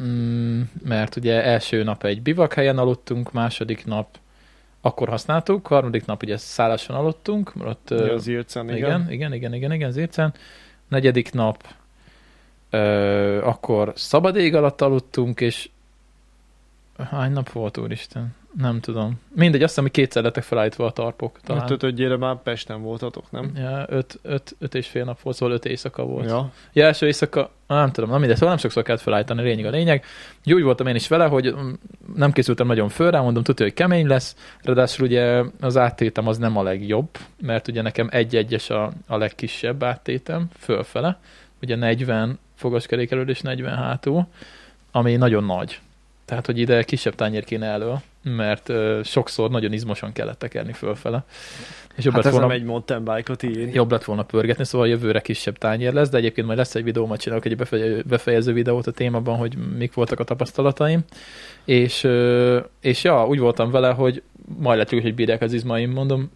mm, 0.00 0.60
mert 0.84 1.16
ugye 1.16 1.44
első 1.44 1.82
nap 1.82 2.04
egy 2.04 2.22
bivak 2.22 2.52
helyen 2.52 2.78
aludtunk, 2.78 3.32
második 3.32 3.86
nap 3.86 4.08
akkor 4.86 5.08
használtuk, 5.08 5.66
harmadik 5.66 6.04
nap 6.04 6.22
ugye 6.22 6.36
szálláson 6.36 6.96
aludtunk. 6.96 7.52
Ott, 7.64 7.90
ja, 7.90 8.12
az 8.12 8.26
Ircen, 8.26 8.64
igen. 8.64 8.76
Igen, 8.76 9.12
igen, 9.12 9.32
igen, 9.32 9.54
igen, 9.54 9.72
igen, 9.72 9.88
az 9.88 9.96
Ircen. 9.96 10.34
Negyedik 10.88 11.32
nap 11.32 11.74
ö, 12.70 13.42
akkor 13.42 13.92
szabad 13.94 14.36
ég 14.36 14.54
alatt 14.54 14.80
aludtunk, 14.80 15.40
és 15.40 15.68
hány 17.10 17.32
nap 17.32 17.50
volt, 17.50 17.78
úristen? 17.78 18.34
Nem 18.58 18.80
tudom. 18.80 19.20
Mindegy, 19.34 19.62
azt 19.62 19.68
hiszem, 19.68 19.84
hogy 19.84 19.92
kétszer 19.92 20.22
lettek 20.22 20.42
felállítva 20.42 20.86
a 20.86 20.90
tarpok. 20.90 21.40
Talán. 21.44 21.62
Hát 21.62 21.70
ötödjére 21.70 22.16
már 22.16 22.42
Pesten 22.42 22.82
voltatok, 22.82 23.30
nem? 23.30 23.52
Ja, 23.56 23.86
öt, 23.88 24.18
öt, 24.22 24.56
öt 24.58 24.74
és 24.74 24.86
fél 24.86 25.04
nap 25.04 25.20
volt, 25.20 25.36
szóval 25.36 25.54
öt 25.54 25.64
éjszaka 25.64 26.04
volt. 26.04 26.28
Ja. 26.28 26.52
ja 26.72 26.84
első 26.84 27.06
éjszaka, 27.06 27.50
nem 27.66 27.92
tudom, 27.92 28.10
nem 28.10 28.18
mindegy, 28.18 28.36
szóval 28.36 28.50
nem 28.50 28.62
sokszor 28.62 28.82
kellett 28.82 29.00
felállítani, 29.00 29.42
lényeg 29.42 29.66
a 29.66 29.70
lényeg. 29.70 30.04
Úgy 30.44 30.62
voltam 30.62 30.86
én 30.86 30.94
is 30.94 31.08
vele, 31.08 31.26
hogy 31.26 31.54
nem 32.14 32.32
készültem 32.32 32.66
nagyon 32.66 32.88
föl 32.88 33.10
rá, 33.10 33.20
mondom, 33.20 33.42
tudja, 33.42 33.64
hogy 33.64 33.74
kemény 33.74 34.06
lesz, 34.06 34.36
ráadásul 34.62 35.06
ugye 35.06 35.42
az 35.60 35.76
áttétem 35.76 36.26
az 36.28 36.38
nem 36.38 36.56
a 36.56 36.62
legjobb, 36.62 37.08
mert 37.40 37.68
ugye 37.68 37.82
nekem 37.82 38.08
egy-egyes 38.10 38.70
a, 38.70 38.92
a 39.06 39.16
legkisebb 39.16 39.82
áttétem, 39.82 40.48
fölfele, 40.58 41.18
ugye 41.62 41.76
40 41.76 42.38
fogaskerékelő 42.54 43.24
és 43.24 43.40
40 43.40 43.76
hátul, 43.76 44.26
ami 44.90 45.16
nagyon 45.16 45.44
nagy. 45.44 45.80
Tehát, 46.24 46.46
hogy 46.46 46.58
ide 46.58 46.82
kisebb 46.82 47.14
tányér 47.14 47.44
kéne 47.44 47.66
elő, 47.66 47.92
mert 48.34 48.68
uh, 48.68 49.02
sokszor 49.02 49.50
nagyon 49.50 49.72
izmosan 49.72 50.12
kellett 50.12 50.38
tekerni 50.38 50.72
fölfele. 50.72 51.24
És 51.96 52.04
jobb 52.04 52.14
hát 52.14 52.24
lett 52.24 52.32
volna, 52.32 52.52
egy 52.52 52.64
mountain 52.64 53.04
bike-ot 53.04 53.42
így. 53.42 53.74
Jobb 53.74 53.90
lett 53.90 54.04
volna 54.04 54.22
pörgetni, 54.22 54.64
szóval 54.64 54.88
jövőre 54.88 55.20
kisebb 55.20 55.58
tányér 55.58 55.92
lesz, 55.92 56.08
de 56.08 56.16
egyébként 56.16 56.46
majd 56.46 56.58
lesz 56.58 56.74
egy 56.74 56.84
videó, 56.84 57.06
majd 57.06 57.20
csinálok 57.20 57.44
egy 57.44 57.56
befejező 58.06 58.52
videót 58.52 58.86
a 58.86 58.90
témában, 58.90 59.36
hogy 59.36 59.56
mik 59.78 59.94
voltak 59.94 60.20
a 60.20 60.24
tapasztalataim. 60.24 61.04
És, 61.64 62.04
uh, 62.04 62.64
és 62.80 63.04
ja, 63.04 63.26
úgy 63.26 63.38
voltam 63.38 63.70
vele, 63.70 63.90
hogy 63.90 64.22
majd 64.58 64.78
látjuk, 64.78 65.02
hogy 65.02 65.14
bírják 65.14 65.42
az 65.42 65.52
izmaim, 65.52 65.90
mondom, 65.90 66.30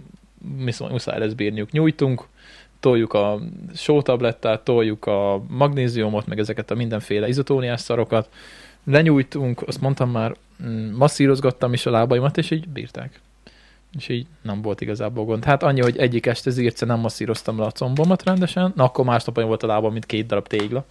muszáj 0.90 1.18
lesz 1.18 1.32
bírniuk. 1.32 1.70
Nyújtunk, 1.70 2.24
toljuk 2.80 3.12
a 3.12 3.40
sótablettát, 3.74 4.60
toljuk 4.60 5.06
a 5.06 5.42
magnéziumot, 5.48 6.26
meg 6.26 6.38
ezeket 6.38 6.70
a 6.70 6.74
mindenféle 6.74 7.28
izotóniás 7.28 7.80
szarokat, 7.80 8.28
lenyújtunk, 8.84 9.62
azt 9.66 9.80
mondtam 9.80 10.10
már, 10.10 10.36
masszírozgattam 10.96 11.72
is 11.72 11.86
a 11.86 11.90
lábaimat, 11.90 12.38
és 12.38 12.50
így 12.50 12.68
bírták. 12.68 13.20
És 13.96 14.08
így 14.08 14.26
nem 14.42 14.62
volt 14.62 14.80
igazából 14.80 15.24
gond. 15.24 15.44
Hát 15.44 15.62
annyi, 15.62 15.80
hogy 15.80 15.96
egyik 15.96 16.26
este 16.26 16.50
zírce 16.50 16.86
nem 16.86 16.98
masszíroztam 16.98 17.58
le 17.58 17.64
a 17.64 17.70
combomat 17.70 18.24
rendesen, 18.24 18.72
na 18.76 18.84
akkor 18.84 19.04
másnap 19.04 19.40
volt 19.40 19.62
a 19.62 19.66
lábam, 19.66 19.92
mint 19.92 20.06
két 20.06 20.26
darab 20.26 20.46
tégla, 20.46 20.84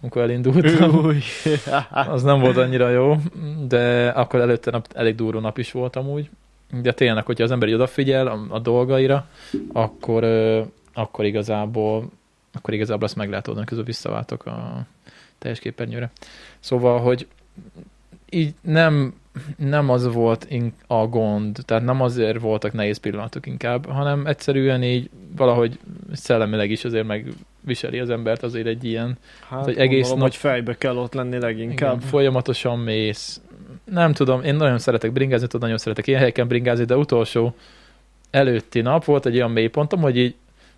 amikor 0.00 0.22
elindultam. 0.22 1.08
az 2.14 2.22
nem 2.22 2.40
volt 2.40 2.56
annyira 2.56 2.88
jó, 2.88 3.16
de 3.68 4.08
akkor 4.08 4.40
előtte 4.40 4.70
nap 4.70 4.88
elég 4.94 5.14
durva 5.14 5.40
nap 5.40 5.58
is 5.58 5.72
voltam 5.72 6.08
úgy. 6.08 6.30
de 6.82 6.92
tényleg, 6.92 7.24
hogyha 7.24 7.44
az 7.44 7.50
ember 7.50 7.74
odafigyel 7.74 8.26
a, 8.26 8.46
a 8.48 8.58
dolgaira, 8.58 9.26
akkor, 9.72 10.24
akkor 10.92 11.24
igazából 11.24 12.10
akkor 12.52 12.74
igazából 12.74 13.04
azt 13.04 13.16
meg 13.16 13.28
lehet 13.28 13.48
oldani, 13.48 13.66
közül 13.66 13.84
visszaváltok 13.84 14.46
a 14.46 14.86
teljes 15.38 15.58
képernyőre. 15.58 16.10
Szóval, 16.60 17.00
hogy 17.00 17.26
így 18.34 18.54
nem, 18.60 19.14
nem 19.56 19.90
az 19.90 20.12
volt 20.12 20.48
a 20.86 21.06
gond, 21.06 21.58
tehát 21.64 21.84
nem 21.84 22.00
azért 22.00 22.40
voltak 22.40 22.72
nehéz 22.72 22.96
pillanatok 22.96 23.46
inkább, 23.46 23.86
hanem 23.86 24.26
egyszerűen 24.26 24.82
így 24.82 25.10
valahogy 25.36 25.78
szellemileg 26.12 26.70
is 26.70 26.84
azért 26.84 27.06
megviseli 27.06 27.98
az 27.98 28.10
embert 28.10 28.42
azért 28.42 28.66
egy 28.66 28.84
ilyen, 28.84 29.18
Hát 29.48 29.64
hogy 29.64 29.76
egész 29.76 30.00
gondolom, 30.00 30.18
nagy- 30.18 30.36
fejbe 30.36 30.76
kell 30.76 30.96
ott 30.96 31.14
lenni 31.14 31.38
leginkább. 31.38 31.96
igen, 31.96 32.08
folyamatosan 32.08 32.78
mész. 32.78 33.40
Nem 33.84 34.12
tudom, 34.12 34.42
én 34.42 34.54
nagyon 34.54 34.78
szeretek 34.78 35.12
bringázni, 35.12 35.46
tudom, 35.46 35.60
nagyon 35.60 35.78
szeretek 35.78 36.06
ilyen 36.06 36.18
helyeken 36.18 36.48
bringázni, 36.48 36.84
de 36.84 36.96
utolsó 36.96 37.54
előtti 38.30 38.80
nap 38.80 39.04
volt 39.04 39.26
egy 39.26 39.34
olyan 39.36 39.50
mélypontom, 39.50 40.00
hogy 40.00 40.16
így 40.18 40.34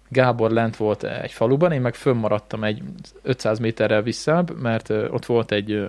Gábor 0.09 0.51
lent 0.51 0.77
volt 0.77 1.05
egy 1.05 1.33
faluban, 1.33 1.73
én 1.73 1.81
meg 1.81 1.95
fönnmaradtam 1.95 2.65
egy 2.65 2.83
500 3.23 3.59
méterrel 3.59 4.03
visszább, 4.03 4.61
mert 4.61 4.91
ott 4.91 5.27
volt 5.27 5.53
egy 5.53 5.87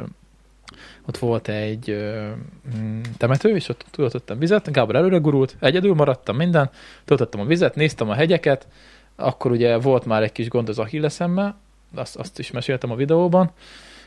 ott 1.05 1.17
volt 1.17 1.47
egy 1.47 1.89
ö, 1.89 2.29
mm, 2.77 3.01
temető, 3.17 3.55
és 3.55 3.69
ott 3.69 3.85
töltöttem 3.91 4.39
vizet, 4.39 4.71
Gábor 4.71 4.95
előre 4.95 5.17
gurult, 5.17 5.55
egyedül 5.59 5.93
maradtam 5.93 6.35
minden, 6.35 6.69
töltöttem 7.05 7.39
a 7.39 7.45
vizet, 7.45 7.75
néztem 7.75 8.09
a 8.09 8.13
hegyeket, 8.13 8.67
akkor 9.15 9.51
ugye 9.51 9.77
volt 9.77 10.05
már 10.05 10.23
egy 10.23 10.31
kis 10.31 10.47
gond 10.47 10.69
az 10.69 10.79
Achilleszemmel, 10.79 11.57
azt, 11.95 12.15
azt 12.15 12.39
is 12.39 12.51
meséltem 12.51 12.91
a 12.91 12.95
videóban, 12.95 13.51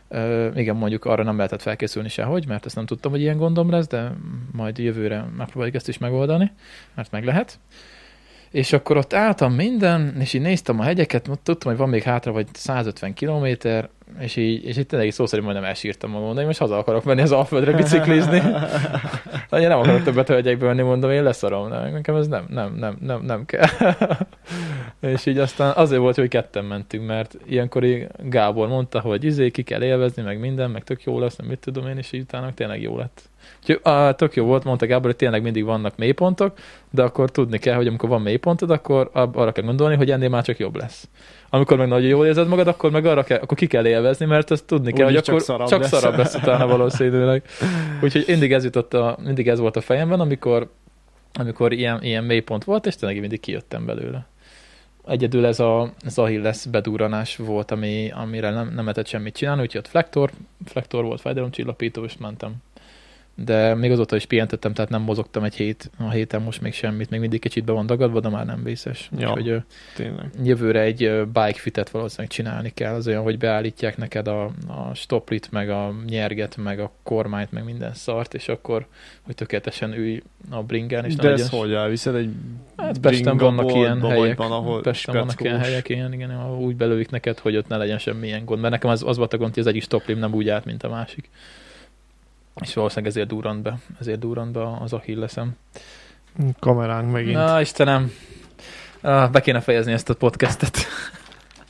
Ö, 0.08 0.48
igen, 0.54 0.76
mondjuk 0.76 1.04
arra 1.04 1.22
nem 1.22 1.36
lehetett 1.36 1.62
felkészülni 1.62 2.08
sehogy, 2.08 2.46
mert 2.46 2.66
ezt 2.66 2.74
nem 2.74 2.86
tudtam, 2.86 3.10
hogy 3.10 3.20
ilyen 3.20 3.36
gondom 3.36 3.70
lesz, 3.70 3.86
de 3.86 4.12
majd 4.52 4.78
jövőre 4.78 5.24
megpróbáljuk 5.36 5.76
ezt 5.76 5.88
is 5.88 5.98
megoldani, 5.98 6.52
mert 6.94 7.10
meg 7.10 7.24
lehet. 7.24 7.58
És 8.50 8.72
akkor 8.72 8.96
ott 8.96 9.12
álltam 9.12 9.52
minden, 9.52 10.16
és 10.20 10.32
így 10.32 10.40
néztem 10.40 10.80
a 10.80 10.82
hegyeket, 10.82 11.30
tudtam, 11.42 11.70
hogy 11.70 11.80
van 11.80 11.88
még 11.88 12.02
hátra 12.02 12.32
vagy 12.32 12.46
150 12.52 13.14
kilométer, 13.14 13.88
és 14.20 14.36
így, 14.36 14.64
és 14.64 14.76
így 14.76 14.86
tényleg 14.86 15.10
szó 15.10 15.26
szerint 15.26 15.46
majdnem 15.46 15.68
elsírtam 15.68 16.10
magam, 16.10 16.34
de 16.34 16.40
én 16.40 16.46
most 16.46 16.58
haza 16.58 16.78
akarok 16.78 17.04
menni 17.04 17.20
az 17.20 17.32
Alföldre 17.32 17.72
biciklizni. 17.72 18.38
De 19.50 19.60
én 19.60 19.68
nem 19.68 19.78
akarok 19.78 20.02
többet 20.02 20.28
hölgyekbe 20.28 20.66
menni, 20.66 20.82
mondom, 20.82 21.10
én 21.10 21.22
leszarom, 21.22 21.68
nem, 21.68 21.92
nekem 21.92 22.14
ez 22.14 22.28
nem, 22.28 22.46
nem, 22.48 22.74
nem, 22.74 22.96
nem, 23.00 23.22
nem 23.22 23.44
kell. 23.44 23.68
és 25.12 25.26
így 25.26 25.38
aztán 25.38 25.72
azért 25.76 26.00
volt, 26.00 26.16
hogy 26.16 26.28
ketten 26.28 26.64
mentünk, 26.64 27.06
mert 27.06 27.36
ilyenkor 27.46 27.84
Gábor 28.22 28.68
mondta, 28.68 29.00
hogy 29.00 29.24
izé, 29.24 29.50
ki 29.50 29.62
kell 29.62 29.82
élvezni, 29.82 30.22
meg 30.22 30.40
minden, 30.40 30.70
meg 30.70 30.84
tök 30.84 31.02
jó 31.02 31.18
lesz, 31.18 31.36
nem 31.36 31.46
mit 31.46 31.58
tudom 31.58 31.88
én, 31.88 31.96
és 31.98 32.12
így 32.12 32.20
utána 32.20 32.54
tényleg 32.54 32.82
jó 32.82 32.96
lett. 32.96 33.28
Úgyhogy 33.60 33.80
ah, 33.82 34.14
tök 34.14 34.34
jó 34.34 34.44
volt, 34.44 34.64
mondta 34.64 34.86
Gábor, 34.86 35.06
hogy 35.06 35.16
tényleg 35.16 35.42
mindig 35.42 35.64
vannak 35.64 35.96
mélypontok, 35.96 36.58
de 36.90 37.02
akkor 37.02 37.30
tudni 37.30 37.58
kell, 37.58 37.74
hogy 37.74 37.86
amikor 37.86 38.08
van 38.08 38.22
mélypontod, 38.22 38.70
akkor 38.70 39.10
arra 39.12 39.52
kell 39.52 39.64
gondolni, 39.64 39.96
hogy 39.96 40.10
ennél 40.10 40.28
már 40.28 40.44
csak 40.44 40.58
jobb 40.58 40.76
lesz. 40.76 41.08
Amikor 41.50 41.76
meg 41.76 41.88
nagyon 41.88 42.08
jól 42.08 42.26
érzed 42.26 42.48
magad, 42.48 42.66
akkor 42.68 42.90
meg 42.90 43.06
arra 43.06 43.22
kell, 43.22 43.38
akkor 43.38 43.56
ki 43.56 43.66
kell 43.66 43.86
élvezni, 43.86 44.26
mert 44.26 44.50
ezt 44.50 44.64
tudni 44.64 44.92
kell, 44.92 45.06
Úgyis 45.06 45.18
hogy 45.18 45.28
akkor 45.28 45.40
csak 45.40 45.46
szarabb 45.46 45.68
csak 45.68 45.80
lesz. 45.80 45.90
szarabb 45.90 46.16
lesz 46.16 46.34
utána 46.34 46.66
valószínűleg. 46.66 47.42
Úgyhogy 48.02 48.24
mindig 48.26 48.52
ez 48.52 48.64
jutott 48.64 48.94
a, 48.94 49.18
mindig 49.24 49.48
ez 49.48 49.58
volt 49.58 49.76
a 49.76 49.80
fejemben, 49.80 50.20
amikor, 50.20 50.70
amikor 51.32 51.72
ilyen, 51.72 52.02
ilyen 52.02 52.24
mélypont 52.24 52.64
volt, 52.64 52.86
és 52.86 52.96
tényleg 52.96 53.20
mindig 53.20 53.40
kijöttem 53.40 53.86
belőle. 53.86 54.26
Egyedül 55.06 55.46
ez 55.46 55.60
a 55.60 55.92
az 56.04 56.18
Achilles 56.18 56.66
bedúranás 56.66 57.36
volt, 57.36 57.70
ami, 57.70 58.10
amire 58.10 58.50
nem, 58.50 58.66
nem 58.66 58.84
lehetett 58.84 59.06
semmit 59.06 59.36
csinálni, 59.36 59.62
úgyhogy 59.62 59.80
ott 59.80 59.88
flektor, 59.88 60.30
flektor 60.64 61.04
volt, 61.04 61.20
fájdalomcsillapító, 61.20 62.04
és 62.04 62.16
mentem. 62.16 62.54
De 63.44 63.74
még 63.74 63.90
azóta 63.90 64.16
is 64.16 64.26
pihentettem, 64.26 64.72
tehát 64.72 64.90
nem 64.90 65.02
mozogtam 65.02 65.44
egy 65.44 65.54
hét, 65.54 65.90
a 65.98 66.10
héten 66.10 66.42
most 66.42 66.60
még 66.60 66.72
semmit, 66.72 67.10
még 67.10 67.20
mindig 67.20 67.40
kicsit 67.40 67.64
be 67.64 67.72
van 67.72 67.86
dagadva, 67.86 68.20
de 68.20 68.28
már 68.28 68.46
nem 68.46 68.62
vészes. 68.62 69.10
Ja. 69.18 69.30
Úgyhogy 69.30 69.62
Tényleg. 69.96 70.30
jövőre 70.42 70.80
egy 70.80 71.26
bike 71.26 71.58
fitet 71.58 71.90
valószínűleg 71.90 72.30
csinálni 72.30 72.70
kell, 72.74 72.94
az 72.94 73.06
olyan, 73.06 73.22
hogy 73.22 73.38
beállítják 73.38 73.96
neked 73.96 74.28
a, 74.28 74.44
a 74.66 74.94
stoplit, 74.94 75.50
meg 75.50 75.70
a 75.70 75.94
nyerget, 76.06 76.56
meg 76.56 76.80
a 76.80 76.92
kormányt, 77.02 77.52
meg 77.52 77.64
minden 77.64 77.94
szart, 77.94 78.34
és 78.34 78.48
akkor, 78.48 78.86
hogy 79.22 79.34
tökéletesen 79.34 79.94
ülj 79.94 80.22
a 80.50 80.62
bringen, 80.62 81.04
és 81.04 81.14
De 81.14 81.30
ezt 81.30 81.50
hogy 81.50 81.72
elviszed 81.72 82.14
egy 82.14 82.30
Hát 82.76 82.98
Pesten 82.98 83.36
vannak 83.36 83.74
ilyen 83.74 84.00
helyek, 84.00 84.36
van, 84.36 84.52
ahol 84.52 84.80
Pesten 84.80 85.14
vannak 85.14 85.40
ilyen 85.40 85.58
helyek, 85.58 85.88
ilyen, 85.88 86.12
igen, 86.12 86.56
úgy 86.58 86.76
belőjük 86.76 87.10
neked, 87.10 87.38
hogy 87.38 87.56
ott 87.56 87.68
ne 87.68 87.76
legyen 87.76 87.98
semmilyen 87.98 88.44
gond, 88.44 88.60
mert 88.60 88.72
nekem 88.72 88.90
az, 88.90 89.02
az 89.06 89.16
volt 89.16 89.32
a 89.32 89.36
gond, 89.36 89.54
hogy 89.54 89.62
az 89.62 89.68
egyik 89.68 89.82
stoplim 89.82 90.18
nem 90.18 90.34
úgy 90.34 90.48
állt, 90.48 90.64
mint 90.64 90.82
a 90.82 90.88
másik. 90.88 91.30
És 92.60 92.74
valószínűleg 92.74 93.10
ezért 93.10 93.28
durrant 93.28 93.62
be, 93.62 93.78
ezért 94.00 94.18
durrant 94.18 94.52
be 94.52 94.76
az 94.80 94.92
Achilleszem. 94.92 95.56
Kameránk 96.58 97.12
megint. 97.12 97.34
Na, 97.34 97.60
Istenem, 97.60 98.12
be 99.02 99.40
kéne 99.40 99.60
fejezni 99.60 99.92
ezt 99.92 100.10
a 100.10 100.14
podcastet. 100.14 100.76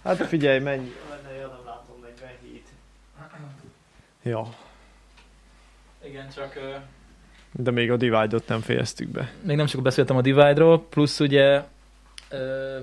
Hát 0.04 0.16
figyelj, 0.16 0.58
mennyi? 0.58 0.92
Nem 1.40 1.50
látom, 1.64 1.96
47. 2.02 2.62
Ja, 4.22 4.48
Igen, 6.04 6.28
csak... 6.34 6.52
Uh... 6.56 6.80
de 7.52 7.70
még 7.70 7.90
a 7.90 7.96
divide-ot 7.96 8.48
nem 8.48 8.60
fejeztük 8.60 9.08
be. 9.08 9.32
Még 9.42 9.56
nem 9.56 9.66
sokat 9.66 9.84
beszéltem 9.84 10.16
a 10.16 10.20
Divide-ról, 10.20 10.86
plusz 10.88 11.20
ugye, 11.20 11.62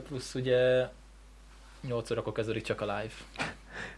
plusz 0.07 0.35
ugye 0.35 0.87
8 1.87 2.11
órakor 2.11 2.33
kezdődik 2.33 2.63
csak 2.63 2.81
a 2.81 2.85
live. 2.85 3.13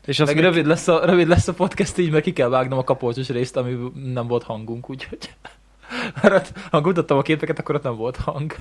És 0.06 0.18
Meg 0.18 0.28
azt 0.28 0.36
még, 0.36 0.44
rövid, 0.44 0.66
lesz 0.66 0.88
a, 0.88 1.06
rövid 1.06 1.28
lesz 1.28 1.48
a 1.48 1.54
podcast 1.54 1.98
így, 1.98 2.12
mert 2.12 2.24
ki 2.24 2.34
kell 2.34 2.50
vágnom 2.50 2.78
a 2.78 2.84
kapolcsos 2.84 3.30
részt, 3.30 3.58
ami 3.58 3.92
nem 4.14 4.28
volt 4.28 4.44
hangunk, 4.44 4.90
úgyhogy 4.90 5.34
mert 6.22 6.60
ha 6.72 6.82
mutattam 6.82 7.18
a 7.18 7.22
képeket, 7.22 7.60
akkor 7.60 7.76
ott 7.76 7.84
nem 7.84 7.96
volt 7.96 8.16
hang. 8.16 8.56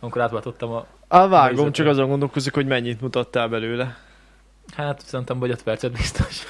Amikor 0.00 0.22
átváltottam 0.22 0.70
a... 0.70 0.86
Á, 1.08 1.26
vágom, 1.26 1.50
Nézzetek. 1.50 1.72
csak 1.72 1.86
azon 1.86 2.08
gondolkozik, 2.08 2.54
hogy 2.54 2.66
mennyit 2.66 3.00
mutattál 3.00 3.48
belőle. 3.48 3.96
Hát 4.76 5.00
szerintem 5.00 5.38
vagy 5.38 5.50
5 5.50 5.62
percet 5.62 5.92
biztos. 5.92 6.46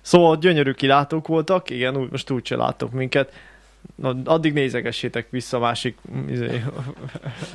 Szóval 0.00 0.36
gyönyörű 0.36 0.72
kilátók 0.72 1.26
voltak, 1.26 1.70
igen, 1.70 1.96
úgy, 1.96 2.10
most 2.10 2.30
úgy 2.30 2.46
se 2.46 2.56
látok 2.56 2.92
minket. 2.92 3.32
Na, 3.94 4.16
addig 4.24 4.52
nézegessétek 4.52 5.26
vissza 5.30 5.56
a 5.56 5.60
másik 5.60 5.98
izé, 6.28 6.46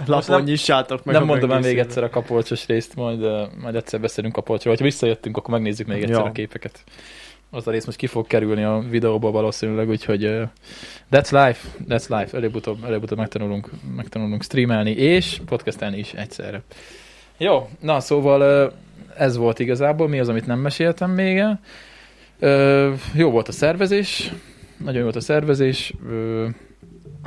lapon, 0.06 0.36
nem- 0.36 0.44
nyissátok 0.44 1.04
meg. 1.04 1.16
nem 1.16 1.26
mondom 1.26 1.52
el 1.52 1.60
még 1.60 1.80
egyszer 1.80 2.04
a 2.04 2.10
kapolcsos 2.10 2.66
részt, 2.66 2.96
majd, 2.96 3.20
majd 3.62 3.76
egyszer 3.76 4.00
beszélünk 4.00 4.34
kapolcsról. 4.34 4.76
Ha 4.78 4.84
visszajöttünk, 4.84 5.38
akkor 5.38 5.54
megnézzük 5.54 5.88
még 5.88 5.98
egyszer 6.04 6.20
Ja. 6.20 6.24
a 6.24 6.32
képeket. 6.32 6.84
Az 7.50 7.68
a 7.68 7.72
rész 7.72 7.86
most 7.86 7.98
ki 7.98 8.08
fog 8.08 8.28
kerülni 8.28 8.64
a 8.64 8.84
videóból 8.90 9.32
valószínűleg, 9.32 9.90
úgyhogy 9.90 10.26
uh, 10.26 10.42
that's 11.12 11.46
life, 11.46 11.68
that's 11.90 12.20
life. 12.20 12.38
Előbb-utóbb, 12.38 12.84
előbb-utóbb 12.84 13.18
megtanulunk, 13.18 13.70
megtanulunk 13.96 14.44
streamelni 14.44 14.92
és 14.92 15.42
podcastelni 15.46 15.98
is 15.98 16.14
egyszerre. 16.14 16.62
Jó, 17.38 17.70
na 17.80 18.00
szóval 18.00 18.66
uh, 18.68 18.74
ez 19.18 19.38
volt 19.38 19.60
igazából, 19.60 20.08
mi 20.08 20.20
az, 20.20 20.30
amit 20.30 20.46
nem 20.46 20.60
meséltem 20.60 21.12
még 21.12 21.38
el. 21.38 21.60
Uh, 22.40 23.00
jó 23.14 23.30
volt 23.32 23.48
a 23.48 23.52
szervezés, 23.52 24.32
nagyon 24.84 24.98
jó 24.98 25.04
volt 25.04 25.16
a 25.16 25.20
szervezés, 25.22 25.94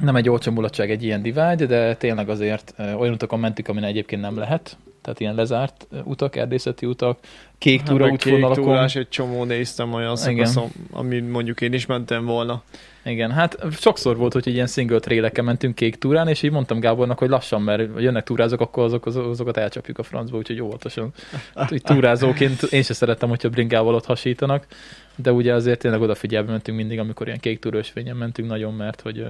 nem 0.01 0.17
egy 0.17 0.29
olcsó 0.29 0.53
mulatság 0.53 0.91
egy 0.91 1.03
ilyen 1.03 1.23
divide, 1.23 1.67
de 1.67 1.95
tényleg 1.95 2.29
azért 2.29 2.75
olyan 2.79 3.13
utakon 3.13 3.39
mentük, 3.39 3.69
amin 3.69 3.85
egyébként 3.85 4.23
nem 4.23 4.37
lehet. 4.39 4.77
Tehát 5.03 5.21
ilyen 5.21 5.35
lezárt 5.35 5.87
utak, 6.05 6.37
erdészeti 6.37 6.87
utak, 6.87 7.19
kék 7.59 7.79
Hát 7.81 7.89
túra 7.89 8.05
kék 8.05 8.13
útvonalakon. 8.13 8.65
túrás, 8.65 8.97
egy 8.97 9.09
csomó 9.09 9.45
néztem 9.45 9.93
olyan 9.93 10.17
szakaszon, 10.17 10.71
amin 10.91 11.25
mondjuk 11.25 11.61
én 11.61 11.73
is 11.73 11.87
mentem 11.87 12.25
volna. 12.25 12.63
Igen, 13.05 13.31
hát 13.31 13.59
sokszor 13.71 14.17
volt, 14.17 14.33
hogy 14.33 14.47
ilyen 14.47 14.67
single 14.67 14.99
traileken 14.99 15.45
mentünk 15.45 15.75
kék 15.75 15.97
túrán, 15.97 16.29
és 16.29 16.43
így 16.43 16.51
mondtam 16.51 16.81
Gábornak, 16.81 17.19
hogy 17.19 17.29
lassan, 17.29 17.63
mert 17.63 17.89
jönnek 17.99 18.25
túrázók, 18.25 18.61
akkor 18.61 18.85
azok, 18.85 19.07
az- 19.07 19.17
azokat 19.17 19.57
elcsapjuk 19.57 19.99
a 19.99 20.03
francba, 20.03 20.37
úgyhogy 20.37 20.61
óvatosan. 20.61 21.13
Hát, 21.55 21.73
úgy 21.73 21.83
túrázóként 21.83 22.63
én 22.63 22.83
sem 22.83 22.97
szerettem, 22.97 23.29
hogyha 23.29 23.49
bringával 23.49 23.95
ott 23.95 24.05
hasítanak, 24.05 24.67
de 25.17 25.33
ugye 25.33 25.55
azért 25.55 25.79
tényleg 25.79 26.01
odafigyelve 26.01 26.51
mentünk 26.51 26.77
mindig, 26.77 26.99
amikor 26.99 27.27
ilyen 27.27 27.39
kék 27.39 27.59
túrősvényen 27.59 28.17
mentünk 28.17 28.49
nagyon, 28.49 28.75
mert 28.75 29.01
hogy 29.01 29.27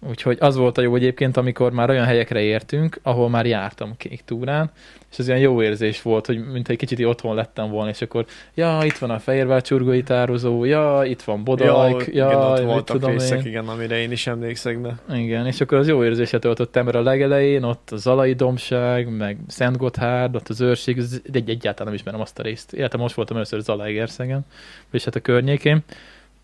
Úgyhogy 0.00 0.36
az 0.40 0.56
volt 0.56 0.78
a 0.78 0.80
jó 0.80 0.94
egyébként, 0.94 1.36
amikor 1.36 1.72
már 1.72 1.90
olyan 1.90 2.04
helyekre 2.04 2.40
értünk, 2.40 2.98
ahol 3.02 3.28
már 3.28 3.46
jártam 3.46 3.96
kék 3.96 4.22
túrán, 4.24 4.70
és 5.10 5.18
ez 5.18 5.28
ilyen 5.28 5.40
jó 5.40 5.62
érzés 5.62 6.02
volt, 6.02 6.26
hogy 6.26 6.46
mint 6.52 6.68
egy 6.68 6.76
kicsit 6.76 7.04
otthon 7.04 7.34
lettem 7.34 7.70
volna, 7.70 7.90
és 7.90 8.02
akkor 8.02 8.26
ja, 8.54 8.78
itt 8.82 8.98
van 8.98 9.10
a 9.10 9.18
Fehérvár 9.18 9.62
csurgói 9.62 10.02
tározó, 10.02 10.64
ja, 10.64 11.02
itt 11.04 11.22
van 11.22 11.44
Bodajk, 11.44 12.06
ja, 12.14 12.54
igen, 12.56 12.68
ott 12.68 12.86
tudom 12.86 13.10
részek, 13.10 13.38
én. 13.38 13.46
igen, 13.46 13.68
amire 13.68 13.98
én 13.98 14.10
is 14.10 14.26
emlékszek, 14.26 14.80
de 14.80 14.98
Igen, 15.14 15.46
és 15.46 15.60
akkor 15.60 15.78
az 15.78 15.88
jó 15.88 16.04
érzéset 16.04 16.40
töltöttem, 16.40 16.84
mert 16.84 16.96
a 16.96 17.02
legelején 17.02 17.62
ott 17.62 17.90
a 17.90 17.96
Zalai 17.96 18.32
Domság, 18.32 19.16
meg 19.16 19.38
Szent 19.46 19.76
Gotthárd, 19.76 20.34
ott 20.34 20.48
az 20.48 20.60
őrség, 20.60 21.02
egy, 21.32 21.50
egyáltalán 21.50 21.84
nem 21.84 21.94
ismerem 21.94 22.20
azt 22.20 22.38
a 22.38 22.42
részt. 22.42 22.72
Életem 22.72 23.00
most 23.00 23.14
voltam 23.14 23.36
először 23.36 23.60
Zalaegerszegen, 23.60 24.46
és 24.90 25.04
hát 25.04 25.14
a 25.14 25.20
környékén, 25.20 25.82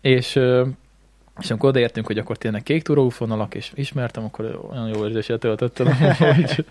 és, 0.01 0.39
és 1.39 1.49
amikor 1.49 1.69
odaértünk, 1.69 2.05
hogy 2.05 2.17
akkor 2.17 2.37
tényleg 2.37 2.63
kék 2.63 2.83
túróútvonalak, 2.83 3.55
és 3.55 3.71
ismertem, 3.75 4.23
akkor 4.23 4.59
olyan 4.71 4.87
jó 4.87 5.05
érzéset 5.05 5.39
töltöttem, 5.39 5.93
hogy 6.35 6.65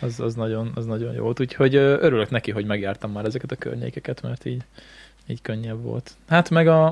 az, 0.00 0.20
az, 0.20 0.34
nagyon, 0.34 0.70
az 0.74 0.86
nagyon 0.86 1.14
jó 1.14 1.22
volt. 1.22 1.40
Úgyhogy 1.40 1.74
örülök 1.74 2.30
neki, 2.30 2.50
hogy 2.50 2.64
megjártam 2.64 3.12
már 3.12 3.24
ezeket 3.24 3.52
a 3.52 3.56
környékeket, 3.56 4.22
mert 4.22 4.44
így, 4.44 4.62
így 5.26 5.42
könnyebb 5.42 5.82
volt. 5.82 6.10
Hát 6.28 6.50
meg 6.50 6.68
a, 6.68 6.86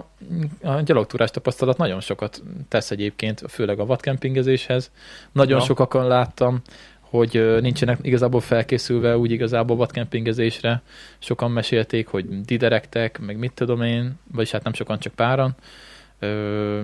a 0.62 0.80
gyalogtúrás 0.80 1.30
tapasztalat 1.30 1.76
nagyon 1.76 2.00
sokat 2.00 2.42
tesz 2.68 2.90
egyébként, 2.90 3.42
főleg 3.48 3.78
a 3.78 3.86
vadkempingezéshez. 3.86 4.90
Nagyon 5.32 5.58
Ja. 5.58 5.64
sokakon 5.64 6.06
láttam, 6.06 6.62
hogy 7.00 7.60
nincsenek 7.60 7.98
igazából 8.02 8.40
felkészülve 8.40 9.18
úgy 9.18 9.30
igazából 9.30 9.76
vadkempingezésre. 9.76 10.82
Sokan 11.18 11.50
mesélték, 11.50 12.06
hogy 12.06 12.40
diderektek, 12.40 13.18
meg 13.18 13.38
mit 13.38 13.52
tudom 13.52 13.82
én, 13.82 14.18
vagyis 14.32 14.50
hát 14.50 14.62
nem 14.62 14.72
sokan, 14.72 14.98
csak 14.98 15.14
páran. 15.14 15.54
Ö, 16.18 16.82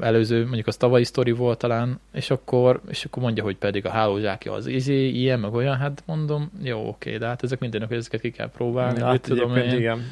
előző, 0.00 0.44
mondjuk 0.44 0.66
az 0.66 0.76
tavalyi 0.76 1.04
sztori 1.04 1.30
volt 1.30 1.58
talán, 1.58 2.00
és 2.12 2.30
akkor, 2.30 2.80
és 2.88 3.04
akkor 3.04 3.22
mondja, 3.22 3.42
hogy 3.42 3.56
pedig 3.56 3.86
a 3.86 3.90
hálózsákja 3.90 4.52
az 4.52 4.66
izé, 4.66 5.08
ilyen, 5.08 5.40
meg 5.40 5.54
olyan, 5.54 5.76
hát 5.76 6.02
mondom, 6.06 6.50
jó, 6.62 6.88
oké, 6.88 7.16
de 7.16 7.26
hát 7.26 7.42
ezek 7.42 7.58
mindenek, 7.60 7.88
hogy 7.88 7.96
ezeket 7.96 8.20
ki 8.20 8.30
kell 8.30 8.50
próbálni, 8.50 9.00
Hát 9.00 9.20
tudom 9.20 9.56
én. 9.56 9.78
igen. 9.78 10.02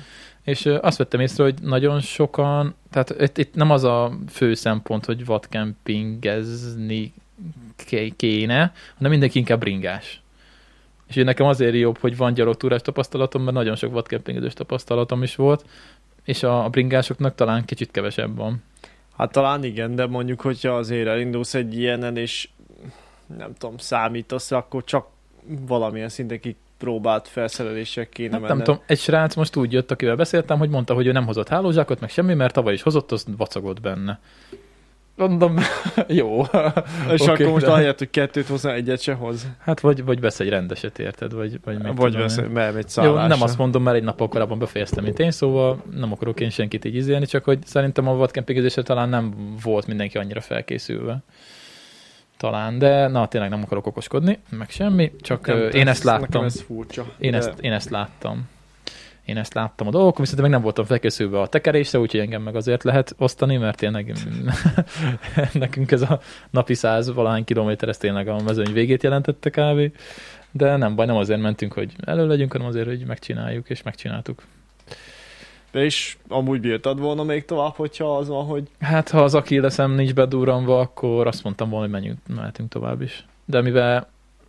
És 0.42 0.66
azt 0.66 0.98
vettem 0.98 1.20
észre, 1.20 1.44
hogy 1.44 1.55
nagyon 1.62 2.00
sokan, 2.00 2.74
tehát 2.90 3.14
itt, 3.20 3.38
itt 3.38 3.55
nem 3.55 3.70
az 3.70 3.84
a 3.84 4.12
fő 4.28 4.55
szempont, 4.55 5.05
hogy 5.05 5.24
vadkempingezni 5.24 7.12
ké- 7.76 8.16
kéne, 8.16 8.72
hanem 8.96 9.11
mindenki 9.11 9.38
inkább 9.38 9.61
bringás. 9.61 10.22
És 11.09 11.14
nekem 11.14 11.46
azért 11.46 11.74
jobb, 11.74 11.98
hogy 11.98 12.16
van 12.16 12.34
gyalogtúrás 12.34 12.82
tapasztalatom, 12.82 13.42
mert 13.42 13.57
nagyon 13.57 13.76
sok 13.76 13.92
vadkempingezős 13.92 14.52
tapasztalatom 14.55 15.22
is 15.22 15.36
volt, 15.36 15.64
és 16.25 16.43
a, 16.43 16.64
a 16.64 16.68
bringásoknak 16.68 17.35
talán 17.35 17.64
kicsit 17.64 17.91
kevesebb 17.91 18.37
van. 18.37 18.62
Hát 19.16 19.33
talán 19.33 19.64
igen, 19.64 19.95
de 19.95 20.07
mondjuk, 20.07 20.41
hogyha 20.41 20.77
azért 20.77 21.09
elindulsz 21.09 21.55
egy 21.55 21.79
ilyenen, 21.79 22.16
és 22.16 22.49
nem 23.39 23.55
tudom, 23.59 23.77
számítasz, 23.79 24.51
akkor 24.51 24.85
csak 24.85 25.07
valamilyen 25.66 26.09
szinten 26.09 26.41
kipróbált 26.41 27.29
felszerelések 27.29 28.09
kéne 28.09 28.39
Hát 28.39 28.49
nem 28.49 28.59
tudom, 28.59 28.81
egy 28.87 28.99
srác 28.99 29.35
most 29.35 29.57
úgy 29.57 29.72
jött, 29.72 29.91
akivel 29.91 30.16
beszéltem, 30.16 30.59
hogy 30.59 30.68
mondta, 30.68 30.95
hogy 30.95 31.07
ő 31.07 31.12
nem 31.12 31.27
hozott 31.27 31.49
hálózsákot, 31.49 32.01
meg 32.01 32.11
semmi, 32.11 32.35
mert 32.35 32.55
tavaly 32.55 32.72
is 32.72 32.83
hozott, 32.83 33.12
az 33.12 33.27
vacagott 33.37 33.81
benne. 33.81 34.20
Mondom, 35.17 35.57
jó. 36.07 36.41
És 37.12 37.21
Oké, 37.21 37.31
akkor 37.43 37.47
most 37.53 37.65
de- 37.65 37.71
ahelyett, 37.73 37.99
hogy 37.99 38.11
kettőt 38.11 38.47
hozzá, 38.47 38.73
egyet 38.73 39.01
se 39.01 39.12
hoz. 39.12 39.47
Hát 39.59 39.81
vagy, 39.81 40.05
vagy 40.05 40.21
vesz 40.21 40.41
egy 40.41 40.49
rendeset, 40.49 40.99
érted? 40.99 41.33
Vagy, 41.35 41.59
vagy, 41.65 41.79
mit 41.83 41.93
Vagy 41.97 42.17
vesz, 42.17 42.37
megy 42.53 42.67
egy 42.69 42.75
Jó, 42.75 42.89
szállásra. 42.89 43.27
nem 43.27 43.43
azt 43.43 43.59
mondom, 43.59 43.83
mert 43.83 43.97
egy 43.97 44.03
nappal 44.03 44.29
korábban 44.29 44.59
befejeztem, 44.59 45.05
mint 45.05 45.19
én, 45.19 45.31
szóval 45.31 45.83
nem 45.97 46.12
akarok 46.12 46.41
én 46.41 46.51
senkit 46.51 46.85
így 46.85 46.95
izélni, 46.95 47.27
csak 47.27 47.45
hogy 47.45 47.59
szerintem 47.67 48.09
a 48.09 48.15
vadkempingezésre 48.15 48.83
talán 48.83 49.09
nem 49.09 49.35
volt 49.62 49.87
mindenki 49.87 50.19
annyira 50.19 50.41
felkészülve. 50.41 51.19
Talán, 52.37 52.79
de 52.79 53.09
na 53.09 53.29
tényleg 53.29 53.51
nem 53.51 53.62
akarok 53.62 53.87
okoskodni, 53.87 54.39
meg 54.51 54.71
semmi, 54.71 55.12
csak 55.21 55.47
Nem, 55.47 55.69
én 55.73 55.89
ezt 55.89 56.03
láttam. 56.05 56.45
ez 56.45 56.61
furcsa. 56.61 57.05
Én 57.19 57.31
de- 57.31 57.37
ezt, 57.37 57.53
én 57.61 57.73
ezt 57.73 57.91
láttam. 57.91 58.49
Én 59.25 59.37
ezt 59.37 59.55
láttam 59.55 59.87
a 59.87 59.91
dolgokon, 59.91 60.20
viszont 60.20 60.41
meg 60.41 60.51
nem 60.51 60.62
voltam 60.62 60.85
felkészülve 60.85 61.41
a 61.41 61.47
tekerésre, 61.47 61.99
úgyhogy 61.99 62.20
engem 62.20 62.43
meg 62.43 62.57
azért 62.57 62.83
lehet 62.83 63.14
osztani, 63.18 63.57
mert 63.57 63.77
tényleg 63.77 64.12
nekünk 65.53 65.91
ez 65.91 66.03
a 66.03 66.20
napi 66.51 66.75
száz 66.75 67.12
valahány 67.12 67.45
kilométer, 67.45 67.89
ez 67.89 67.97
tényleg 67.97 68.29
a 68.29 68.41
mezőny 68.45 68.72
végét 68.72 69.03
jelentette 69.03 69.51
kávé. 69.51 69.93
De 70.51 70.77
nem 70.77 70.95
baj, 70.95 71.07
nem 71.07 71.16
azért 71.16 71.41
mentünk, 71.41 71.72
hogy 71.72 71.93
elő 72.05 72.27
legyünk, 72.27 72.53
hanem 72.53 72.66
azért, 72.66 72.87
hogy 72.87 73.05
megcsináljuk, 73.07 73.70
és 73.70 73.83
megcsináltuk. 73.83 74.43
De 75.70 75.85
is 75.85 76.18
amúgy 76.29 76.61
bírtad 76.61 77.01
volna 77.01 77.22
még 77.22 77.45
tovább, 77.45 77.72
hogyha 77.75 78.16
az 78.16 78.29
van, 78.29 78.45
hogy 78.45 78.62
Hát, 78.81 79.11
ha 79.11 79.22
az 79.22 79.35
Achilleszem 79.35 79.91
nincs 79.91 80.14
bedurranva, 80.14 80.81
akkor 80.81 81.27
azt 81.27 81.45
mondtam 81.45 81.68
volna, 81.68 81.85
hogy 81.85 81.95
menjünk, 81.95 82.18
mehetünk 82.35 82.68
tovább 82.68 83.01
is. 83.03 83.25
De 83.45 83.61
mivel 83.61 84.09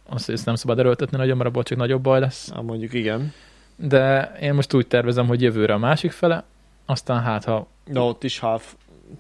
azt 0.09 0.29
ezt 0.29 0.45
nem 0.45 0.55
szabad 0.55 0.79
erőltetni 0.79 1.17
nagyon, 1.17 1.37
mert 1.37 1.49
abból 1.49 1.63
csak 1.63 1.77
nagyobb 1.77 2.01
baj 2.01 2.19
lesz. 2.19 2.51
hát 2.53 2.63
mondjuk 2.63 2.93
igen. 2.93 3.33
De 3.75 4.31
én 4.41 4.53
most 4.53 4.73
úgy 4.73 4.87
tervezem, 4.87 5.27
hogy 5.27 5.41
jövőre 5.41 5.73
a 5.73 5.77
másik 5.77 6.11
fele, 6.11 6.43
aztán 6.85 7.21
hát, 7.21 7.43
ha 7.43 7.67
De 7.85 7.99
ott 7.99 8.23
is 8.23 8.39
half. 8.39 8.75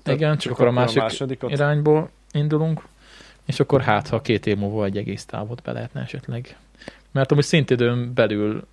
Igen, 0.05 0.37
csak 0.37 0.51
akkor 0.51 0.67
a 0.67 0.71
másik 0.71 1.01
másodikat. 1.01 1.51
irányból 1.51 2.09
indulunk, 2.31 2.81
és 3.45 3.59
akkor 3.59 3.81
hát, 3.81 4.07
ha 4.07 4.21
két 4.21 4.45
év 4.45 4.57
múlva 4.57 4.85
egy 4.85 4.97
egész 4.97 5.25
távot 5.25 5.61
be 5.61 5.71
lehetne 5.71 6.01
esetleg. 6.01 6.57
Mert 7.11 7.31
amúgy 7.31 7.43
szintidőn 7.43 8.13
belül, 8.13 8.67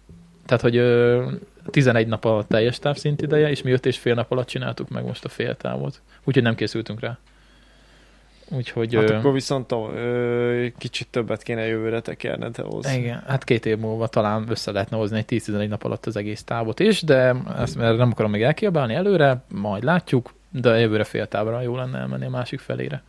tehát 0.46 0.62
hogy 0.62 0.76
ö, 0.76 1.30
11 1.70 2.06
nap 2.06 2.24
a 2.24 2.44
teljes 2.48 2.78
táv 2.78 2.96
szintideje, 2.96 3.50
és 3.50 3.62
mi 3.62 3.70
5 3.70 3.86
és 3.86 3.98
fél 3.98 4.14
nap 4.14 4.30
alatt 4.30 4.46
csináltuk 4.46 4.88
meg 4.88 5.04
most 5.04 5.24
a 5.24 5.28
fél 5.28 5.56
távot. 5.56 6.00
Úgyhogy 6.24 6.42
nem 6.42 6.54
készültünk 6.54 7.00
rá. 7.00 7.18
Úgyhogy... 8.56 8.94
Hát 8.94 9.10
akkor 9.10 9.32
viszont 9.32 9.72
ö, 9.72 10.66
kicsit 10.78 11.08
többet 11.10 11.42
kéne 11.42 11.66
jövőre 11.66 12.00
tekerned 12.00 12.58
ahhoz. 12.58 12.92
igen, 12.92 13.22
hát 13.26 13.44
két 13.44 13.66
év 13.66 13.78
múlva 13.78 14.06
talán 14.06 14.44
össze 14.48 14.70
lehetne 14.70 14.96
hozni 14.96 15.18
egy 15.18 15.42
10-11 15.46 15.68
nap 15.68 15.84
alatt 15.84 16.06
az 16.06 16.16
egész 16.16 16.42
távot 16.42 16.80
is, 16.80 17.02
de 17.02 17.34
ezt 17.58 17.76
mert 17.76 17.96
nem 17.96 18.10
akarom 18.10 18.30
még 18.30 18.42
elkiabálni 18.42 18.94
előre, 18.94 19.44
majd 19.48 19.84
látjuk, 19.84 20.34
de 20.50 20.78
jövőre 20.78 21.04
fél 21.04 21.26
távra 21.26 21.60
jó 21.60 21.76
lenne 21.76 21.98
elmenni 21.98 22.24
a 22.24 22.30
másik 22.30 22.60
felére. 22.60 23.02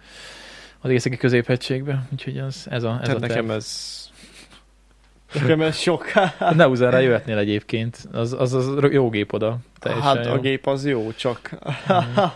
Az 0.80 0.90
északi 0.90 1.18
középhegységbe, 1.18 2.08
úgyhogy 2.12 2.38
ez, 2.38 2.66
ez 2.70 2.84
a, 2.84 2.98
ez 3.02 3.08
Tehát 3.08 3.16
a 3.16 3.20
terv. 3.20 3.32
nekem 3.32 3.52
ez... 3.52 4.02
Nekem 5.34 5.62
ez 5.62 5.78
sok. 5.78 6.08
Hát 6.10 6.56
Ne 6.56 6.90
rá 6.90 7.00
jöhetnél 7.00 7.38
egyébként, 7.38 8.08
az, 8.12 8.34
az, 8.34 8.54
az 8.54 8.70
jó 8.92 9.10
gép 9.10 9.34
oda. 9.34 9.58
Hát 10.02 10.26
jó. 10.26 10.32
a 10.32 10.40
gép 10.40 10.68
az 10.68 10.86
jó, 10.86 11.12
csak 11.12 11.50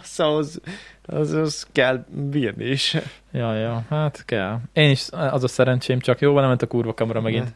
szóval 0.02 0.38
az, 0.40 0.62
az, 1.10 1.32
az 1.32 1.68
kell 1.72 2.06
bírni 2.30 2.66
is. 2.66 2.98
Ja, 3.32 3.54
ja, 3.54 3.86
hát 3.90 4.26
kell. 4.26 4.58
Én 4.74 4.90
is, 4.90 5.08
az 5.12 5.44
a 5.44 5.48
szerencsém, 5.48 6.00
csak 6.00 6.20
jó 6.20 6.32
van, 6.32 6.40
nem 6.40 6.50
ment 6.50 6.62
a 6.62 6.68
kurva 6.68 6.94
kamera 6.94 7.22
megint. 7.22 7.54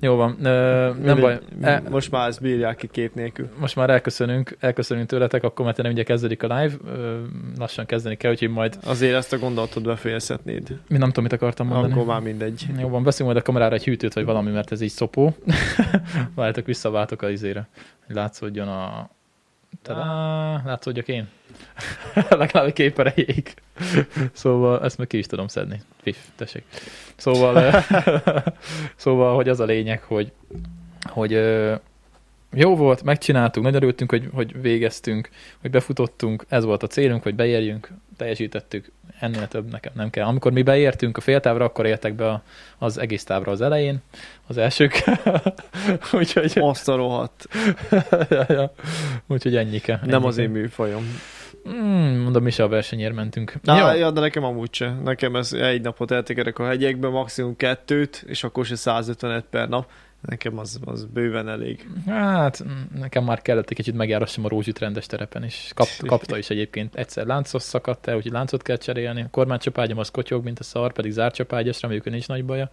Jó 0.00 0.14
van, 0.14 0.36
ö, 0.46 0.92
nem 1.02 1.20
baj. 1.20 1.38
E, 1.60 1.82
Most 1.90 2.10
már 2.10 2.28
ezt 2.28 2.40
bírják 2.40 2.76
ki 2.76 2.86
kép 2.86 3.14
nélkül. 3.14 3.48
most 3.58 3.76
már 3.76 3.90
elköszönünk, 3.90 4.56
elköszönünk 4.60 5.08
tőletek, 5.08 5.42
akkor 5.42 5.64
mert 5.64 5.76
nem 5.82 5.92
ugye 5.92 6.02
kezdődik 6.02 6.42
a 6.42 6.56
live, 6.60 6.74
ö, 6.86 7.20
lassan 7.58 7.86
kezdeni 7.86 8.16
kell, 8.16 8.30
úgyhogy 8.30 8.50
majd, 8.50 8.78
Azért 8.84 9.14
ezt 9.14 9.32
a 9.32 9.38
gondolatot 9.38 9.82
befejezhetnéd. 9.82 10.78
mi 10.88 10.98
nem 10.98 11.08
tudom, 11.08 11.24
mit 11.24 11.32
akartam 11.32 11.66
mondani. 11.66 11.92
Akkor 11.92 12.04
már 12.04 12.20
mindegy. 12.20 12.66
Jó 12.78 12.88
van, 12.88 13.02
veszünk 13.02 13.28
majd 13.28 13.40
a 13.40 13.44
kamerára 13.44 13.74
egy 13.74 13.84
hűtőt, 13.84 14.14
vagy 14.14 14.24
valami, 14.24 14.50
mert 14.50 14.72
ez 14.72 14.80
így 14.80 14.90
szopó. 14.90 15.34
Várjátok, 16.34 16.66
visszaváltok 16.66 17.22
az 17.22 17.30
izére, 17.30 17.68
hogy 18.06 18.14
látszódjon 18.16 18.68
a... 18.68 19.10
Tadá, 19.82 20.62
látszódjak 20.64 21.08
én? 21.08 21.28
Legalább 22.28 22.66
egy 22.66 22.72
kép 22.72 22.98
erejéig. 22.98 23.54
szóval 24.32 24.84
ezt 24.84 24.98
meg 24.98 25.06
ki 25.06 25.18
is 25.18 25.26
tudom 25.26 25.48
szedni. 25.48 25.82
Fif, 26.02 26.18
tessék. 26.36 26.64
Szóval, 27.16 27.84
szóval, 28.96 29.34
hogy 29.34 29.48
az 29.48 29.60
a 29.60 29.64
lényeg, 29.64 30.02
hogy, 30.02 30.32
hogy 31.02 31.32
jó 32.52 32.76
volt, 32.76 33.02
megcsináltuk, 33.02 33.62
nagyon 33.62 33.82
örültünk, 33.82 34.10
hogy, 34.10 34.28
hogy 34.32 34.60
végeztünk, 34.60 35.28
hogy 35.60 35.70
befutottunk, 35.70 36.44
ez 36.48 36.64
volt 36.64 36.82
a 36.82 36.86
célunk, 36.86 37.22
hogy 37.22 37.34
beérjünk, 37.34 37.90
teljesítettük, 38.16 38.92
ennél 39.20 39.48
több 39.48 39.70
nekem 39.70 39.92
nem 39.94 40.10
kell. 40.10 40.26
Amikor 40.26 40.52
mi 40.52 40.62
beértünk 40.62 41.16
a 41.16 41.20
féltávra, 41.20 41.64
akkor 41.64 41.86
értek 41.86 42.14
be 42.14 42.28
a, 42.28 42.42
az 42.78 42.98
egész 42.98 43.24
távra 43.24 43.52
az 43.52 43.60
elején, 43.60 43.98
az 44.46 44.58
elsők. 44.58 45.04
Úgyhogy, 46.12 46.52
Azt 46.54 46.88
a 46.88 46.96
rohadt. 46.96 47.48
ja, 48.30 48.44
ja. 48.48 48.72
Úgyhogy 49.26 49.56
ennyike. 49.56 49.92
Nem 49.92 50.10
ennyike. 50.10 50.28
az 50.28 50.38
én 50.38 50.50
műfajom. 50.50 51.20
Mm, 51.68 52.18
mondom, 52.18 52.42
mi 52.42 52.50
se 52.50 52.62
a 52.62 52.68
versenyért 52.68 53.14
mentünk. 53.14 53.54
Na, 53.62 53.94
ja, 53.94 54.10
de 54.10 54.20
nekem 54.20 54.44
amúgy 54.44 54.74
se. 54.74 54.94
Nekem 55.04 55.36
ez 55.36 55.52
egy 55.52 55.80
napot 55.80 56.10
eltekerek 56.10 56.58
a 56.58 56.66
hegyekbe, 56.66 57.08
maximum 57.08 57.56
kettőt, 57.56 58.24
és 58.26 58.44
akkor 58.44 58.66
se 58.66 58.76
150 58.76 59.44
per 59.50 59.68
nap. 59.68 59.90
Nekem 60.20 60.58
az, 60.58 60.80
az 60.84 61.04
bőven 61.04 61.48
elég. 61.48 61.88
Hát, 62.06 62.64
mm, 62.64 62.98
nekem 62.98 63.24
már 63.24 63.42
kellett 63.42 63.70
egy 63.70 63.76
kicsit 63.76 63.94
megjárassam 63.94 64.44
a 64.44 64.48
rózsit 64.48 64.78
rendes 64.78 65.06
terepen 65.06 65.44
is. 65.44 65.72
Kap, 65.74 65.88
kapta 66.06 66.38
is 66.38 66.50
egyébként. 66.50 66.94
Egyszer 66.94 67.26
láncos 67.26 67.62
szakadt 67.62 68.06
el, 68.06 68.16
úgyhogy 68.16 68.32
láncot 68.32 68.62
kell 68.62 68.76
cserélni. 68.76 69.22
A 69.22 69.30
kormánycsapágyam 69.30 69.98
az 69.98 70.10
kotyog, 70.10 70.44
mint 70.44 70.58
a 70.58 70.62
szar, 70.62 70.92
pedig 70.92 71.12
zárt 71.12 71.34
csapágyas, 71.34 71.80
reméljük, 71.80 72.04
hogy 72.04 72.12
nincs 72.12 72.28
nagy 72.28 72.44
baja. 72.44 72.70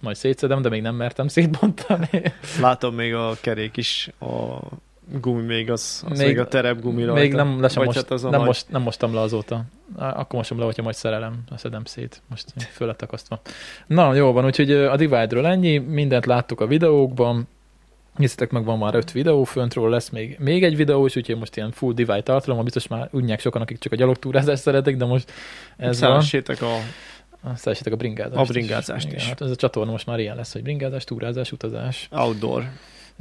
Majd 0.00 0.16
szétszedem, 0.16 0.62
de 0.62 0.68
még 0.68 0.82
nem 0.82 0.94
mertem 0.94 1.28
szétbontani. 1.28 2.22
Látom 2.60 2.94
még 2.94 3.14
a 3.14 3.36
kerék 3.40 3.76
is, 3.76 4.10
a 4.18 4.58
gumi 5.20 5.42
még 5.42 5.70
az, 5.70 6.04
az 6.10 6.18
még, 6.18 6.26
Még- 6.26 6.38
a 6.38 6.48
terep 6.48 6.80
gumi 6.80 7.04
rajta. 7.04 7.20
Még 7.20 7.32
nem, 7.32 7.60
le 7.60 7.68
sem 7.68 7.84
most, 7.84 7.96
hát 7.96 8.10
az 8.10 8.24
a 8.24 8.30
nem, 8.30 8.38
nagy- 8.38 8.48
most, 8.48 8.66
nem 8.68 8.82
mostam 8.82 9.14
le 9.14 9.20
azóta. 9.20 9.64
Akkor 9.96 10.38
mosom 10.38 10.58
le, 10.58 10.64
hogyha 10.64 10.82
majd 10.82 10.94
szerelem, 10.94 11.42
a 11.50 11.58
szedem 11.58 11.84
szét. 11.84 12.22
Most 12.28 12.52
föl 12.72 12.86
lett 12.86 13.02
akasztva. 13.02 13.40
Na, 13.86 14.14
jó 14.14 14.32
van, 14.32 14.44
úgyhogy 14.44 14.72
a 14.72 14.96
Divide-ről 14.96 15.46
ennyi, 15.46 15.78
mindent 15.78 16.26
láttuk 16.26 16.60
a 16.60 16.66
videókban, 16.66 17.48
Nézzétek 18.16 18.50
meg, 18.50 18.64
van 18.64 18.78
már 18.78 18.94
öt 18.94 19.12
videó 19.12 19.44
föntről, 19.44 19.90
lesz 19.90 20.08
még, 20.08 20.36
még 20.38 20.64
egy 20.64 20.76
videó 20.76 21.06
is, 21.06 21.16
úgyhogy 21.16 21.38
most 21.38 21.56
ilyen 21.56 21.70
full 21.70 21.92
divide 21.92 22.22
tartalom, 22.22 22.64
biztos 22.64 22.86
már 22.86 23.08
unják 23.12 23.40
sokan, 23.40 23.62
akik 23.62 23.78
csak 23.78 23.92
a 23.92 23.96
gyalogtúrázást 23.96 24.62
szeretik, 24.62 24.96
de 24.96 25.04
most 25.04 25.32
ez 25.76 26.00
van. 26.00 26.10
Szeressétek 26.10 26.62
a... 26.62 26.74
Azt 27.42 27.60
Szeressétek 27.60 27.92
a 27.92 27.96
bringázást. 27.96 28.50
A 28.50 28.52
bringázást 28.52 29.06
Igen, 29.06 29.18
is. 29.18 29.28
Hát 29.28 29.40
ez 29.40 29.50
a 29.50 29.56
csatorna 29.56 29.90
most 29.90 30.06
már 30.06 30.18
ilyen 30.18 30.36
lesz, 30.36 30.52
hogy 30.52 30.62
bringázás, 30.62 31.04
túrázás, 31.04 31.52
utazás. 31.52 32.08
Outdoor. 32.10 32.64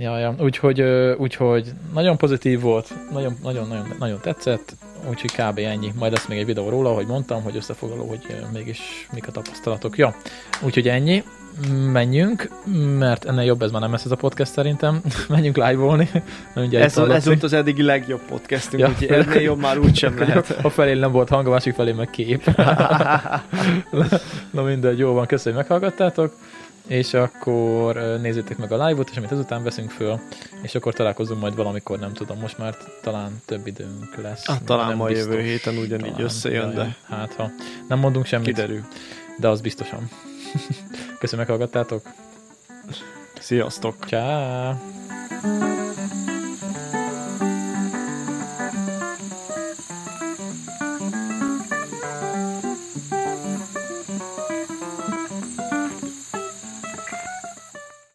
Ja, 0.01 0.17
ja. 0.17 0.35
Úgyhogy, 0.39 0.81
úgyhogy 1.17 1.71
nagyon 1.93 2.17
pozitív 2.17 2.61
volt, 2.61 2.93
nagyon, 3.11 3.35
nagyon, 3.43 3.67
nagyon, 3.67 3.95
nagyon 3.99 4.19
tetszett, 4.21 4.75
úgyhogy 5.09 5.31
kb. 5.31 5.57
ennyi. 5.57 5.91
Majd 5.95 6.11
lesz 6.11 6.27
még 6.27 6.39
egy 6.39 6.45
videó 6.45 6.69
róla, 6.69 6.93
hogy 6.93 7.05
mondtam, 7.05 7.43
hogy 7.43 7.55
összefoglaló, 7.55 8.05
hogy 8.07 8.19
mégis 8.53 9.07
mik 9.13 9.27
a 9.27 9.31
tapasztalatok. 9.31 9.97
Ja, 9.97 10.15
úgyhogy 10.61 10.87
ennyi. 10.87 11.23
Menjünk, 11.91 12.49
mert 12.97 13.25
ennél 13.25 13.43
jobb 13.43 13.61
ez 13.61 13.71
már 13.71 13.81
nem 13.81 13.91
lesz 13.91 14.05
ez 14.05 14.11
a 14.11 14.15
podcast 14.15 14.51
szerintem. 14.51 15.01
Menjünk 15.29 15.57
live-olni. 15.57 16.09
Ez, 16.71 16.97
a 16.97 17.13
ez 17.13 17.25
volt 17.25 17.43
az 17.43 17.53
eddigi 17.53 17.83
legjobb 17.83 18.21
podcastünk, 18.29 18.81
Ja. 18.81 18.89
úgyhogy 18.89 19.07
ennél 19.07 19.41
jobb 19.41 19.59
már 19.59 19.77
úgy 19.77 19.95
sem 19.95 20.17
lehet. 20.19 20.59
A 20.61 20.69
felé 20.69 20.93
nem 20.93 21.11
volt 21.11 21.29
hang, 21.29 21.47
a 21.47 21.49
másik 21.49 21.73
felé 21.73 21.91
meg 21.91 22.09
kép. 22.09 22.55
Na 24.51 24.61
mindegy, 24.63 24.97
jó 24.97 25.13
van, 25.13 25.25
köszönjük, 25.25 25.61
hogy 25.61 25.69
meghallgattátok. 25.71 26.33
És 26.89 27.13
akkor 27.13 27.95
nézzétek 28.21 28.57
meg 28.57 28.71
a 28.71 28.85
live-ot, 28.87 29.09
és 29.09 29.17
amit 29.17 29.31
ezután 29.31 29.63
veszünk 29.63 29.91
föl, 29.91 30.19
és 30.61 30.75
akkor 30.75 30.93
találkozunk 30.93 31.41
majd 31.41 31.55
valamikor, 31.55 31.99
nem 31.99 32.13
tudom, 32.13 32.39
most 32.39 32.57
már 32.57 32.75
talán 33.01 33.41
több 33.45 33.67
időnk 33.67 34.15
lesz. 34.21 34.47
Ah, 34.49 34.57
talán 34.65 34.95
majd 34.95 35.13
biztos. 35.13 35.33
jövő 35.33 35.43
héten 35.47 35.77
ugyanígy 35.77 36.09
Talán, 36.11 36.25
összejön, 36.25 36.73
de 36.73 36.95
Hát 37.09 37.33
ha 37.33 37.49
nem 37.87 37.99
mondunk 37.99 38.25
semmit, 38.25 38.47
kiderül. 38.47 38.83
de 39.37 39.47
az 39.47 39.61
biztosan. 39.61 40.09
Köszönöm, 41.19 41.45
meghallgattátok. 41.45 42.01
Sziasztok! 43.39 43.95
Ciao. 44.05 44.73